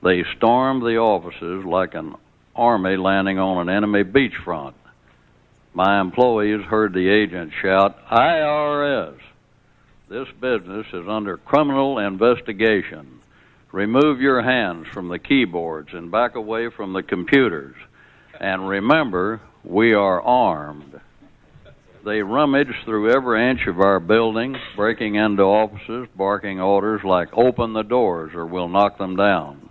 [0.04, 2.16] they stormed the offices like an
[2.54, 4.74] army landing on an enemy beachfront.
[5.74, 9.18] My employees heard the agent shout, IRS!
[10.10, 13.22] This business is under criminal investigation.
[13.72, 17.76] Remove your hands from the keyboards and back away from the computers.
[18.38, 21.00] And remember, we are armed.
[22.06, 27.74] They rummaged through every inch of our building, breaking into offices, barking orders like, open
[27.74, 29.70] the doors or we'll knock them down.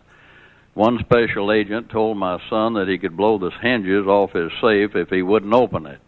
[0.75, 4.97] One special agent told my son that he could blow the hinges off his safe
[4.97, 6.01] if he wouldn't open it.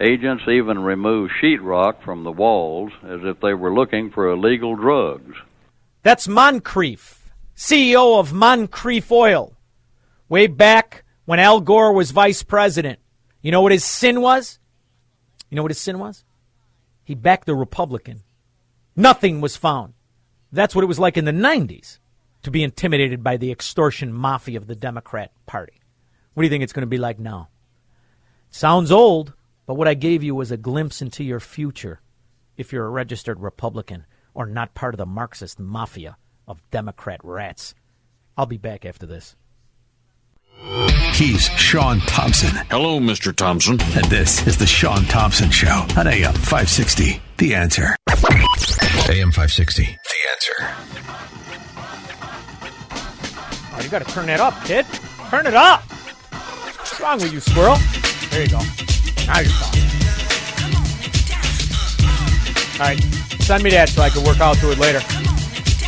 [0.00, 5.36] Agents even removed sheetrock from the walls as if they were looking for illegal drugs.
[6.02, 9.52] That's Moncrief, CEO of Moncrief Oil.
[10.30, 13.00] Way back when Al Gore was vice president.
[13.42, 14.58] You know what his sin was?
[15.52, 16.24] You know what his sin was?
[17.04, 18.22] He backed the Republican.
[18.96, 19.92] Nothing was found.
[20.50, 21.98] That's what it was like in the 90s
[22.44, 25.74] to be intimidated by the extortion mafia of the Democrat Party.
[26.32, 27.50] What do you think it's going to be like now?
[28.48, 29.34] Sounds old,
[29.66, 32.00] but what I gave you was a glimpse into your future
[32.56, 36.16] if you're a registered Republican or not part of the Marxist mafia
[36.48, 37.74] of Democrat rats.
[38.38, 39.36] I'll be back after this.
[41.14, 42.50] He's Shaun Thompson.
[42.70, 43.34] Hello, Mr.
[43.34, 43.80] Thompson.
[43.80, 47.20] And this is the Shaun Thompson Show on AM 560.
[47.38, 47.96] The answer.
[48.08, 49.82] AM 560.
[49.82, 49.88] The
[50.30, 50.74] answer.
[53.74, 54.86] Oh, you got to turn that up, kid.
[55.28, 55.82] Turn it up.
[55.82, 57.76] What's wrong with you, squirrel?
[58.30, 58.60] There you go.
[59.26, 59.82] Now you're talking.
[62.80, 63.00] All right,
[63.40, 65.00] send me that so I can work out to it later.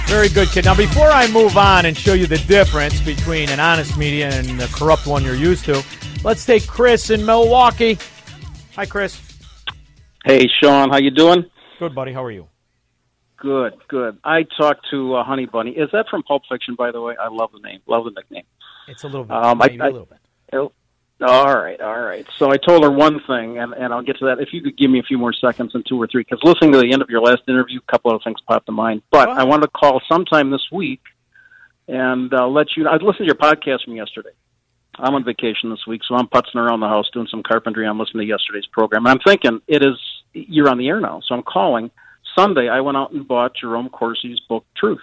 [0.06, 0.64] Very good, kid.
[0.64, 4.60] Now, before I move on and show you the difference between an honest media and
[4.60, 5.82] the corrupt one you're used to,
[6.22, 7.98] let's take Chris in Milwaukee.
[8.76, 9.20] Hi, Chris.
[10.24, 10.90] Hey, Shaun.
[10.90, 11.44] How you doing?
[11.78, 12.12] Good, buddy.
[12.12, 12.48] How are you?
[13.36, 14.18] Good, good.
[14.24, 15.72] I talked to uh, Honey Bunny.
[15.72, 17.14] Is that from Pulp Fiction, by the way?
[17.20, 17.80] I love the name.
[17.86, 18.44] Love the nickname.
[18.88, 19.36] It's a little bit.
[19.36, 20.18] Um, maybe I, a little bit.
[21.20, 22.26] All right, all right.
[22.38, 24.40] So I told her one thing, and, and I'll get to that.
[24.40, 26.72] If you could give me a few more seconds and two or three, because listening
[26.72, 29.02] to the end of your last interview, a couple of things popped to mind.
[29.10, 31.00] But I wanted to call sometime this week
[31.86, 32.88] and uh, let you.
[32.88, 34.30] I listened to your podcast from yesterday.
[34.96, 37.86] I'm on vacation this week, so I'm putzing around the house doing some carpentry.
[37.86, 39.96] I'm listening to yesterday's program, and I'm thinking it is
[40.32, 41.90] you're on the air now, so I'm calling.
[42.36, 45.00] Sunday, I went out and bought Jerome Corsi's book, Truth.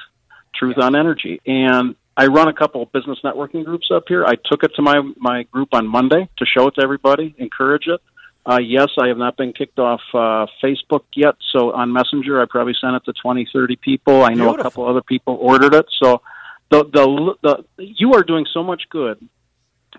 [0.53, 1.39] Truth on Energy.
[1.45, 4.25] And I run a couple of business networking groups up here.
[4.25, 7.87] I took it to my my group on Monday to show it to everybody, encourage
[7.87, 8.01] it.
[8.45, 11.35] Uh, yes, I have not been kicked off uh, Facebook yet.
[11.51, 14.23] So on Messenger, I probably sent it to twenty, thirty people.
[14.23, 14.59] I know Beautiful.
[14.59, 15.85] a couple other people ordered it.
[16.01, 16.21] So
[16.69, 19.17] the the the you are doing so much good.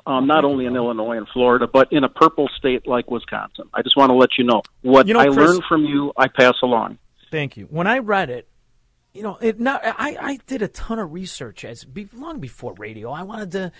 [0.06, 3.68] Um, not only in Illinois and Florida, but in a purple state like Wisconsin.
[3.74, 6.12] I just want to let you know what You know, I Chris- learned from you.
[6.16, 6.98] I pass along.
[7.30, 7.66] Thank you.
[7.66, 8.48] When I read it,
[9.14, 12.72] you know, it not, I, I did a ton of research as be, long before
[12.78, 13.10] radio.
[13.10, 13.72] I wanted to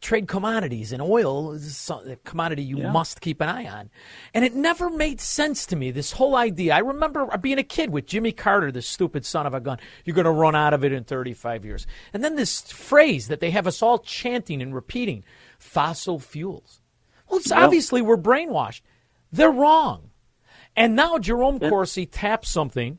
[0.00, 2.90] trade commodities, and oil is a commodity you Yeah.
[2.90, 3.90] must keep an eye on.
[4.32, 6.74] And it never made sense to me, this whole idea.
[6.74, 9.78] I remember being a kid with Jimmy Carter, this stupid son of a gun.
[10.06, 11.86] You're going to run out of it in 35 years.
[12.14, 15.22] And then this phrase that they have us all chanting and repeating
[15.58, 16.80] fossil fuels.
[17.28, 17.62] Well, it's Yeah.
[17.62, 18.80] obviously we're brainwashed.
[19.32, 20.10] They're wrong.
[20.74, 22.98] And now Jerome Corsi taps something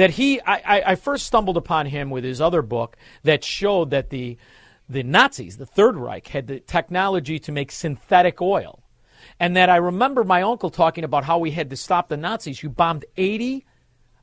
[0.00, 4.08] that he I, I, first stumbled upon him with his other book that showed that
[4.08, 4.38] the
[4.88, 8.82] the Nazis, the Third Reich, had the technology to make synthetic oil.
[9.38, 12.58] And that I remember my uncle talking about how we had to stop the Nazis
[12.60, 13.66] who bombed 80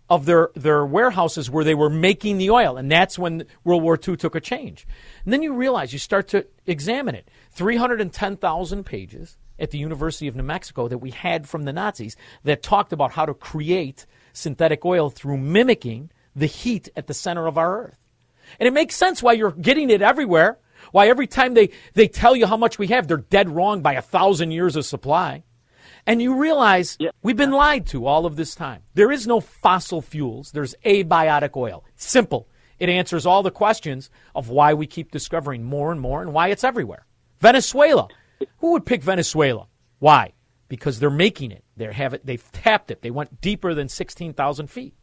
[0.09, 2.75] of their, their warehouses where they were making the oil.
[2.75, 4.87] And that's when World War II took a change.
[5.25, 10.35] And then you realize, you start to examine it 310,000 pages at the University of
[10.35, 14.07] New Mexico that we had from the Nazis that talked about how to create
[14.38, 17.97] synthetic oil through mimicking the heat at the center of our Earth.
[18.59, 20.59] And it makes sense why you're getting it everywhere.
[20.91, 23.93] Why every time they, they tell you how much we have, they're dead wrong by
[23.93, 25.43] a thousand years of supply.
[26.05, 28.84] And you realize we've been lied to all of this time.
[28.93, 31.84] There is no fossil fuels, there's abiotic oil.
[31.95, 32.47] Simple.
[32.80, 36.49] It answers all the questions of why we keep discovering more and more and why
[36.49, 37.05] it's everywhere.
[37.39, 38.07] Venezuela.
[38.59, 39.68] Who would pick Venezuela?
[39.99, 40.34] Why?
[40.69, 41.64] Because they're making it.
[41.76, 42.26] They have it.
[42.26, 43.02] They've tapped it.
[43.02, 44.94] They went deeper than sixteen thousand feet.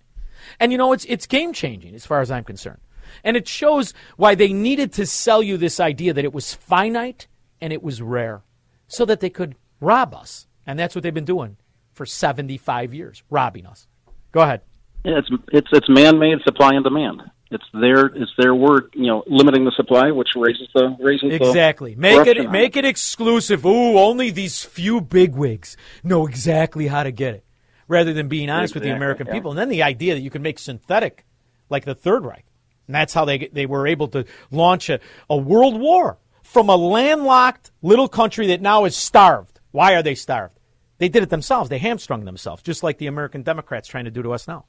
[0.60, 2.80] And you know, it's it's game changing as far as I'm concerned.
[3.22, 7.28] And it shows why they needed to sell you this idea that it was finite
[7.60, 8.42] and it was rare,
[8.88, 10.46] so that they could rob us.
[10.66, 11.56] And that's what they've been doing
[11.92, 13.86] for 75 years, robbing us.
[14.32, 14.62] Go ahead.
[15.04, 17.22] Yeah, it's it's it's man-made supply and demand.
[17.54, 21.36] It's their it's their word, you know, limiting the supply, which raises the raises the
[21.36, 21.94] Exactly.
[21.94, 23.64] Make it make it exclusive.
[23.64, 27.44] Ooh, only these few bigwigs know exactly how to get it,
[27.86, 29.34] rather than being honest with the American yeah.
[29.34, 29.52] people.
[29.52, 31.24] And then the idea that you can make synthetic,
[31.70, 32.44] like the Third Reich,
[32.88, 34.98] and that's how they they were able to launch a,
[35.30, 39.60] a world war from a landlocked little country that now is starved.
[39.70, 40.58] Why are they starved?
[40.98, 41.70] They did it themselves.
[41.70, 44.64] They hamstrung themselves, just like the American Democrats trying to do to us now.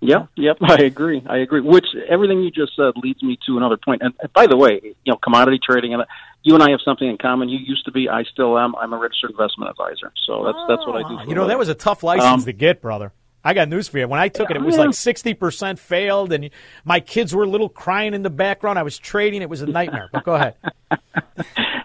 [0.00, 1.22] Yep, yep, I agree.
[1.26, 1.60] I agree.
[1.60, 4.02] Which everything you just said leads me to another point.
[4.02, 6.04] And, and by the way, you know, commodity trading and
[6.42, 7.48] you and I have something in common.
[7.48, 8.76] You used to be, I still am.
[8.76, 10.12] I'm a registered investment advisor.
[10.26, 11.18] So that's that's what I do.
[11.18, 13.12] For You know, that was a tough license Um, to get, brother.
[13.46, 14.08] I got news for you.
[14.08, 16.50] When I took it, it was like 60% failed, and
[16.84, 18.78] my kids were a little crying in the background.
[18.78, 19.40] I was trading.
[19.40, 20.08] It was a nightmare.
[20.12, 20.56] But go ahead.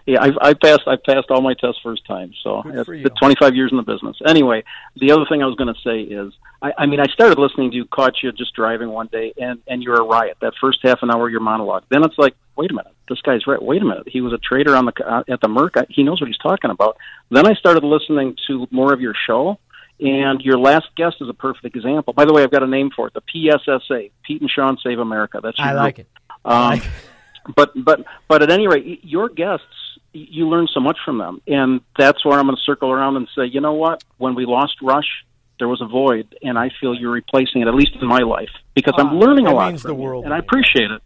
[0.04, 0.82] Yeah, I, I passed.
[0.86, 2.32] I passed all my tests first time.
[2.42, 3.04] So Good it's for you.
[3.04, 4.16] been 25 years in the business.
[4.26, 4.64] Anyway,
[5.00, 7.70] the other thing I was going to say is, I, I mean, I started listening
[7.70, 10.38] to you, caught you just driving one day, and and you're a riot.
[10.40, 11.84] That first half an hour, your monologue.
[11.88, 13.62] Then it's like, wait a minute, this guy's right.
[13.62, 15.76] Wait a minute, he was a trader on the uh, at the Merc.
[15.76, 16.96] I, he knows what he's talking about.
[17.30, 19.58] Then I started listening to more of your show.
[20.02, 22.12] And your last guest is a perfect example.
[22.12, 24.98] By the way, I've got a name for it: the PSSA, Pete and Shaun Save
[24.98, 25.40] America.
[25.42, 26.08] That's your I like it.
[26.44, 26.82] Um,
[27.56, 29.66] but but but at any rate, your guests
[30.12, 33.28] you learn so much from them, and that's where I'm going to circle around and
[33.36, 34.04] say, you know what?
[34.18, 35.24] When we lost Rush,
[35.58, 38.50] there was a void, and I feel you're replacing it, at least in my life,
[38.74, 41.00] because I'm learning a lot means the you, world and I appreciate it.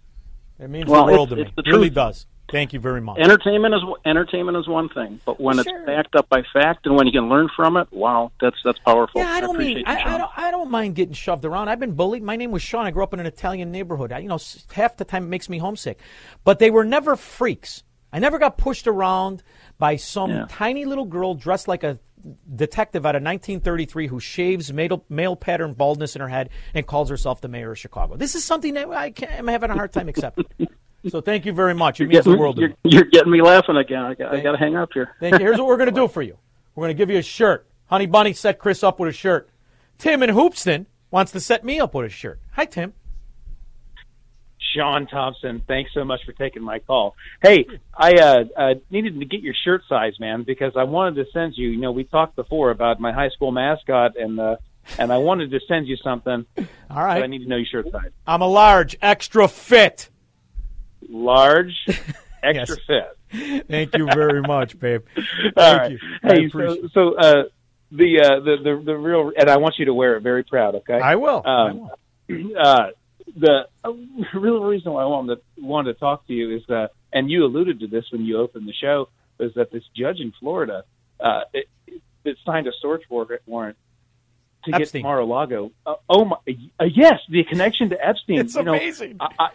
[0.58, 1.68] It means Well, the world it's- to me.
[1.68, 2.26] It really does.
[2.50, 3.18] Thank you very much.
[3.18, 7.06] Entertainment is entertainment is one thing, but when it's backed up by fact and when
[7.06, 9.20] you can learn from it, wow, that's that's powerful.
[9.20, 11.68] Yeah, I don't appreciate mean I, I don't I don't mind getting shoved around.
[11.68, 12.22] I've been bullied.
[12.22, 12.86] My name was Shaun.
[12.86, 14.12] I grew up in an Italian neighborhood.
[14.12, 14.38] I, you know,
[14.72, 15.98] half the time it makes me homesick.
[16.44, 17.82] But they were never freaks.
[18.12, 19.42] I never got pushed around
[19.78, 20.46] by some Yeah.
[20.48, 21.98] tiny little girl dressed like a
[22.54, 27.08] detective out of 1933 who shaves male, male pattern baldness in her head and calls
[27.10, 28.16] herself the mayor of Chicago.
[28.16, 30.46] This is something that I can't, I'm having a hard time accepting.
[31.08, 32.00] so thank you very much.
[32.00, 32.76] It You're means the getting, world to you're, me.
[32.84, 34.02] you're getting me laughing again.
[34.02, 35.14] I got, I got to hang up here.
[35.20, 35.38] Thank you.
[35.40, 36.38] Here's what we're going to do for you.
[36.74, 37.66] We're going to give you a shirt.
[37.86, 39.48] Honey Bunny set Chris up with a shirt.
[39.98, 42.40] Tim in Hoopeston wants to set me up with a shirt.
[42.52, 42.92] Hi, Tim.
[44.74, 47.14] Shaun Thompson, thanks so much for taking my call.
[47.40, 47.66] Hey,
[47.96, 51.54] I uh, uh, needed to get your shirt size, man, because I wanted to send
[51.56, 51.70] you.
[51.70, 54.56] You know, we talked before about my high school mascot, and uh,
[54.98, 56.44] and I wanted to send you something.
[56.90, 57.14] All right.
[57.14, 58.10] But I need to know your shirt size.
[58.26, 60.10] I'm a large, extra fit.
[61.08, 61.86] Large,
[62.42, 63.66] extra fit.
[63.68, 65.02] Thank you very much, babe.
[65.14, 65.90] Thank right.
[65.90, 65.98] you.
[66.22, 67.44] Hey, so so uh,
[67.90, 70.76] the uh, the the the real, and I want you to wear it very proud.
[70.76, 71.00] Okay.
[71.00, 71.42] I will.
[71.44, 71.90] I Um,
[72.58, 72.86] uh,
[73.36, 73.92] the uh,
[74.34, 77.44] real reason why I wanted to, wanted to talk to you is that, and you
[77.44, 79.08] alluded to this when you opened the show,
[79.38, 80.84] is that this judge in Florida
[81.20, 81.68] uh, it,
[82.24, 83.76] it signed a search warrant
[84.64, 85.00] to Epstein.
[85.00, 85.72] get Mar-a-Lago.
[85.84, 86.36] Uh, oh my,
[86.80, 88.40] uh, yes, the connection to Epstein.
[88.40, 89.16] It's you know, amazing.
[89.20, 89.48] I, I,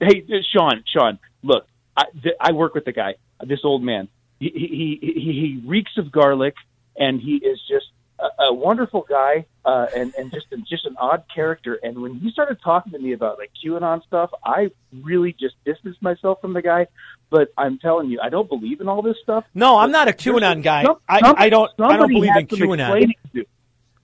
[0.00, 1.66] hey, uh, Shaun, Shaun, look,
[1.96, 3.14] I, th- I work with the guy,
[3.44, 4.08] this old man.
[4.38, 6.54] He, he, he, he reeks of garlic,
[6.96, 7.86] and he is just
[8.18, 11.78] a, a wonderful guy, uh, and, and just, just an odd character.
[11.82, 14.70] And when he started talking to me about like QAnon stuff, I
[15.02, 16.86] really just distanced myself from the guy.
[17.30, 19.44] But I'm telling you, I don't believe in all this stuff.
[19.54, 20.84] No, I'm not a QAnon guy.
[20.84, 21.70] some- I, I don't.
[21.80, 22.78] I don't believe in QAnon.
[22.80, 23.44] explaining to do.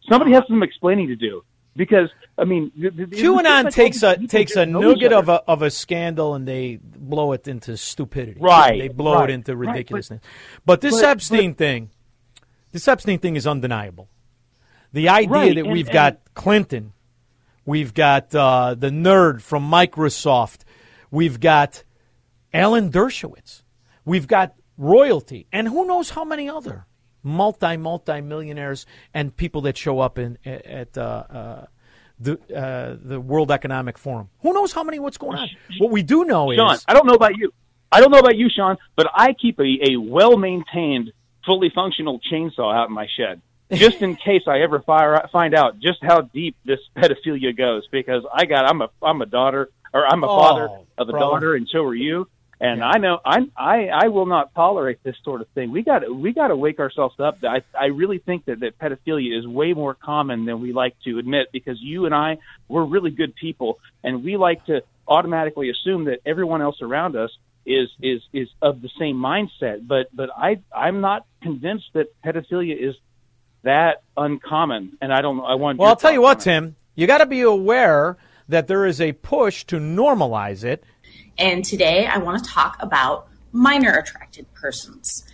[0.09, 1.44] Somebody has some explaining to do
[1.77, 4.97] because I mean, the, the, it's QAnon like takes a takes a just know each
[4.97, 8.40] nugget of a of a scandal and they blow it into stupidity.
[8.40, 10.20] Right, They blow right, it into right, but- ridiculousness.
[10.65, 11.90] But, this but- Epstein thing,
[12.73, 14.09] this Epstein thing is undeniable.
[14.93, 16.93] The idea Right, that and- we've and- got Clinton,
[17.65, 20.61] we've got uh, the nerd from Microsoft,
[21.11, 21.85] we've got
[22.53, 23.62] Alan Dershowitz,
[24.05, 26.86] we've got royalty, and who knows how many other
[27.23, 31.01] multi multi millionaires and people that show up in at uh,
[31.31, 31.66] uh,
[32.19, 34.28] the uh, the World Economic Forum.
[34.40, 34.99] Who knows how many?
[34.99, 35.49] What's going on?
[35.78, 37.53] What we do know is Shaun, is I don't know about you.
[37.90, 41.12] I don't know about you, Shaun, but I keep a, a well maintained,
[41.44, 43.43] fully functional chainsaw out in my shed.
[43.73, 48.23] Just in case I ever fire, find out just how deep this pedophilia goes, because
[48.32, 51.19] I got I'm a I'm a daughter or I'm a Oh, father of a brother.
[51.19, 52.28] daughter, and so are you.
[52.62, 55.72] And I know I'm I I will not tolerate this sort of thing.
[55.72, 57.39] We got to we got to wake ourselves up.
[57.43, 61.18] I I really think that that pedophilia is way more common than we like to
[61.18, 66.05] admit because you and I we're really good people and we like to automatically assume
[66.05, 67.30] that everyone else around us
[67.66, 69.84] is is is of the same mindset.
[69.84, 72.94] But but I I'm not convinced that pedophilia is
[73.62, 74.98] that uncommon.
[75.01, 76.76] And I don't I want Well, I'll tell you what, Tim.
[76.94, 78.18] You got to be aware
[78.48, 80.84] that there is a push to normalize it.
[81.38, 85.24] And today I want to talk about minor attracted persons.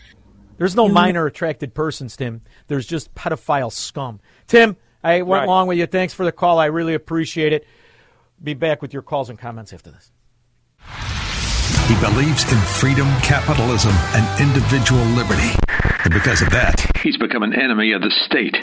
[0.56, 2.40] There's no minor attracted persons, Tim.
[2.66, 4.20] There's just pedophile scum.
[4.48, 5.44] Tim, I went Right.
[5.44, 5.86] along with you.
[5.86, 6.58] Thanks for the call.
[6.58, 7.66] I really appreciate it.
[8.42, 10.10] Be back with your calls and comments after this.
[11.88, 15.50] He believes in freedom, capitalism, and individual liberty.
[16.04, 18.56] And because of that, he's become an enemy of the state.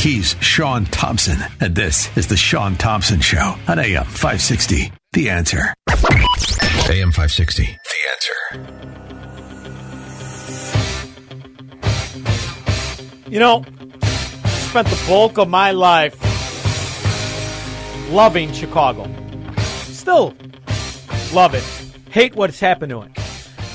[0.00, 4.92] He's Shaun Thompson, and this is The Shaun Thompson Show on AM 560.
[5.12, 5.72] The answer.
[6.90, 7.64] AM 560.
[7.64, 8.34] The answer.
[13.30, 13.64] You know,
[14.02, 16.14] I spent the bulk of my life
[18.10, 19.08] loving Chicago.
[19.84, 20.34] Still
[21.32, 21.64] love it.
[22.10, 23.12] Hate what's happened to it.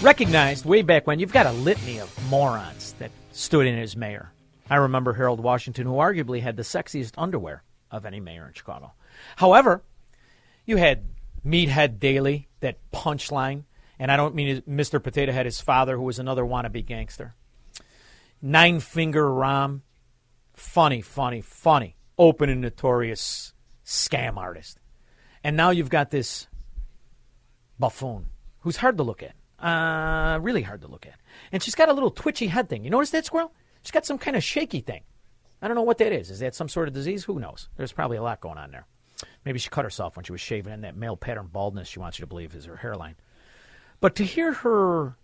[0.03, 4.31] Recognized way back when you've got a litany of morons that stood in as mayor.
[4.69, 8.94] I remember Harold Washington, who arguably had the sexiest underwear of any mayor in Chicago.
[9.36, 9.81] However,
[10.68, 11.06] you had
[11.50, 13.64] Meathead Daley, that punchline,
[13.98, 15.02] and I don't mean Mr.
[15.02, 17.36] Potato Head, his father, who was another wannabe gangster.
[18.42, 19.82] Nine Finger Rahm,
[20.54, 23.54] funny, funny, funny, open and notorious
[23.84, 24.80] scam artist.
[25.44, 26.48] And now you've got this
[27.80, 28.28] buffoon
[28.60, 29.36] who's hard to look at,
[29.66, 31.16] uh, really hard to look at.
[31.52, 32.84] And she's got a little twitchy head thing.
[32.84, 33.54] You notice that, Squirrel?
[33.82, 35.02] She's got some kind of shaky thing.
[35.62, 36.30] I don't know what that is.
[36.30, 37.24] Is that some sort of disease?
[37.26, 37.70] Who knows?
[37.76, 38.86] There's probably a lot going on there.
[39.50, 42.20] Maybe she cut herself when she was shaving, and that male pattern baldness she wants
[42.20, 43.16] you to believe is her hairline.
[44.00, 45.18] But to hear her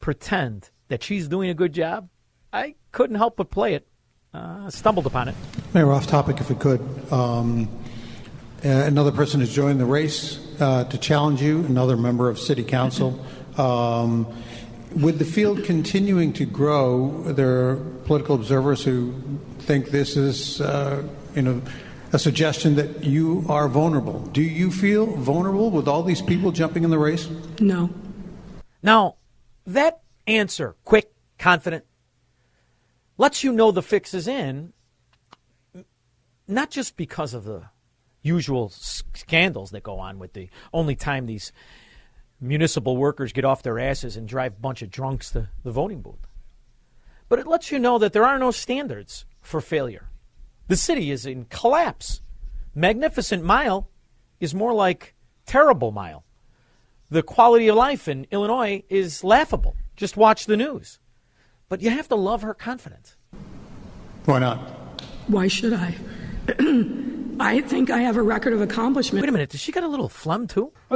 [0.00, 2.08] pretend that she's doing a good job,
[2.52, 3.86] I couldn't help but play it.
[4.34, 5.36] Uh, stumbled upon it.
[5.72, 6.80] Mayor, off topic, if we could.
[7.12, 7.68] Um,
[8.64, 12.64] uh, another person has joined the race uh, to challenge you, another member of City
[12.64, 13.24] Council.
[13.56, 14.26] Um,
[14.96, 19.12] with the field continuing to grow, there are political observers who
[19.58, 21.02] think this is, uh,
[21.34, 21.62] you know,
[22.12, 24.20] a suggestion that you are vulnerable.
[24.26, 27.28] Do you feel vulnerable with all these people jumping in the race?
[27.60, 27.90] No.
[28.82, 29.16] Now,
[29.66, 31.84] that answer, quick, confident,
[33.16, 34.72] lets you know the fix is in,
[36.48, 37.62] not just because of the
[38.22, 41.52] usual scandals that go on with the only time these
[42.40, 46.02] municipal workers get off their asses and drive a bunch of drunks to the voting
[46.02, 46.26] booth,
[47.28, 50.09] but it lets you know that there are no standards for failure.
[50.70, 52.22] The city is in collapse.
[52.74, 53.90] Magnificent Mile
[54.40, 55.14] is more like
[55.44, 56.24] Terrible Mile
[57.10, 59.74] the quality of life in Illinois is laughable.
[59.96, 61.00] Just watch the news.
[61.68, 63.16] But you have to love her confidence.
[64.24, 64.58] Why not?
[65.26, 65.96] Why should I?
[67.40, 69.22] I think I have a record of accomplishment.
[69.22, 70.70] Wait a minute, does she got a little phlegm too?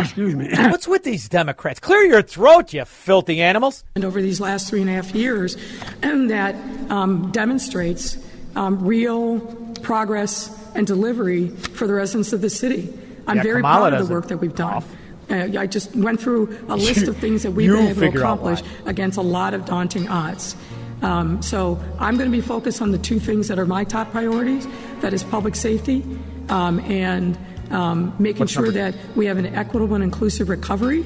[0.00, 0.48] Excuse me.
[0.70, 1.80] What's with these Democrats?
[1.80, 3.82] Clear your throat, you filthy animals.
[3.96, 5.56] And over these last three and a half years,
[6.00, 6.54] and that
[6.90, 8.16] um, demonstrates
[8.54, 9.40] um, real
[9.82, 12.96] progress and delivery for the residents of the city.
[13.26, 14.84] I'm Yeah, very Kamala proud of the work that we've done.
[15.30, 18.62] Uh, I just went through a list of things that we've been able to accomplish
[18.86, 20.56] against a lot of daunting odds.
[21.02, 24.10] Um, so I'm going to be focused on the two things that are my top
[24.10, 24.66] priorities.
[25.00, 26.02] That is public safety
[26.48, 27.38] um, and
[27.70, 31.04] um, making What's sure number- that we have an equitable and inclusive recovery.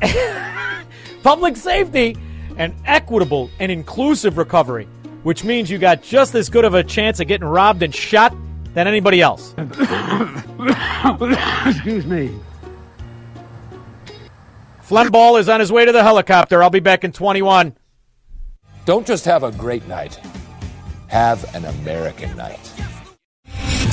[1.22, 2.16] Public safety
[2.56, 4.86] and equitable and inclusive recovery,
[5.22, 8.34] which means you got just as good of a chance of getting robbed and shot
[8.74, 9.54] than anybody else.
[11.66, 12.30] Excuse me.
[14.86, 16.62] Flenball is on his way to the helicopter.
[16.62, 17.74] I'll be back in 21.
[18.84, 20.20] Don't just have a great night,
[21.06, 22.83] have an American night.